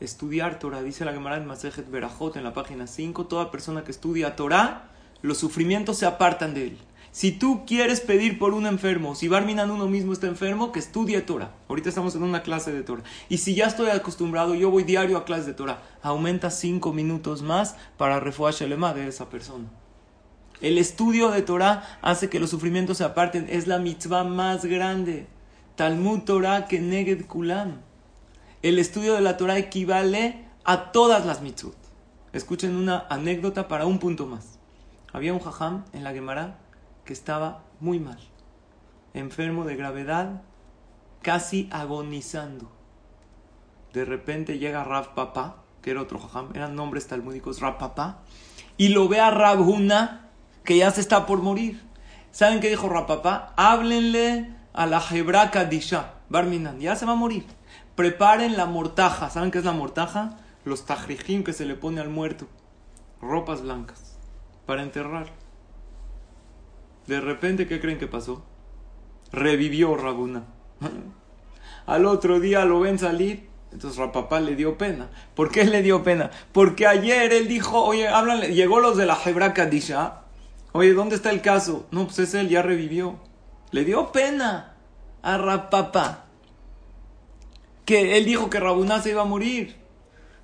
estudiar 0.00 0.58
Torah. 0.58 0.82
Dice 0.82 1.04
la 1.04 1.12
Gemara 1.12 1.36
en 1.36 1.46
Masejet 1.46 1.90
Berajot 1.90 2.36
en 2.36 2.44
la 2.44 2.52
página 2.52 2.86
5, 2.86 3.26
toda 3.26 3.50
persona 3.50 3.84
que 3.84 3.90
estudia 3.90 4.36
Torah, 4.36 4.91
los 5.22 5.38
sufrimientos 5.38 5.98
se 5.98 6.06
apartan 6.06 6.54
de 6.54 6.68
él. 6.68 6.78
Si 7.10 7.30
tú 7.30 7.64
quieres 7.66 8.00
pedir 8.00 8.38
por 8.38 8.54
un 8.54 8.66
enfermo, 8.66 9.14
si 9.14 9.28
Barminan 9.28 9.70
uno 9.70 9.86
mismo 9.86 10.12
está 10.12 10.26
enfermo, 10.26 10.72
que 10.72 10.78
estudie 10.78 11.20
Torah. 11.20 11.52
Ahorita 11.68 11.88
estamos 11.88 12.14
en 12.14 12.22
una 12.22 12.42
clase 12.42 12.72
de 12.72 12.82
Torah. 12.82 13.02
Y 13.28 13.38
si 13.38 13.54
ya 13.54 13.66
estoy 13.66 13.90
acostumbrado, 13.90 14.54
yo 14.54 14.70
voy 14.70 14.84
diario 14.84 15.18
a 15.18 15.24
clase 15.24 15.46
de 15.46 15.54
Torah. 15.54 15.82
Aumenta 16.02 16.50
cinco 16.50 16.92
minutos 16.92 17.42
más 17.42 17.76
para 17.98 18.18
refuar 18.18 18.54
Shelema 18.54 18.94
de 18.94 19.08
esa 19.08 19.28
persona. 19.28 19.68
El 20.62 20.78
estudio 20.78 21.30
de 21.30 21.42
Torah 21.42 21.98
hace 22.00 22.30
que 22.30 22.40
los 22.40 22.50
sufrimientos 22.50 22.98
se 22.98 23.04
aparten. 23.04 23.46
Es 23.50 23.66
la 23.66 23.78
mitzvah 23.78 24.24
más 24.24 24.64
grande. 24.64 25.26
Talmud 25.76 26.20
Torah 26.20 26.66
que 26.66 26.80
Neged 26.80 27.26
Kulam 27.26 27.80
el 28.62 28.78
estudio 28.78 29.14
de 29.14 29.20
la 29.20 29.36
Torah 29.36 29.58
equivale 29.58 30.44
a 30.64 30.92
todas 30.92 31.26
las 31.26 31.42
mitzvot. 31.42 31.76
Escuchen 32.32 32.76
una 32.76 33.06
anécdota 33.10 33.66
para 33.66 33.86
un 33.86 33.98
punto 33.98 34.26
más. 34.26 34.60
Había 35.12 35.32
un 35.32 35.40
jajam 35.40 35.84
en 35.92 36.04
la 36.04 36.12
Gemara 36.12 36.58
que 37.04 37.12
estaba 37.12 37.64
muy 37.80 38.00
mal, 38.00 38.18
enfermo 39.14 39.64
de 39.64 39.76
gravedad, 39.76 40.42
casi 41.20 41.68
agonizando. 41.72 42.70
De 43.92 44.04
repente 44.04 44.58
llega 44.58 44.84
Rav 44.84 45.14
Papa, 45.14 45.56
que 45.82 45.90
era 45.90 46.00
otro 46.02 46.18
jajam, 46.18 46.50
eran 46.54 46.74
nombres 46.74 47.06
talmúdicos, 47.06 47.60
Rav 47.60 47.78
Papa, 47.78 48.22
y 48.76 48.88
lo 48.88 49.08
ve 49.08 49.20
a 49.20 49.52
Huna, 49.54 50.30
que 50.64 50.78
ya 50.78 50.90
se 50.90 51.00
está 51.00 51.26
por 51.26 51.42
morir. 51.42 51.82
¿Saben 52.30 52.60
qué 52.60 52.70
dijo 52.70 52.88
Rav 52.88 53.06
Papa? 53.06 53.52
Háblenle 53.56 54.54
a 54.72 54.86
la 54.86 55.02
Hebra 55.10 55.50
Kadisha, 55.50 56.14
Barminan, 56.30 56.80
ya 56.80 56.96
se 56.96 57.04
va 57.04 57.12
a 57.12 57.16
morir 57.16 57.44
preparen 57.94 58.56
la 58.56 58.66
mortaja. 58.66 59.30
¿Saben 59.30 59.50
qué 59.50 59.58
es 59.58 59.64
la 59.64 59.72
mortaja? 59.72 60.38
Los 60.64 60.86
tajrijim 60.86 61.44
que 61.44 61.52
se 61.52 61.66
le 61.66 61.74
pone 61.74 62.00
al 62.00 62.08
muerto. 62.08 62.46
Ropas 63.20 63.62
blancas. 63.62 64.11
Para 64.66 64.82
enterrar. 64.82 65.26
De 67.06 67.20
repente, 67.20 67.66
¿qué 67.66 67.80
creen 67.80 67.98
que 67.98 68.06
pasó? 68.06 68.44
Revivió 69.32 69.96
Rabuna. 69.96 70.44
Al 71.86 72.06
otro 72.06 72.40
día 72.40 72.64
lo 72.64 72.80
ven 72.80 72.98
salir. 72.98 73.48
Entonces 73.72 73.98
Rapapá 73.98 74.40
le 74.40 74.54
dio 74.54 74.76
pena. 74.76 75.08
¿Por 75.34 75.50
qué 75.50 75.64
le 75.64 75.82
dio 75.82 76.02
pena? 76.02 76.30
Porque 76.52 76.86
ayer 76.86 77.32
él 77.32 77.48
dijo, 77.48 77.82
oye, 77.82 78.06
háblale. 78.06 78.54
Llegó 78.54 78.80
los 78.80 78.96
de 78.96 79.06
la 79.06 79.18
Hebra 79.24 79.54
Kadisha. 79.54 80.22
Oye, 80.72 80.92
¿dónde 80.92 81.16
está 81.16 81.30
el 81.30 81.40
caso? 81.40 81.86
No, 81.90 82.04
pues 82.04 82.18
es 82.18 82.34
él, 82.34 82.48
ya 82.48 82.62
revivió. 82.62 83.18
Le 83.70 83.84
dio 83.84 84.12
pena 84.12 84.74
a 85.22 85.38
Rapapá 85.38 86.26
que 87.84 88.16
él 88.16 88.24
dijo 88.24 88.50
que 88.50 88.60
Rabuná 88.60 89.00
se 89.00 89.10
iba 89.10 89.22
a 89.22 89.26
morir. 89.26 89.76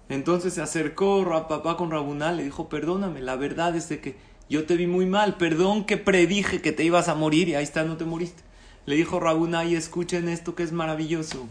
Entonces 0.09 0.55
se 0.55 0.63
acercó 0.63 1.25
papá 1.49 1.77
con 1.77 1.91
Rabuná, 1.91 2.33
le 2.33 2.45
dijo, 2.45 2.69
perdóname, 2.69 3.21
la 3.21 3.37
verdad 3.37 3.77
es 3.77 3.89
de 3.89 4.01
que 4.01 4.17
yo 4.49 4.65
te 4.65 4.77
vi 4.77 4.87
muy 4.87 5.05
mal, 5.05 5.37
perdón 5.37 5.85
que 5.85 5.99
predije 5.99 6.63
que 6.63 6.73
te 6.73 6.85
ibas 6.85 7.09
a 7.09 7.15
morir 7.15 7.49
y 7.49 7.55
ahí 7.55 7.65
está, 7.65 7.85
no 7.85 7.97
te 7.97 8.07
moriste. 8.07 8.43
Le 8.87 8.97
dijo 8.97 9.21
Rabuná, 9.21 9.67
y 9.67 9.75
escuchen 9.75 10.29
esto 10.29 10.55
que 10.55 10.63
es 10.63 10.73
maravilloso. 10.73 11.47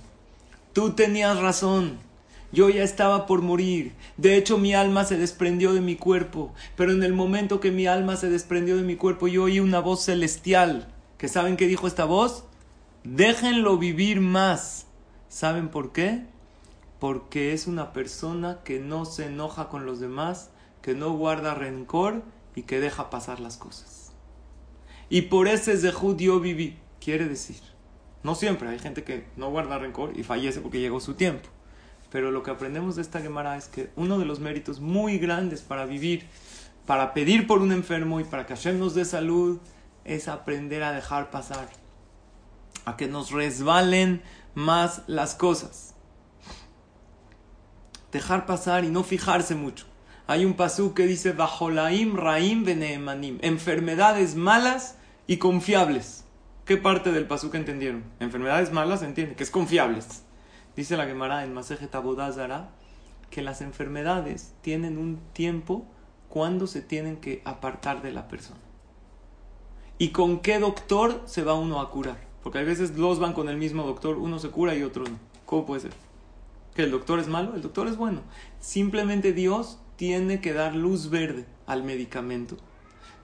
Tú 0.73 0.93
tenías 0.93 1.39
razón. 1.39 1.99
Yo 2.51 2.69
ya 2.69 2.83
estaba 2.83 3.27
por 3.27 3.41
morir. 3.41 3.93
De 4.15 4.37
hecho, 4.37 4.57
mi 4.57 4.73
alma 4.73 5.05
se 5.05 5.17
desprendió 5.17 5.73
de 5.73 5.81
mi 5.81 5.95
cuerpo. 5.95 6.53
Pero 6.75 6.91
en 6.93 7.03
el 7.03 7.13
momento 7.13 7.59
que 7.59 7.71
mi 7.71 7.87
alma 7.87 8.15
se 8.15 8.29
desprendió 8.29 8.77
de 8.77 8.83
mi 8.83 8.95
cuerpo, 8.95 9.27
yo 9.27 9.43
oí 9.43 9.59
una 9.59 9.79
voz 9.79 10.05
celestial. 10.05 10.87
¿Que 11.17 11.27
saben 11.27 11.57
qué 11.57 11.67
dijo 11.67 11.87
esta 11.87 12.05
voz? 12.05 12.45
Déjenlo 13.03 13.77
vivir 13.77 14.21
más. 14.21 14.87
¿Saben 15.29 15.69
por 15.69 15.91
qué? 15.91 16.25
Porque 16.99 17.53
es 17.53 17.67
una 17.67 17.93
persona 17.93 18.59
que 18.63 18.79
no 18.79 19.05
se 19.05 19.27
enoja 19.27 19.69
con 19.69 19.85
los 19.85 19.99
demás, 19.99 20.49
que 20.81 20.95
no 20.95 21.11
guarda 21.11 21.53
rencor 21.53 22.23
y 22.55 22.63
que 22.63 22.79
deja 22.79 23.09
pasar 23.09 23.39
las 23.39 23.57
cosas. 23.57 24.11
Y 25.09 25.23
por 25.23 25.47
ese 25.47 25.77
Zehud 25.77 26.17
yo 26.17 26.39
viví. 26.39 26.77
Quiere 26.99 27.27
decir, 27.27 27.61
no 28.23 28.35
siempre, 28.35 28.67
hay 28.69 28.79
gente 28.79 29.03
que 29.03 29.27
no 29.37 29.49
guarda 29.49 29.77
rencor 29.77 30.17
y 30.17 30.23
fallece 30.23 30.59
porque 30.59 30.79
llegó 30.79 30.99
su 30.99 31.13
tiempo. 31.13 31.47
Pero 32.11 32.31
lo 32.31 32.43
que 32.43 32.51
aprendemos 32.51 32.95
de 32.95 33.01
esta 33.01 33.21
Gemara 33.21 33.57
es 33.57 33.67
que 33.67 33.89
uno 33.95 34.17
de 34.17 34.25
los 34.25 34.39
méritos 34.39 34.79
muy 34.79 35.17
grandes 35.17 35.61
para 35.61 35.85
vivir, 35.85 36.25
para 36.85 37.13
pedir 37.13 37.47
por 37.47 37.61
un 37.61 37.71
enfermo 37.71 38.19
y 38.19 38.23
para 38.23 38.45
que 38.45 38.55
Hashem 38.55 38.79
nos 38.79 38.93
salud, 39.07 39.59
es 40.03 40.27
aprender 40.27 40.83
a 40.83 40.93
dejar 40.93 41.29
pasar. 41.29 41.69
A 42.85 42.95
que 42.97 43.07
nos 43.07 43.31
resbalen 43.31 44.21
más 44.55 45.03
las 45.07 45.35
cosas. 45.35 45.86
Dejar 48.17 48.47
pasar 48.47 48.83
y 48.83 48.89
no 48.89 49.03
fijarse 49.03 49.53
mucho. 49.53 49.85
Hay 50.25 50.43
un 50.43 50.55
pasú 50.55 50.95
que 50.95 51.05
dice 51.05 51.33
Bajolaim 51.33 52.15
Raim 52.15 52.63
Beneemanim. 52.63 53.37
Enfermedades 53.43 54.33
malas 54.33 54.95
y 55.27 55.37
confiables. 55.37 56.25
¿Qué 56.65 56.77
parte 56.77 57.11
del 57.11 57.27
pasú 57.27 57.51
que 57.51 57.57
entendieron? 57.57 58.03
Enfermedades 58.19 58.71
malas 58.71 59.03
entiende, 59.03 59.35
que 59.35 59.43
es 59.43 59.51
confiables. 59.51 60.23
Dice 60.75 60.97
la 60.97 61.05
Gemara 61.05 61.43
en 61.43 61.53
Masejet 61.53 61.93
Abodazara 61.93 62.71
que 63.29 63.43
las 63.43 63.61
enfermedades 63.61 64.55
tienen 64.61 64.97
un 64.97 65.19
tiempo 65.33 65.85
cuando 66.27 66.65
se 66.65 66.81
tienen 66.81 67.17
que 67.17 67.43
apartar 67.45 68.01
de 68.01 68.13
la 68.13 68.27
persona. 68.27 68.59
¿Y 69.99 70.09
con 70.09 70.39
qué 70.39 70.57
doctor 70.57 71.21
se 71.27 71.43
va 71.43 71.53
uno 71.53 71.81
a 71.81 71.91
curar? 71.91 72.17
Porque 72.41 72.57
a 72.57 72.63
veces 72.63 72.95
dos 72.95 73.19
van 73.19 73.33
con 73.33 73.47
el 73.47 73.57
mismo 73.57 73.83
doctor, 73.83 74.17
uno 74.17 74.39
se 74.39 74.49
cura 74.49 74.73
y 74.73 74.81
otro 74.81 75.03
no. 75.03 75.19
¿Cómo 75.45 75.67
puede 75.67 75.81
ser? 75.81 76.06
¿Que 76.77 76.83
el 76.83 76.91
doctor 76.91 77.17
es 77.17 77.27
malo? 77.27 77.55
El 77.55 77.63
doctor 77.63 77.87
es 77.87 77.97
bueno. 77.97 78.21
Simplemente 78.59 79.33
Dios 79.33 79.79
tiene 79.95 80.41
que 80.41 80.53
dar 80.53 80.75
luz 80.75 81.09
verde 81.09 81.47
al 81.65 81.83
medicamento. 81.83 82.55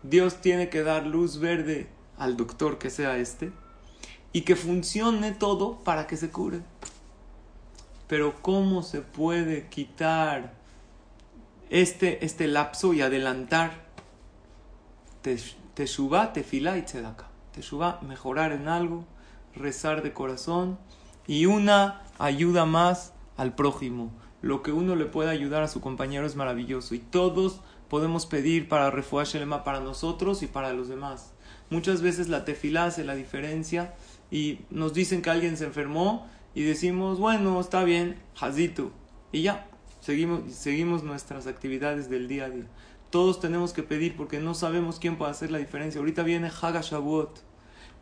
Dios 0.02 0.42
tiene 0.42 0.70
que 0.70 0.82
dar 0.82 1.06
luz 1.06 1.38
verde 1.38 1.88
al 2.18 2.36
doctor 2.36 2.80
que 2.80 2.90
sea 2.90 3.16
este 3.18 3.52
y 4.32 4.42
que 4.42 4.56
funcione 4.56 5.34
todo 5.34 5.84
para 5.84 6.08
que 6.08 6.18
se 6.18 6.32
cure. 6.32 6.62
Pero 8.08 8.42
¿cómo 8.42 8.82
se 8.82 9.02
puede 9.02 9.68
quitar 9.68 10.56
este, 11.70 12.26
este 12.26 12.48
lapso 12.48 12.96
y 12.96 13.02
adelantar? 13.04 13.86
Teshuvah, 15.76 16.34
tefilá 16.34 16.80
y 16.80 16.82
tzedaka. 16.82 17.28
Teshuvah, 17.52 18.02
mejorar 18.02 18.52
en 18.52 18.68
algo, 18.68 19.06
rezar 19.54 20.02
de 20.02 20.12
corazón 20.12 20.80
y 21.28 21.46
una 21.46 22.02
ayuda 22.18 22.66
más 22.66 23.14
al 23.38 23.56
prójimo. 23.56 24.12
Lo 24.42 24.62
que 24.62 24.72
uno 24.72 24.96
le 24.96 25.06
puede 25.06 25.30
ayudar 25.30 25.64
a 25.64 25.68
su 25.68 25.82
compañero 25.82 26.26
es 26.26 26.36
maravilloso 26.36 26.96
y 26.96 27.00
todos 27.00 27.62
podemos 27.88 28.26
pedir 28.26 28.68
para 28.68 28.92
refugiar 28.92 29.28
Shelema 29.28 29.64
para 29.64 29.80
nosotros 29.80 30.44
y 30.44 30.48
para 30.48 30.74
los 30.74 30.88
demás. 30.90 31.34
Muchas 31.70 32.02
veces 32.02 32.28
la 32.28 32.46
tefilá 32.46 32.86
hace 32.86 33.04
la 33.04 33.16
diferencia 33.16 33.94
y 34.30 34.60
nos 34.70 34.94
dicen 34.94 35.22
que 35.22 35.30
alguien 35.30 35.58
se 35.58 35.66
enfermó 35.66 36.28
y 36.56 36.64
decimos, 36.64 37.20
bueno, 37.20 37.60
está 37.60 37.84
bien, 37.84 38.18
jazito. 38.36 38.92
Y 39.32 39.44
ya, 39.44 39.68
seguimos, 40.02 40.52
seguimos 40.54 41.04
nuestras 41.04 41.48
actividades 41.48 42.10
del 42.10 42.28
día 42.28 42.46
a 42.46 42.50
día. 42.50 42.68
Todos 43.10 43.40
tenemos 43.40 43.74
que 43.74 43.84
pedir 43.84 44.16
porque 44.16 44.40
no 44.40 44.56
sabemos 44.56 45.00
quién 45.00 45.18
puede 45.18 45.32
hacer 45.32 45.52
la 45.52 45.60
diferencia. 45.60 46.00
Ahorita 46.00 46.24
viene 46.24 46.52
Haga 46.62 46.82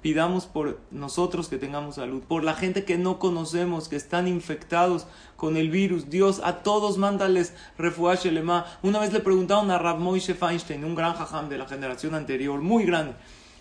pidamos 0.01 0.47
por 0.47 0.79
nosotros 0.89 1.47
que 1.47 1.57
tengamos 1.57 1.95
salud, 1.95 2.23
por 2.23 2.43
la 2.43 2.55
gente 2.55 2.83
que 2.83 2.97
no 2.97 3.19
conocemos, 3.19 3.87
que 3.87 3.95
están 3.95 4.27
infectados 4.27 5.07
con 5.35 5.57
el 5.57 5.69
virus. 5.69 6.09
Dios, 6.09 6.41
a 6.43 6.63
todos 6.63 6.97
mándales 6.97 7.53
refuash 7.77 8.25
elema. 8.25 8.65
Una 8.81 8.99
vez 8.99 9.13
le 9.13 9.19
preguntaron 9.19 9.69
a 9.69 9.77
Rav 9.77 9.99
Moshe 9.99 10.33
Feinstein, 10.33 10.83
un 10.83 10.95
gran 10.95 11.13
jajam 11.13 11.49
de 11.49 11.57
la 11.57 11.67
generación 11.67 12.15
anterior, 12.15 12.61
muy 12.61 12.85
grande, 12.85 13.13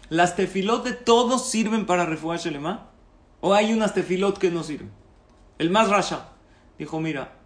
¿las 0.09 0.35
tefilot 0.35 0.85
de 0.85 0.93
todos 0.93 1.49
sirven 1.49 1.85
para 1.85 2.07
refuash 2.07 2.47
elema? 2.47 2.89
¿O 3.41 3.55
hay 3.55 3.73
unas 3.73 3.95
tefilot 3.95 4.39
que 4.39 4.51
no 4.51 4.63
sirven? 4.63 4.91
El 5.59 5.71
más 5.71 5.89
rasha 5.89 6.31
dijo, 6.79 7.01
mira, 7.01 7.37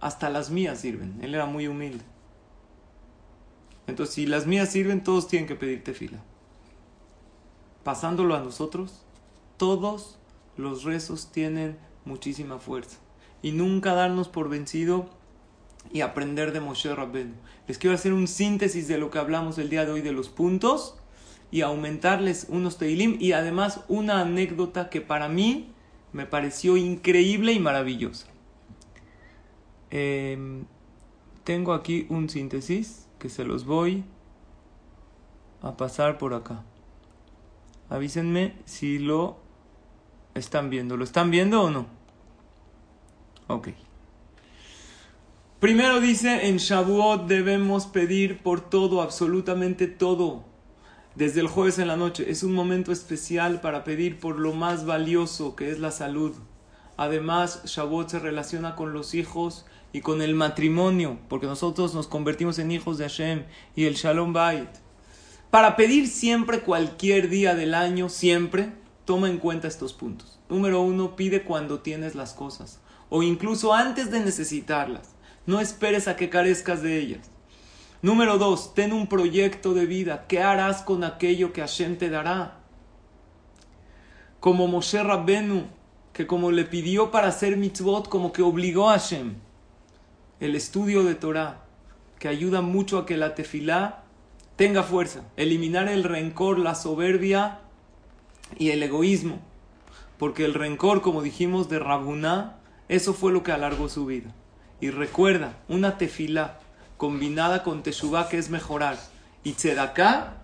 hasta 0.00 0.30
las 0.30 0.50
mías 0.50 0.80
sirven. 0.80 1.18
Él 1.22 1.34
era 1.34 1.46
muy 1.46 1.68
humilde. 1.68 2.04
Entonces, 3.86 4.14
si 4.14 4.26
las 4.26 4.46
mías 4.46 4.70
sirven, 4.70 5.04
todos 5.04 5.28
tienen 5.28 5.46
que 5.46 5.54
pedir 5.54 5.84
tefila 5.84 6.18
pasándolo 7.84 8.34
a 8.34 8.40
nosotros, 8.40 9.02
todos 9.56 10.18
los 10.56 10.84
rezos 10.84 11.30
tienen 11.32 11.78
muchísima 12.04 12.58
fuerza. 12.58 12.98
Y 13.42 13.52
nunca 13.52 13.94
darnos 13.94 14.28
por 14.28 14.48
vencido 14.48 15.08
y 15.92 16.00
aprender 16.00 16.52
de 16.52 16.60
Moshe 16.60 16.94
Rabbenu. 16.94 17.34
Les 17.66 17.78
quiero 17.78 17.94
hacer 17.94 18.12
un 18.12 18.28
síntesis 18.28 18.88
de 18.88 18.98
lo 18.98 19.10
que 19.10 19.18
hablamos 19.18 19.58
el 19.58 19.68
día 19.68 19.84
de 19.84 19.92
hoy 19.92 20.00
de 20.00 20.12
los 20.12 20.28
puntos 20.28 20.96
y 21.50 21.62
aumentarles 21.62 22.46
unos 22.48 22.78
teilim 22.78 23.16
y 23.20 23.32
además 23.32 23.80
una 23.88 24.20
anécdota 24.20 24.90
que 24.90 25.00
para 25.00 25.28
mí 25.28 25.72
me 26.12 26.26
pareció 26.26 26.76
increíble 26.76 27.52
y 27.52 27.58
maravillosa. 27.58 28.26
Em, 29.90 30.64
tengo 31.44 31.74
aquí 31.74 32.06
un 32.08 32.28
síntesis 32.28 33.08
que 33.18 33.28
se 33.28 33.44
los 33.44 33.66
voy 33.66 34.04
a 35.60 35.76
pasar 35.76 36.18
por 36.18 36.34
acá. 36.34 36.64
Avísenme 37.92 38.54
si 38.64 38.98
lo 38.98 39.36
están 40.34 40.70
viendo. 40.70 40.96
¿Lo 40.96 41.04
están 41.04 41.30
viendo 41.30 41.62
o 41.62 41.70
no? 41.70 41.86
Ok. 43.48 43.68
Primero 45.60 46.00
dice, 46.00 46.48
en 46.48 46.56
Shavuot 46.56 47.26
debemos 47.26 47.86
pedir 47.86 48.42
por 48.42 48.62
todo, 48.62 49.02
absolutamente 49.02 49.88
todo. 49.88 50.42
Desde 51.16 51.40
el 51.40 51.48
jueves 51.48 51.78
en 51.78 51.88
la 51.88 51.98
noche. 51.98 52.30
Es 52.30 52.42
un 52.42 52.54
momento 52.54 52.92
especial 52.92 53.60
para 53.60 53.84
pedir 53.84 54.18
por 54.18 54.38
lo 54.38 54.54
más 54.54 54.86
valioso 54.86 55.54
que 55.54 55.70
es 55.70 55.78
la 55.78 55.90
salud. 55.90 56.32
Además, 56.96 57.62
Shavuot 57.66 58.08
se 58.08 58.20
relaciona 58.20 58.74
con 58.74 58.94
los 58.94 59.14
hijos 59.14 59.66
y 59.92 60.00
con 60.00 60.22
el 60.22 60.34
matrimonio, 60.34 61.18
porque 61.28 61.46
nosotros 61.46 61.94
nos 61.94 62.06
convertimos 62.06 62.58
en 62.58 62.70
hijos 62.70 62.96
de 62.96 63.04
Hashem 63.04 63.44
y 63.76 63.84
el 63.84 63.96
Shalom 63.96 64.32
Bait. 64.32 64.81
Para 65.52 65.76
pedir 65.76 66.08
siempre, 66.08 66.60
cualquier 66.60 67.28
día 67.28 67.54
del 67.54 67.74
año, 67.74 68.08
siempre, 68.08 68.72
toma 69.04 69.28
en 69.28 69.36
cuenta 69.36 69.68
estos 69.68 69.92
puntos. 69.92 70.40
Número 70.48 70.80
uno, 70.80 71.14
pide 71.14 71.44
cuando 71.44 71.80
tienes 71.80 72.14
las 72.14 72.32
cosas, 72.32 72.80
o 73.10 73.22
incluso 73.22 73.74
antes 73.74 74.10
de 74.10 74.20
necesitarlas. 74.20 75.10
No 75.44 75.60
esperes 75.60 76.08
a 76.08 76.16
que 76.16 76.30
carezcas 76.30 76.80
de 76.80 76.98
ellas. 76.98 77.30
Número 78.00 78.38
dos, 78.38 78.72
ten 78.72 78.94
un 78.94 79.08
proyecto 79.08 79.74
de 79.74 79.84
vida. 79.84 80.24
¿Qué 80.26 80.40
harás 80.40 80.80
con 80.80 81.04
aquello 81.04 81.52
que 81.52 81.60
Hashem 81.60 81.98
te 81.98 82.08
dará? 82.08 82.60
Como 84.40 84.68
Moshe 84.68 85.02
Rabbenu, 85.02 85.66
que 86.14 86.26
como 86.26 86.50
le 86.50 86.64
pidió 86.64 87.10
para 87.10 87.28
hacer 87.28 87.58
mitzvot, 87.58 88.08
como 88.08 88.32
que 88.32 88.40
obligó 88.40 88.88
a 88.88 88.94
Hashem. 88.94 89.34
El 90.40 90.56
estudio 90.56 91.04
de 91.04 91.14
Torah, 91.14 91.66
que 92.18 92.28
ayuda 92.28 92.62
mucho 92.62 92.96
a 92.96 93.04
que 93.04 93.18
la 93.18 93.34
tefilá 93.34 94.01
tenga 94.62 94.84
fuerza, 94.84 95.24
eliminar 95.36 95.88
el 95.88 96.04
rencor, 96.04 96.56
la 96.56 96.76
soberbia 96.76 97.58
y 98.56 98.70
el 98.70 98.80
egoísmo. 98.84 99.40
Porque 100.18 100.44
el 100.44 100.54
rencor, 100.54 101.02
como 101.02 101.20
dijimos, 101.20 101.68
de 101.68 101.80
Rabuná, 101.80 102.58
eso 102.88 103.12
fue 103.12 103.32
lo 103.32 103.42
que 103.42 103.50
alargó 103.50 103.88
su 103.88 104.06
vida. 104.06 104.32
Y 104.80 104.90
recuerda, 104.90 105.58
una 105.66 105.98
tefilá 105.98 106.60
combinada 106.96 107.64
con 107.64 107.82
teshuvá, 107.82 108.28
que 108.28 108.38
es 108.38 108.50
mejorar, 108.50 109.00
y 109.42 109.54
tzedaká, 109.54 110.34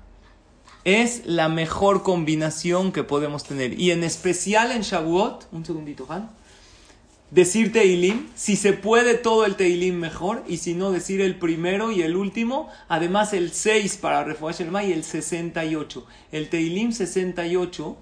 es 0.83 1.25
la 1.25 1.49
mejor 1.49 2.03
combinación 2.03 2.91
que 2.91 3.05
podemos 3.05 3.45
tener. 3.45 3.79
Y 3.79 3.93
en 3.93 4.03
especial 4.03 4.73
en 4.73 4.83
Shavuot, 4.83 5.47
un 5.53 5.65
segundito, 5.65 6.07
Han, 6.09 6.29
decir 7.31 7.73
Teilim, 7.73 8.27
si 8.35 8.57
se 8.57 8.73
puede 8.73 9.15
todo 9.15 9.45
el 9.45 9.57
Teilim 9.57 9.97
mejor, 9.97 10.45
y 10.49 10.59
si 10.59 10.75
no, 10.75 10.91
decir 10.91 11.21
el 11.21 11.37
primero 11.37 11.93
y 11.93 12.03
el 12.03 12.17
último, 12.17 12.69
además 12.89 13.33
el 13.33 13.53
6 13.53 13.99
para 13.99 14.25
Refuash 14.25 14.61
el 14.63 14.71
y 14.89 14.93
el 14.93 15.05
68. 15.05 16.07
El 16.33 16.49
Teilim 16.49 16.93
68 16.93 17.97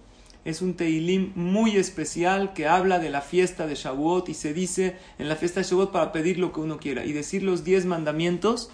es 0.45 0.63
un 0.63 0.75
Teilim 0.75 1.33
muy 1.35 1.77
especial 1.77 2.53
que 2.53 2.69
habla 2.69 3.01
de 3.01 3.11
la 3.11 3.21
fiesta 3.21 3.67
de 3.67 3.75
Shavuot 3.75 4.29
y 4.29 4.35
se 4.35 4.55
dice 4.55 4.97
en 5.19 5.29
la 5.29 5.35
fiesta 5.35 5.61
de 5.61 5.67
Shavuot 5.67 5.91
para 5.91 6.13
pedir 6.13 6.39
lo 6.39 6.53
que 6.53 6.61
uno 6.61 6.79
quiera 6.79 7.05
y 7.05 7.13
decir 7.13 7.43
los 7.43 7.65
10 7.65 7.87
mandamientos, 7.87 8.71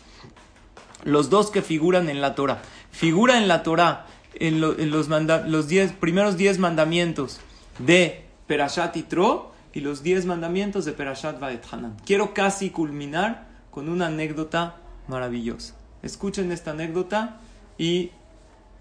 los 1.05 1.31
dos 1.31 1.51
que 1.51 1.63
figuran 1.63 2.11
en 2.11 2.21
la 2.21 2.35
Torah. 2.35 2.61
Figura 2.91 3.39
en 3.39 3.49
la 3.49 3.63
Torah 3.63 4.07
en, 4.35 4.61
los, 4.61 5.09
los 5.09 5.69
diez, 5.69 5.93
primeros 5.93 6.37
10 6.37 6.59
mandamientos 6.59 7.41
de 7.79 8.25
Perashat 8.47 8.97
y 8.97 9.03
Tro, 9.03 9.52
y 9.73 9.81
los 9.81 10.03
diez 10.03 10.27
mandamientos 10.27 10.85
de 10.85 10.93
Perashat 10.93 11.41
Vaet 11.41 11.65
Hanan. 11.71 11.97
Quiero 12.05 12.35
casi 12.35 12.71
culminar 12.71 13.49
con 13.71 13.89
una 13.89 14.07
anécdota 14.07 14.77
maravillosa. 15.09 15.75
Escuchen 16.03 16.53
esta 16.53 16.73
anécdota 16.73 17.41
y 17.79 18.11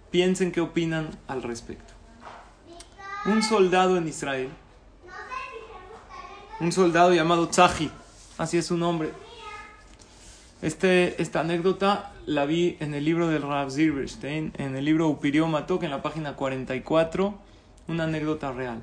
piensen 0.10 0.52
qué 0.52 0.62
opinan 0.62 1.10
al 1.28 1.44
respecto. 1.44 1.94
Un 3.26 3.44
soldado 3.44 3.98
en 3.98 4.08
Israel, 4.08 4.50
un 6.60 6.72
soldado 6.72 7.14
llamado 7.14 7.48
Tzahi, 7.48 7.92
así 8.38 8.58
es 8.58 8.66
su 8.66 8.78
nombre. 8.78 9.12
Este, 10.62 11.20
esta 11.22 11.40
anécdota 11.40 12.14
la 12.26 12.46
vi 12.46 12.78
en 12.80 12.94
el 12.94 13.06
libro 13.06 13.28
del 13.28 13.42
Rav 13.42 13.72
Zilberstein, 13.72 14.54
en 14.58 14.76
el 14.76 14.86
libro 14.86 15.08
Upirio 15.08 15.48
Matok, 15.48 15.84
en 15.84 15.92
la 15.92 16.02
página 16.02 16.36
44, 16.36 17.36
una 17.88 18.04
anécdota 18.04 18.52
real. 18.52 18.82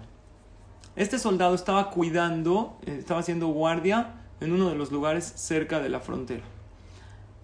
Este 0.98 1.20
soldado 1.20 1.54
estaba 1.54 1.90
cuidando, 1.90 2.76
eh, 2.84 2.96
estaba 2.98 3.20
haciendo 3.20 3.46
guardia 3.46 4.14
en 4.40 4.50
uno 4.50 4.68
de 4.68 4.74
los 4.74 4.90
lugares 4.90 5.32
cerca 5.36 5.78
de 5.78 5.88
la 5.88 6.00
frontera. 6.00 6.42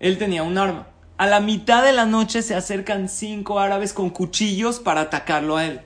Él 0.00 0.18
tenía 0.18 0.42
un 0.42 0.58
arma. 0.58 0.88
A 1.18 1.26
la 1.26 1.38
mitad 1.38 1.84
de 1.84 1.92
la 1.92 2.04
noche 2.04 2.42
se 2.42 2.56
acercan 2.56 3.08
cinco 3.08 3.60
árabes 3.60 3.92
con 3.92 4.10
cuchillos 4.10 4.80
para 4.80 5.02
atacarlo 5.02 5.56
a 5.56 5.66
él. 5.66 5.82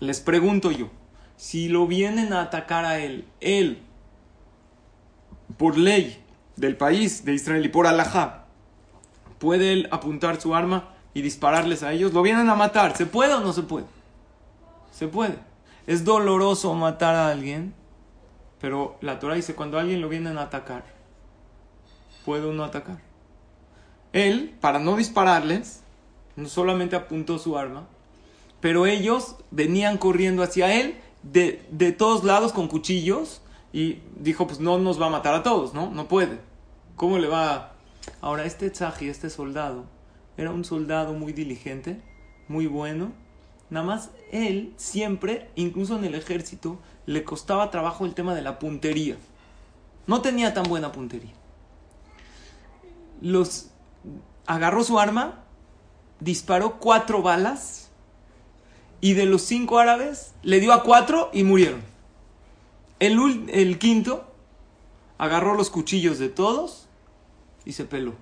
Les 0.00 0.18
pregunto 0.18 0.72
yo, 0.72 0.90
si 1.36 1.68
lo 1.68 1.86
vienen 1.86 2.32
a 2.32 2.42
atacar 2.42 2.84
a 2.84 2.98
él, 2.98 3.24
él, 3.40 3.80
por 5.56 5.78
ley 5.78 6.20
del 6.56 6.76
país 6.76 7.24
de 7.24 7.34
Israel 7.34 7.64
y 7.64 7.68
por 7.68 7.86
alajá, 7.86 8.46
¿puede 9.38 9.72
él 9.72 9.88
apuntar 9.92 10.40
su 10.40 10.52
arma 10.56 10.88
y 11.14 11.22
dispararles 11.22 11.84
a 11.84 11.92
ellos? 11.92 12.12
¿Lo 12.12 12.22
vienen 12.22 12.48
a 12.48 12.56
matar? 12.56 12.96
¿Se 12.96 13.06
puede 13.06 13.34
o 13.34 13.40
no 13.40 13.52
se 13.52 13.62
puede? 13.62 13.86
Se 14.90 15.06
puede. 15.06 15.51
Es 15.86 16.04
doloroso 16.04 16.74
matar 16.74 17.14
a 17.14 17.28
alguien, 17.28 17.74
pero 18.60 18.96
la 19.00 19.18
Torah 19.18 19.34
dice, 19.34 19.54
cuando 19.54 19.78
alguien 19.78 20.00
lo 20.00 20.08
vienen 20.08 20.38
a 20.38 20.42
atacar, 20.42 20.84
puede 22.24 22.46
uno 22.46 22.64
atacar. 22.64 23.00
Él, 24.12 24.54
para 24.60 24.78
no 24.78 24.96
dispararles, 24.96 25.82
no 26.36 26.48
solamente 26.48 26.96
apuntó 26.96 27.38
su 27.38 27.58
arma, 27.58 27.86
pero 28.60 28.86
ellos 28.86 29.36
venían 29.50 29.98
corriendo 29.98 30.42
hacia 30.42 30.80
él 30.80 30.96
de, 31.22 31.66
de 31.70 31.92
todos 31.92 32.24
lados 32.24 32.52
con 32.52 32.68
cuchillos 32.68 33.42
y 33.72 34.00
dijo, 34.16 34.46
pues 34.46 34.60
no 34.60 34.78
nos 34.78 35.00
va 35.00 35.06
a 35.06 35.10
matar 35.10 35.34
a 35.34 35.42
todos, 35.42 35.74
¿no? 35.74 35.90
No 35.90 36.06
puede. 36.06 36.38
¿Cómo 36.94 37.18
le 37.18 37.26
va? 37.26 37.72
Ahora, 38.20 38.44
este 38.44 38.70
Tzaji, 38.70 39.08
este 39.08 39.30
soldado, 39.30 39.86
era 40.36 40.50
un 40.50 40.64
soldado 40.64 41.14
muy 41.14 41.32
diligente, 41.32 42.00
muy 42.48 42.66
bueno, 42.66 43.12
Nada 43.72 43.86
más 43.86 44.10
él 44.30 44.74
siempre, 44.76 45.48
incluso 45.54 45.96
en 45.96 46.04
el 46.04 46.14
ejército, 46.14 46.78
le 47.06 47.24
costaba 47.24 47.70
trabajo 47.70 48.04
el 48.04 48.12
tema 48.12 48.34
de 48.34 48.42
la 48.42 48.58
puntería. 48.58 49.16
No 50.06 50.20
tenía 50.20 50.52
tan 50.52 50.64
buena 50.64 50.92
puntería. 50.92 51.32
Los 53.22 53.70
agarró 54.44 54.84
su 54.84 54.98
arma, 54.98 55.44
disparó 56.20 56.80
cuatro 56.80 57.22
balas 57.22 57.88
y 59.00 59.14
de 59.14 59.24
los 59.24 59.40
cinco 59.40 59.78
árabes 59.78 60.34
le 60.42 60.60
dio 60.60 60.74
a 60.74 60.82
cuatro 60.82 61.30
y 61.32 61.42
murieron. 61.42 61.80
El, 63.00 63.48
el 63.48 63.78
quinto 63.78 64.30
agarró 65.16 65.54
los 65.54 65.70
cuchillos 65.70 66.18
de 66.18 66.28
todos 66.28 66.88
y 67.64 67.72
se 67.72 67.86
peló. 67.86 68.16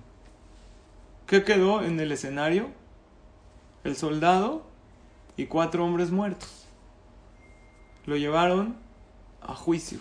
¿Qué 1.27 1.43
quedó 1.43 1.83
en 1.83 1.99
el 1.99 2.13
escenario? 2.13 2.69
El 3.83 3.97
soldado 3.97 4.70
y 5.37 5.45
cuatro 5.45 5.85
hombres 5.85 6.11
muertos. 6.11 6.65
Lo 8.05 8.17
llevaron 8.17 8.75
a 9.41 9.55
juicio. 9.55 9.99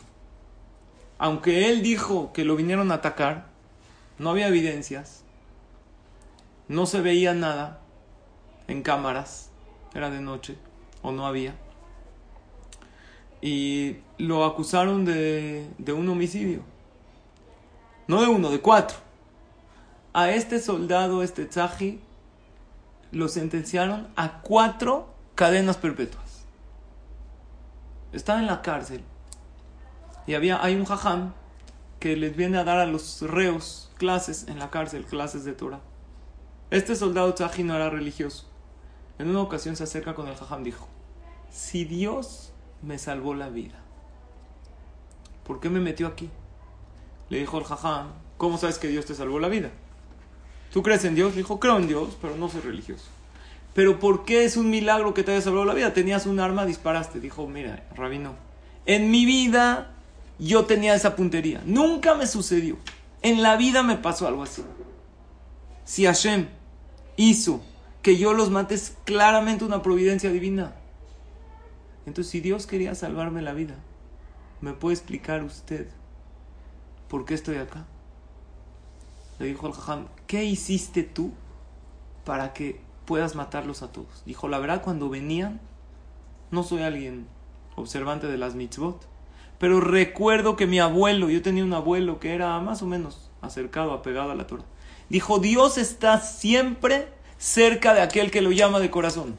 Aunque 1.18 1.68
él 1.68 1.83
dijo 1.83 2.33
que 2.33 2.45
lo 2.45 2.57
vinieron 2.57 2.91
a 2.91 2.97
atacar, 2.97 3.47
no 4.18 4.31
había 4.31 4.49
evidencias, 4.49 5.22
no 6.68 6.87
se 6.87 7.01
veía 7.01 7.35
nada 7.35 7.81
en 8.68 8.83
cámaras, 8.83 9.51
era 9.95 10.11
de 10.11 10.20
noche, 10.20 10.57
o 11.03 11.12
no 11.12 11.26
había. 11.26 11.55
Y 13.43 13.97
lo 14.18 14.45
acusaron 14.45 15.05
de, 15.05 15.68
de 15.78 15.93
un 15.93 16.09
homicidio. 16.09 16.62
No 18.07 18.20
de 18.20 18.28
uno, 18.28 18.51
de 18.51 18.61
cuatro. 18.61 18.99
A 20.12 20.31
este 20.31 20.59
soldado, 20.59 21.22
este 21.22 21.45
tzaji, 21.45 22.01
lo 23.12 23.28
sentenciaron 23.28 24.09
a 24.16 24.41
cuatro 24.43 25.09
cadenas 25.41 25.78
perpetuas. 25.78 26.45
Estaba 28.12 28.41
en 28.41 28.47
la 28.47 28.61
cárcel. 28.61 29.03
Y 30.26 30.34
había, 30.34 30.62
hay 30.62 30.74
un 30.74 30.84
jajam 30.84 31.32
que 31.99 32.14
les 32.14 32.36
viene 32.36 32.59
a 32.59 32.64
dar 32.64 32.76
a 32.76 32.84
los 32.84 33.22
reos 33.22 33.91
clases 33.97 34.49
en 34.49 34.59
la 34.59 34.68
cárcel, 34.68 35.07
clases 35.07 35.47
de 35.47 35.55
Torah. 35.55 35.80
Este 36.70 36.95
soldado 36.95 37.32
tzaji 37.32 37.62
no 37.64 37.74
era 37.74 37.88
religioso. 37.88 38.51
En 39.18 39.30
una 39.30 39.41
ocasión 39.41 39.76
se 39.76 39.84
acerca 39.84 40.14
con 40.14 40.28
el 40.28 40.36
jajam, 40.36 40.62
dijo, 40.62 40.86
si 41.51 41.86
Dios 41.86 42.53
me 42.82 42.99
salvó 42.99 43.32
la 43.34 43.49
vida, 43.49 43.78
¿por 45.47 45.59
qué 45.59 45.70
me 45.70 45.80
metió 45.80 46.07
aquí? 46.07 46.28
Le 47.30 47.38
dijo 47.38 47.57
el 47.57 47.64
jajam, 47.64 48.09
¿cómo 48.36 48.59
sabes 48.59 48.76
que 48.76 48.88
Dios 48.88 49.07
te 49.07 49.14
salvó 49.14 49.38
la 49.38 49.49
vida? 49.49 49.70
¿Tú 50.70 50.82
crees 50.82 51.07
en 51.07 51.14
Dios? 51.14 51.30
Le 51.30 51.38
dijo, 51.38 51.59
creo 51.59 51.78
en 51.78 51.88
Dios, 51.88 52.18
pero 52.20 52.36
no 52.36 52.51
soy 52.51 52.61
religioso. 52.61 53.07
Pero 53.75 53.99
¿por 53.99 54.25
qué 54.25 54.45
es 54.45 54.57
un 54.57 54.71
milagro 54.71 55.14
que 55.14 55.23
te 55.23 55.33
haya 55.33 55.41
salvado 55.41 55.64
la 55.64 55.75
vida? 55.75 55.93
Tenías 55.93 56.27
un 56.27 56.41
arma, 56.41 56.66
disparaste. 56.66 57.21
Dijo, 57.21 57.47
mira, 57.47 57.87
rabino, 57.95 58.35
en 58.87 59.11
mi 59.11 59.25
vida 59.25 59.93
yo 60.39 60.64
tenía 60.64 60.95
esa 60.95 61.14
puntería. 61.14 61.62
Nunca 61.64 62.14
me 62.14 62.27
sucedió. 62.27 62.79
En 63.23 63.43
la 63.43 63.57
vida 63.57 63.83
me 63.83 63.97
pasó 63.97 64.27
algo 64.27 64.43
así. 64.43 64.64
Si 65.85 66.07
Hashem 66.07 66.49
hizo 67.16 67.61
que 68.03 68.16
yo 68.16 68.33
los 68.33 68.51
mate, 68.51 68.75
es 68.75 68.97
claramente 69.05 69.64
una 69.64 69.83
providencia 69.83 70.31
divina. 70.31 70.75
Entonces, 72.07 72.31
si 72.31 72.41
Dios 72.41 72.66
quería 72.66 72.95
salvarme 72.95 73.43
la 73.43 73.53
vida, 73.53 73.77
¿me 74.61 74.73
puede 74.73 74.95
explicar 74.95 75.45
usted 75.45 75.87
por 77.09 77.25
qué 77.25 77.35
estoy 77.35 77.57
acá? 77.57 77.87
Le 79.39 79.47
dijo 79.47 79.66
al 79.66 79.73
jajam, 79.73 80.07
¿qué 80.27 80.45
hiciste 80.45 81.03
tú 81.03 81.33
para 82.25 82.53
que 82.53 82.81
puedas 83.11 83.34
matarlos 83.34 83.82
a 83.82 83.90
todos? 83.90 84.22
Dijo, 84.24 84.46
la 84.46 84.61
verdad, 84.61 84.82
cuando 84.82 85.11
venían, 85.11 85.61
no 86.52 86.62
soy 86.62 86.84
alguien 86.84 87.26
observante 87.74 88.28
de 88.28 88.38
las 88.38 88.54
mitzvot, 88.54 89.04
pero 89.58 89.80
recuerdo 89.80 90.54
que 90.54 90.68
mi 90.68 90.78
abuelo, 90.78 91.28
yo 91.28 91.42
tenía 91.42 91.64
un 91.64 91.74
abuelo 91.74 92.20
que 92.20 92.36
era 92.36 92.61
más 92.61 92.82
o 92.82 92.86
menos 92.86 93.32
acercado, 93.42 93.94
apegado 93.94 94.30
a 94.30 94.36
la 94.36 94.46
Torah. 94.46 94.62
Dijo, 95.08 95.40
Dios 95.40 95.76
está 95.76 96.20
siempre 96.20 97.08
cerca 97.36 97.94
de 97.94 98.00
aquel 98.00 98.30
que 98.30 98.42
lo 98.42 98.52
llama 98.52 98.78
de 98.78 98.92
corazón. 98.92 99.34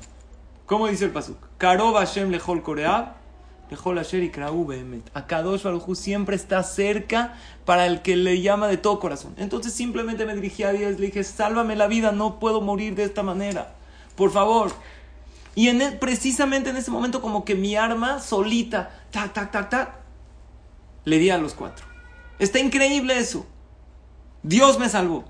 ¿Cómo 0.65 0.88
dice 0.88 1.05
el 1.05 1.11
pasuk? 1.11 1.38
Hashem 1.57 2.30
lechol 2.30 2.63
koreab, 2.63 3.15
Akadosh 5.13 5.63
Baruj 5.63 5.95
siempre 5.95 6.36
está 6.36 6.61
cerca 6.63 7.36
para 7.65 7.86
el 7.86 8.01
que 8.01 8.17
le 8.17 8.41
llama 8.41 8.67
de 8.67 8.78
todo 8.78 8.99
corazón. 8.99 9.34
Entonces 9.38 9.74
simplemente 9.74 10.26
me 10.26 10.36
dirigí 10.36 10.63
a 10.63 10.74
Dios, 10.74 10.99
le 10.99 11.05
dije, 11.07 11.24
sálvame 11.24 11.76
la 11.76 11.88
vida, 11.88 12.11
no 12.11 12.39
puedo 12.39 12.61
morir 12.61 12.95
de 12.95 13.03
esta 13.03 13.24
manera. 13.24 13.74
Por 14.15 14.32
favor. 14.32 14.72
Y 15.55 15.69
en 15.69 15.82
e, 15.82 15.91
precisamente 15.93 16.69
en 16.69 16.78
ese 16.78 16.91
momento 16.91 17.22
como 17.22 17.45
que 17.45 17.55
mi 17.55 17.76
arma 17.76 18.19
solita, 18.19 18.91
tac, 19.11 19.34
tac, 19.34 19.51
tac, 19.51 19.69
tac, 19.69 19.95
le 21.05 21.17
di 21.17 21.30
a 21.30 21.38
los 21.38 21.53
cuatro. 21.53 21.86
Está 22.39 22.59
increíble 22.59 23.17
eso. 23.17 23.45
Dios 24.43 24.80
me 24.80 24.89
salvó. 24.89 25.26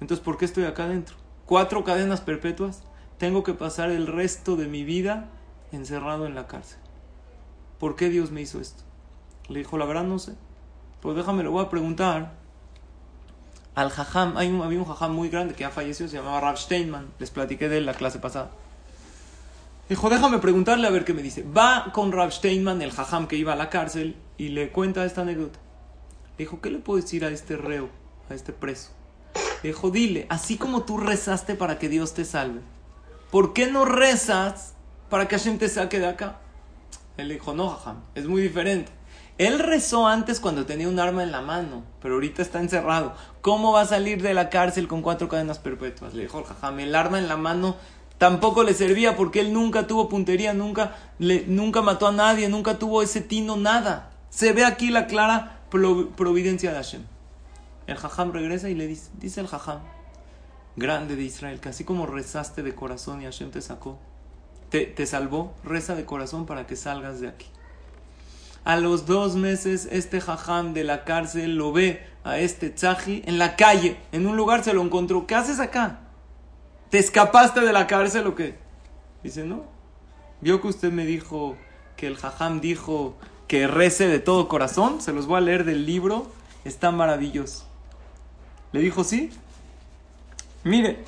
Entonces, 0.00 0.24
¿por 0.24 0.36
qué 0.36 0.44
estoy 0.44 0.64
acá 0.64 0.84
adentro? 0.84 1.16
Cuatro 1.46 1.84
cadenas 1.84 2.20
perpetuas. 2.20 2.82
Tengo 3.18 3.42
que 3.42 3.54
pasar 3.54 3.90
el 3.90 4.06
resto 4.06 4.56
de 4.56 4.66
mi 4.66 4.84
vida 4.84 5.28
encerrado 5.72 6.26
en 6.26 6.34
la 6.34 6.46
cárcel. 6.46 6.78
¿Por 7.80 7.96
qué 7.96 8.10
Dios 8.10 8.30
me 8.30 8.42
hizo 8.42 8.60
esto? 8.60 8.84
Le 9.48 9.58
dijo, 9.58 9.78
la 9.78 9.86
verdad 9.86 10.04
no 10.04 10.18
sé. 10.18 10.34
Pues 11.00 11.16
déjame, 11.16 11.42
lo 11.42 11.50
voy 11.50 11.64
a 11.64 11.70
preguntar 11.70 12.34
al 13.74 13.90
jajam. 13.90 14.36
Hay 14.36 14.48
un, 14.48 14.60
había 14.60 14.78
un 14.78 14.84
jajam 14.84 15.12
muy 15.12 15.30
grande 15.30 15.54
que 15.54 15.62
ya 15.62 15.70
falleció, 15.70 16.06
se 16.06 16.18
llamaba 16.18 16.40
Rav 16.40 16.58
Steinman. 16.58 17.08
Les 17.18 17.30
platiqué 17.30 17.70
de 17.70 17.78
él 17.78 17.86
la 17.86 17.94
clase 17.94 18.18
pasada. 18.18 18.50
Dijo, 19.88 20.10
déjame 20.10 20.38
preguntarle 20.38 20.86
a 20.86 20.90
ver 20.90 21.06
qué 21.06 21.14
me 21.14 21.22
dice. 21.22 21.42
Va 21.42 21.90
con 21.92 22.12
Rav 22.12 22.30
Steinman, 22.30 22.82
el 22.82 22.92
jajam 22.92 23.26
que 23.26 23.36
iba 23.36 23.54
a 23.54 23.56
la 23.56 23.70
cárcel, 23.70 24.14
y 24.36 24.50
le 24.50 24.70
cuenta 24.70 25.04
esta 25.06 25.22
anécdota. 25.22 25.58
Le 26.36 26.44
dijo, 26.44 26.60
¿qué 26.60 26.70
le 26.70 26.78
puedo 26.78 27.00
decir 27.00 27.24
a 27.24 27.30
este 27.30 27.56
reo, 27.56 27.88
a 28.28 28.34
este 28.34 28.52
preso? 28.52 28.90
Le 29.62 29.70
dijo, 29.70 29.90
dile, 29.90 30.26
así 30.28 30.58
como 30.58 30.84
tú 30.84 30.98
rezaste 30.98 31.54
para 31.54 31.78
que 31.78 31.88
Dios 31.88 32.12
te 32.12 32.26
salve, 32.26 32.60
¿por 33.30 33.54
qué 33.54 33.70
no 33.70 33.86
rezas 33.86 34.74
para 35.08 35.28
que 35.28 35.36
Hashem 35.38 35.58
te 35.58 35.68
saque 35.68 35.98
de 35.98 36.08
acá? 36.08 36.40
Él 37.20 37.28
dijo, 37.28 37.54
no, 37.54 37.68
jajam, 37.68 38.02
es 38.14 38.26
muy 38.26 38.42
diferente. 38.42 38.92
Él 39.38 39.58
rezó 39.58 40.06
antes 40.06 40.38
cuando 40.38 40.66
tenía 40.66 40.88
un 40.88 40.98
arma 40.98 41.22
en 41.22 41.32
la 41.32 41.40
mano, 41.40 41.82
pero 42.02 42.14
ahorita 42.14 42.42
está 42.42 42.60
encerrado. 42.60 43.14
¿Cómo 43.40 43.72
va 43.72 43.82
a 43.82 43.86
salir 43.86 44.20
de 44.20 44.34
la 44.34 44.50
cárcel 44.50 44.86
con 44.86 45.00
cuatro 45.00 45.28
cadenas 45.28 45.58
perpetuas? 45.58 46.12
Le 46.12 46.22
dijo 46.22 46.38
el 46.38 46.44
jajam, 46.44 46.78
el 46.80 46.94
arma 46.94 47.18
en 47.18 47.26
la 47.26 47.38
mano 47.38 47.76
tampoco 48.18 48.64
le 48.64 48.74
servía 48.74 49.16
porque 49.16 49.40
él 49.40 49.54
nunca 49.54 49.86
tuvo 49.86 50.10
puntería, 50.10 50.52
nunca, 50.52 50.94
nunca 51.18 51.80
mató 51.80 52.06
a 52.06 52.12
nadie, 52.12 52.50
nunca 52.50 52.78
tuvo 52.78 53.00
ese 53.00 53.22
tino, 53.22 53.56
nada. 53.56 54.10
Se 54.28 54.52
ve 54.52 54.64
aquí 54.64 54.90
la 54.90 55.06
clara 55.06 55.62
providencia 55.70 56.70
de 56.70 56.76
Hashem. 56.76 57.02
El 57.86 57.96
jajam 57.96 58.32
regresa 58.32 58.68
y 58.68 58.74
le 58.74 58.86
dice, 58.86 59.10
dice 59.14 59.40
el 59.40 59.46
jajam, 59.46 59.80
grande 60.76 61.16
de 61.16 61.22
Israel, 61.22 61.60
que 61.60 61.70
así 61.70 61.84
como 61.84 62.04
rezaste 62.04 62.62
de 62.62 62.74
corazón 62.74 63.22
y 63.22 63.24
Hashem 63.24 63.50
te 63.50 63.62
sacó, 63.62 63.98
te, 64.70 65.06
salvó, 65.06 65.54
reza 65.64 65.94
de 65.94 66.04
corazón 66.04 66.46
para 66.46 66.66
que 66.66 66.76
salgas 66.76 67.20
de 67.20 67.28
aquí. 67.28 67.46
A 68.64 68.76
los 68.76 69.06
dos 69.06 69.36
meses, 69.36 69.88
este 69.90 70.20
jajam 70.20 70.74
de 70.74 70.84
la 70.84 71.04
cárcel 71.04 71.56
lo 71.56 71.72
ve 71.72 72.06
a 72.22 72.38
este 72.38 72.70
tzaji 72.70 73.22
en 73.26 73.38
la 73.38 73.56
calle, 73.56 73.96
en 74.12 74.26
un 74.26 74.36
lugar 74.36 74.62
se 74.62 74.72
lo 74.72 74.82
encontró. 74.82 75.26
¿Qué 75.26 75.34
haces 75.34 75.58
acá? 75.58 76.00
¿Te 76.90 76.98
escapaste 76.98 77.60
de 77.60 77.72
la 77.72 77.86
cárcel 77.86 78.26
o 78.26 78.34
qué? 78.34 78.58
Dice, 79.22 79.44
no. 79.44 79.64
Vio 80.40 80.60
que 80.60 80.68
usted 80.68 80.92
me 80.92 81.04
dijo 81.04 81.56
que 81.96 82.06
el 82.06 82.16
jajam 82.16 82.60
dijo 82.60 83.16
que 83.46 83.66
rece 83.66 84.08
de 84.08 84.20
todo 84.20 84.48
corazón. 84.48 85.00
Se 85.00 85.12
los 85.12 85.26
voy 85.26 85.38
a 85.38 85.40
leer 85.40 85.64
del 85.64 85.86
libro. 85.86 86.30
Está 86.64 86.90
maravilloso. 86.90 87.66
Le 88.72 88.80
dijo, 88.80 89.04
sí. 89.04 89.30
Mire, 90.62 91.04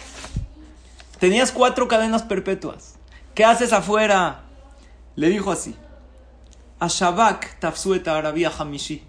tenías 1.19 1.53
cuatro 1.53 1.89
cadenas 1.89 2.23
perpetuas. 2.23 2.92
¿Qué 3.35 3.47
haces 3.47 3.73
afuera? 3.73 4.43
Le 5.17 5.31
dijo 5.31 5.51
así. 5.51 5.75
A 6.79 6.89
Shabak 6.89 7.59
Tafsueta 7.61 8.17
Arabia 8.17 8.53
Hamishi. 8.59 9.03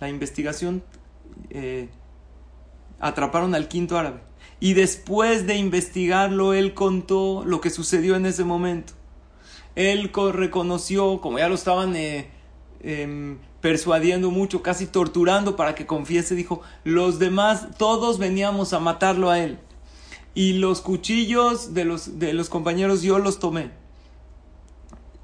La 0.00 0.08
investigación 0.10 0.82
eh, 1.48 1.88
atraparon 3.00 3.54
al 3.54 3.68
quinto 3.68 3.98
árabe. 3.98 4.20
Y 4.60 4.74
después 4.74 5.46
de 5.46 5.56
investigarlo, 5.56 6.52
él 6.52 6.74
contó 6.74 7.42
lo 7.46 7.60
que 7.60 7.70
sucedió 7.70 8.16
en 8.16 8.26
ese 8.26 8.44
momento. 8.44 8.92
Él 9.76 10.10
reconoció, 10.32 11.20
como 11.20 11.38
ya 11.38 11.48
lo 11.48 11.54
estaban 11.54 11.96
eh, 11.96 12.28
em, 12.82 13.38
persuadiendo 13.60 14.30
mucho, 14.30 14.62
casi 14.62 14.86
torturando 14.86 15.56
para 15.56 15.74
que 15.74 15.86
confiese, 15.86 16.34
dijo, 16.34 16.60
los 16.84 17.18
demás, 17.18 17.68
todos 17.78 18.18
veníamos 18.18 18.72
a 18.72 18.80
matarlo 18.80 19.30
a 19.30 19.38
él. 19.38 19.58
Y 20.34 20.54
los 20.54 20.80
cuchillos 20.80 21.74
de 21.74 21.84
los, 21.84 22.18
de 22.18 22.32
los 22.32 22.48
compañeros 22.48 23.02
yo 23.02 23.18
los 23.18 23.38
tomé. 23.38 23.70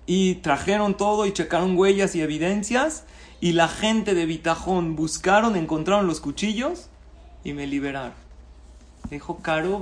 Y 0.06 0.36
trajeron 0.36 0.96
todo 0.96 1.26
y 1.26 1.32
checaron 1.32 1.76
huellas 1.76 2.14
y 2.14 2.22
evidencias. 2.22 3.04
Y 3.40 3.52
la 3.52 3.68
gente 3.68 4.14
de 4.14 4.26
Bitajón 4.26 4.96
buscaron, 4.96 5.56
encontraron 5.56 6.06
los 6.06 6.20
cuchillos 6.20 6.88
y 7.44 7.52
me 7.52 7.66
liberaron. 7.66 8.24
Dijo, 9.10 9.38
Karo 9.42 9.80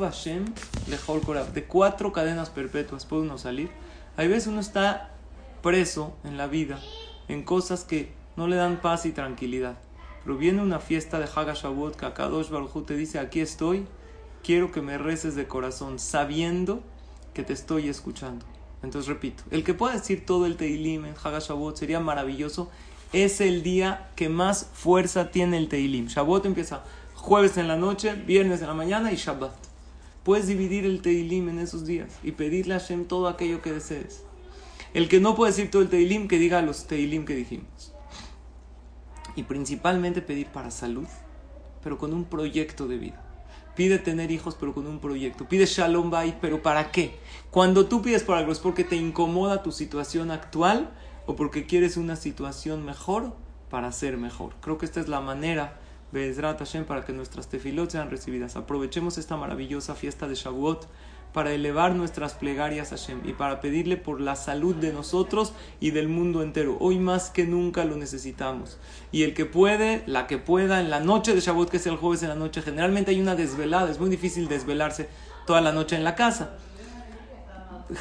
Lejol 0.89 1.20
Korab. 1.20 1.53
De 1.53 1.64
cuatro 1.64 2.12
cadenas 2.12 2.51
perpetuas 2.51 3.07
puede 3.07 3.23
uno 3.23 3.39
salir. 3.39 3.70
Hay 4.16 4.29
veces 4.29 4.49
uno 4.49 4.61
está 4.61 5.11
preso 5.62 6.12
en 6.25 6.37
la 6.37 6.49
vida, 6.49 6.81
en 7.29 7.45
cosas 7.45 7.85
que 7.85 8.12
no 8.37 8.49
le 8.49 8.57
dan 8.57 8.81
paz 8.81 9.07
y 9.07 9.12
tranquilidad. 9.12 9.79
Pero 10.25 10.37
viene 10.37 10.61
una 10.61 10.81
fiesta 10.81 11.18
de 11.18 11.29
Hagashavot 11.35 11.97
que 11.97 12.07
Akadosh 12.07 12.51
Baruj 12.51 12.85
te 12.85 12.97
dice, 12.97 13.18
aquí 13.18 13.41
estoy, 13.41 13.87
quiero 14.43 14.72
que 14.72 14.82
me 14.82 14.99
reces 14.99 15.34
de 15.34 15.47
corazón, 15.47 15.99
sabiendo 15.99 16.82
que 17.34 17.43
te 17.43 17.53
estoy 17.53 17.88
escuchando. 17.88 18.45
Entonces 18.82 19.09
repito, 19.09 19.45
el 19.51 19.64
que 19.64 19.74
pueda 19.74 19.95
decir 19.95 20.26
todo 20.26 20.47
el 20.47 20.57
Teilim 20.57 21.05
en 21.05 21.14
Hagashavot 21.22 21.76
sería 21.76 22.01
maravilloso. 22.01 22.70
Es 23.12 23.40
el 23.40 23.62
día 23.62 24.11
que 24.16 24.28
más 24.28 24.70
fuerza 24.72 25.30
tiene 25.30 25.59
el 25.59 25.68
Teilim. 25.68 26.07
Shavuot 26.07 26.47
empieza 26.47 26.82
jueves 27.14 27.57
en 27.59 27.68
la 27.68 27.76
noche, 27.76 28.14
viernes 28.14 28.62
en 28.62 28.68
la 28.68 28.74
mañana 28.74 29.12
y 29.12 29.16
Shabbat. 29.16 29.55
Puedes 30.24 30.47
dividir 30.47 30.84
el 30.84 31.03
Teilim 31.03 31.49
en 31.49 31.59
esos 31.59 31.84
días 31.84 32.09
y 32.22 32.32
pedirle 32.32 32.74
a 32.74 32.80
Hashem 32.80 33.05
todo 33.05 33.28
aquello 33.28 33.61
que 33.61 33.72
desees. 33.72 34.24
El 34.95 35.09
que 35.09 35.20
no 35.20 35.34
puede 35.34 35.53
decir 35.53 35.70
todo 35.70 35.82
el 35.82 35.88
Teilim, 35.88 36.28
que 36.28 36.38
diga 36.38 36.62
los 36.62 36.86
Teilim 36.86 37.24
que 37.24 37.34
dijimos. 37.34 37.93
Y 39.36 39.45
principalmente 39.45 40.20
pedir 40.22 40.49
para 40.49 40.70
salud, 40.70 41.07
pero 41.82 41.99
con 41.99 42.12
un 42.12 42.24
proyecto 42.24 42.86
de 42.88 42.99
vida. 42.99 43.32
Pide 43.75 43.99
tener 43.99 44.31
hijos, 44.31 44.57
pero 44.59 44.75
con 44.75 44.87
un 44.87 44.99
proyecto. 44.99 45.49
Pide 45.49 45.66
Shalom 45.66 46.11
Bay, 46.11 46.37
pero 46.41 46.62
¿para 46.62 46.91
qué? 46.91 47.18
Cuando 47.51 47.87
tú 47.87 48.03
pides 48.03 48.23
por 48.23 48.37
algo, 48.37 48.53
¿es 48.53 48.59
porque 48.59 48.85
te 48.85 48.97
incomoda 48.97 49.62
tu 49.62 49.73
situación 49.73 50.31
actual 50.31 50.91
o 51.27 51.37
porque 51.37 51.66
quieres 51.66 51.97
una 51.97 52.16
situación 52.16 52.85
mejor 52.85 53.35
para 53.70 53.91
ser 53.93 54.18
mejor? 54.18 54.55
Creo 54.61 54.77
que 54.77 54.85
esta 54.85 55.01
es 55.01 55.09
la 55.09 55.20
manera, 55.20 55.79
Bezrat 56.12 56.59
Hashem, 56.59 56.85
para 56.85 57.05
que 57.05 57.14
nuestras 57.14 57.49
tefilot 57.49 57.91
sean 57.91 58.11
recibidas. 58.11 58.57
Aprovechemos 58.57 59.16
esta 59.16 59.37
maravillosa 59.37 59.95
fiesta 59.95 60.29
de 60.29 60.35
Shavuot 60.35 60.87
para 61.33 61.53
elevar 61.53 61.95
nuestras 61.95 62.35
plegarias 62.35 62.93
a 62.93 62.97
Hashem 62.97 63.20
y 63.24 63.33
para 63.33 63.61
pedirle 63.61 63.97
por 63.97 64.20
la 64.20 64.37
salud 64.37 64.74
de 64.74 64.93
nosotros 64.93 65.53
y 65.80 65.91
del 65.91 66.09
mundo 66.09 66.43
entero. 66.43 66.76
Hoy 66.80 66.99
más 66.99 67.30
que 67.30 67.45
nunca 67.45 67.85
lo 67.85 67.97
necesitamos. 67.97 68.78
Y 69.11 69.22
el 69.22 69.35
que 69.35 69.47
puede, 69.47 70.03
la 70.07 70.26
que 70.26 70.39
pueda, 70.39 70.80
en 70.80 70.91
la 70.91 71.01
noche 71.01 71.35
de 71.35 71.41
Shabbat, 71.41 71.70
que 71.70 71.76
es 71.78 71.87
el 71.87 71.97
jueves 71.97 72.22
en 72.22 72.28
la 72.28 72.35
noche, 72.35 72.62
generalmente 72.62 73.11
hay 73.11 73.20
una 73.20 73.35
desvelada, 73.35 73.91
es 73.91 73.99
muy 73.99 74.11
difícil 74.11 74.49
desvelarse 74.49 75.09
toda 75.47 75.61
la 75.61 75.72
noche 75.72 75.97
en 75.97 76.05
la 76.05 76.14
casa. 76.14 76.57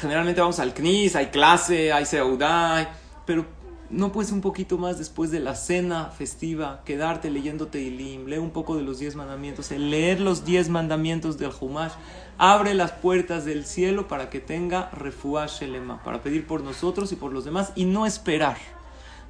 Generalmente 0.00 0.40
vamos 0.40 0.58
al 0.58 0.72
CNIS, 0.74 1.16
hay 1.16 1.26
clase, 1.26 1.92
hay 1.92 2.06
seudá, 2.06 2.94
pero 3.26 3.61
no 3.92 4.10
puedes 4.10 4.32
un 4.32 4.40
poquito 4.40 4.78
más 4.78 4.98
después 4.98 5.30
de 5.30 5.38
la 5.38 5.54
cena 5.54 6.06
festiva, 6.06 6.80
quedarte 6.84 7.30
leyendo 7.30 7.66
Teilim, 7.66 8.24
lee 8.24 8.38
un 8.38 8.50
poco 8.50 8.74
de 8.74 8.82
los 8.82 8.98
diez 8.98 9.16
mandamientos, 9.16 9.70
el 9.70 9.90
leer 9.90 10.18
los 10.18 10.46
diez 10.46 10.70
mandamientos 10.70 11.36
del 11.36 11.52
Humash, 11.60 11.92
abre 12.38 12.72
las 12.72 12.92
puertas 12.92 13.44
del 13.44 13.66
cielo 13.66 14.08
para 14.08 14.30
que 14.30 14.40
tenga 14.40 14.88
refuash 14.90 15.60
shelema, 15.60 16.02
para 16.02 16.22
pedir 16.22 16.46
por 16.46 16.62
nosotros 16.62 17.12
y 17.12 17.16
por 17.16 17.32
los 17.32 17.44
demás 17.44 17.72
y 17.76 17.84
no 17.84 18.06
esperar. 18.06 18.56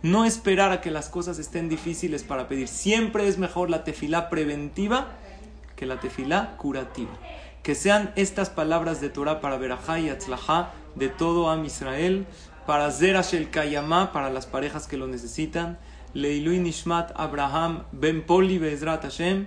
No 0.03 0.25
esperar 0.25 0.73
a 0.73 0.81
que 0.81 0.91
las 0.91 1.09
cosas 1.09 1.39
estén 1.39 1.69
difíciles 1.69 2.25
para 2.25 2.49
pedir. 2.49 2.67
Siempre 2.67 3.29
es 3.29 3.39
mejor 3.39 3.71
la 3.71 3.85
tefilá 3.85 4.31
preventiva 4.31 5.13
que 5.77 5.87
la 5.87 6.01
tefilá 6.01 6.57
curativa. 6.57 7.13
Que 7.63 7.77
sean 7.77 8.13
estas 8.17 8.51
palabras 8.51 9.01
de 9.01 9.11
Torah 9.11 9.41
para 9.41 9.59
Berajá 9.59 10.01
y 10.01 10.09
Atzlajá 10.09 10.73
de 10.97 11.09
todo 11.09 11.51
Am 11.51 11.65
Israel 11.65 12.27
para 12.67 12.91
Zerash 12.91 13.35
el 13.35 13.51
Kayamá, 13.51 14.13
para 14.13 14.31
las 14.31 14.47
parejas 14.47 14.87
que 14.87 14.97
lo 14.97 15.07
necesitan, 15.07 15.79
Leilui 16.15 16.59
Nishmat 16.59 17.13
Abraham 17.15 17.85
Ben 17.93 18.23
Poli 18.25 18.59
Bezrat 18.59 19.03
Hashem, 19.03 19.47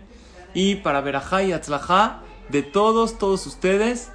y 0.54 0.76
para 0.76 1.02
Berajá 1.02 1.44
y 1.44 1.52
Atzlajá 1.52 2.22
de 2.50 2.64
todos, 2.64 3.18
todos 3.18 3.46
ustedes 3.46 4.12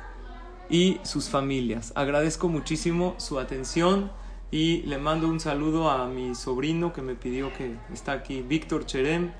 y 0.69 0.99
sus 1.03 1.29
familias. 1.29 1.93
Agradezco 1.95 2.49
muchísimo 2.49 3.15
su 3.19 3.39
atención 3.39 4.11
y 4.51 4.83
le 4.83 4.99
mando 4.99 5.29
un 5.29 5.41
saludo 5.41 5.91
a 5.91 6.09
mi 6.09 6.35
sobrino 6.35 6.93
que 6.93 7.03
me 7.03 7.15
pidió 7.15 7.53
que 7.53 7.77
está 7.93 8.13
aquí, 8.13 8.43
Víctor 8.43 8.87
Cherem. 8.87 9.33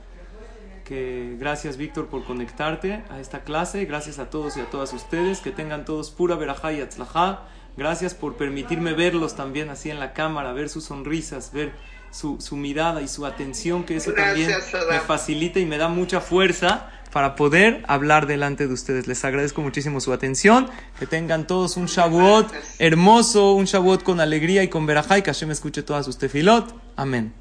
Que 0.85 1.37
gracias 1.39 1.77
Víctor 1.77 2.09
por 2.09 2.25
conectarte 2.25 3.05
a 3.11 3.21
esta 3.21 3.45
clase, 3.45 3.85
gracias 3.85 4.19
a 4.19 4.29
todos 4.29 4.57
y 4.57 4.61
a 4.61 4.69
todas 4.71 4.93
ustedes, 4.93 5.41
que 5.41 5.53
tengan 5.53 5.85
todos 5.85 6.11
pura 6.11 6.35
verajá 6.35 6.73
y 6.73 6.81
atzlajá. 6.81 7.45
Gracias 7.77 8.15
por 8.15 8.37
permitirme 8.37 8.93
verlos 8.93 9.37
también 9.37 9.71
así 9.71 9.91
en 9.91 10.01
la 10.01 10.13
cámara, 10.13 10.53
ver 10.53 10.69
sus 10.69 10.85
sonrisas, 10.85 11.53
ver 11.53 11.73
su, 12.11 12.41
su 12.41 12.57
mirada 12.57 13.03
y 13.03 13.09
su 13.09 13.25
atención, 13.27 13.85
que 13.85 13.97
eso 13.97 14.13
también 14.13 14.51
me 14.91 15.01
facilita 15.01 15.61
y 15.61 15.67
me 15.67 15.79
da 15.79 15.89
mucha 15.89 16.21
fuerza 16.21 16.91
para 17.13 17.35
poder 17.35 17.83
hablar 17.89 18.27
delante 18.27 18.67
de 18.67 18.73
ustedes. 18.73 19.07
Les 19.07 19.25
agradezco 19.25 19.63
muchísimo 19.63 20.01
su 20.01 20.13
atención. 20.13 20.69
Que 20.99 21.07
tengan 21.07 21.47
todos 21.47 21.77
un 21.77 21.87
Shavuot 21.87 22.53
hermoso, 22.79 23.53
un 23.53 23.65
Shavuot 23.65 24.03
con 24.03 24.21
alegría 24.21 24.63
y 24.63 24.69
con 24.69 24.87
verajá 24.87 25.19
y 25.19 25.23
que 25.23 25.31
Hashem 25.33 25.51
escuche 25.51 25.83
todas 25.83 26.07
sus 26.07 26.19
tefilot. 26.19 26.75
Amén. 26.97 27.41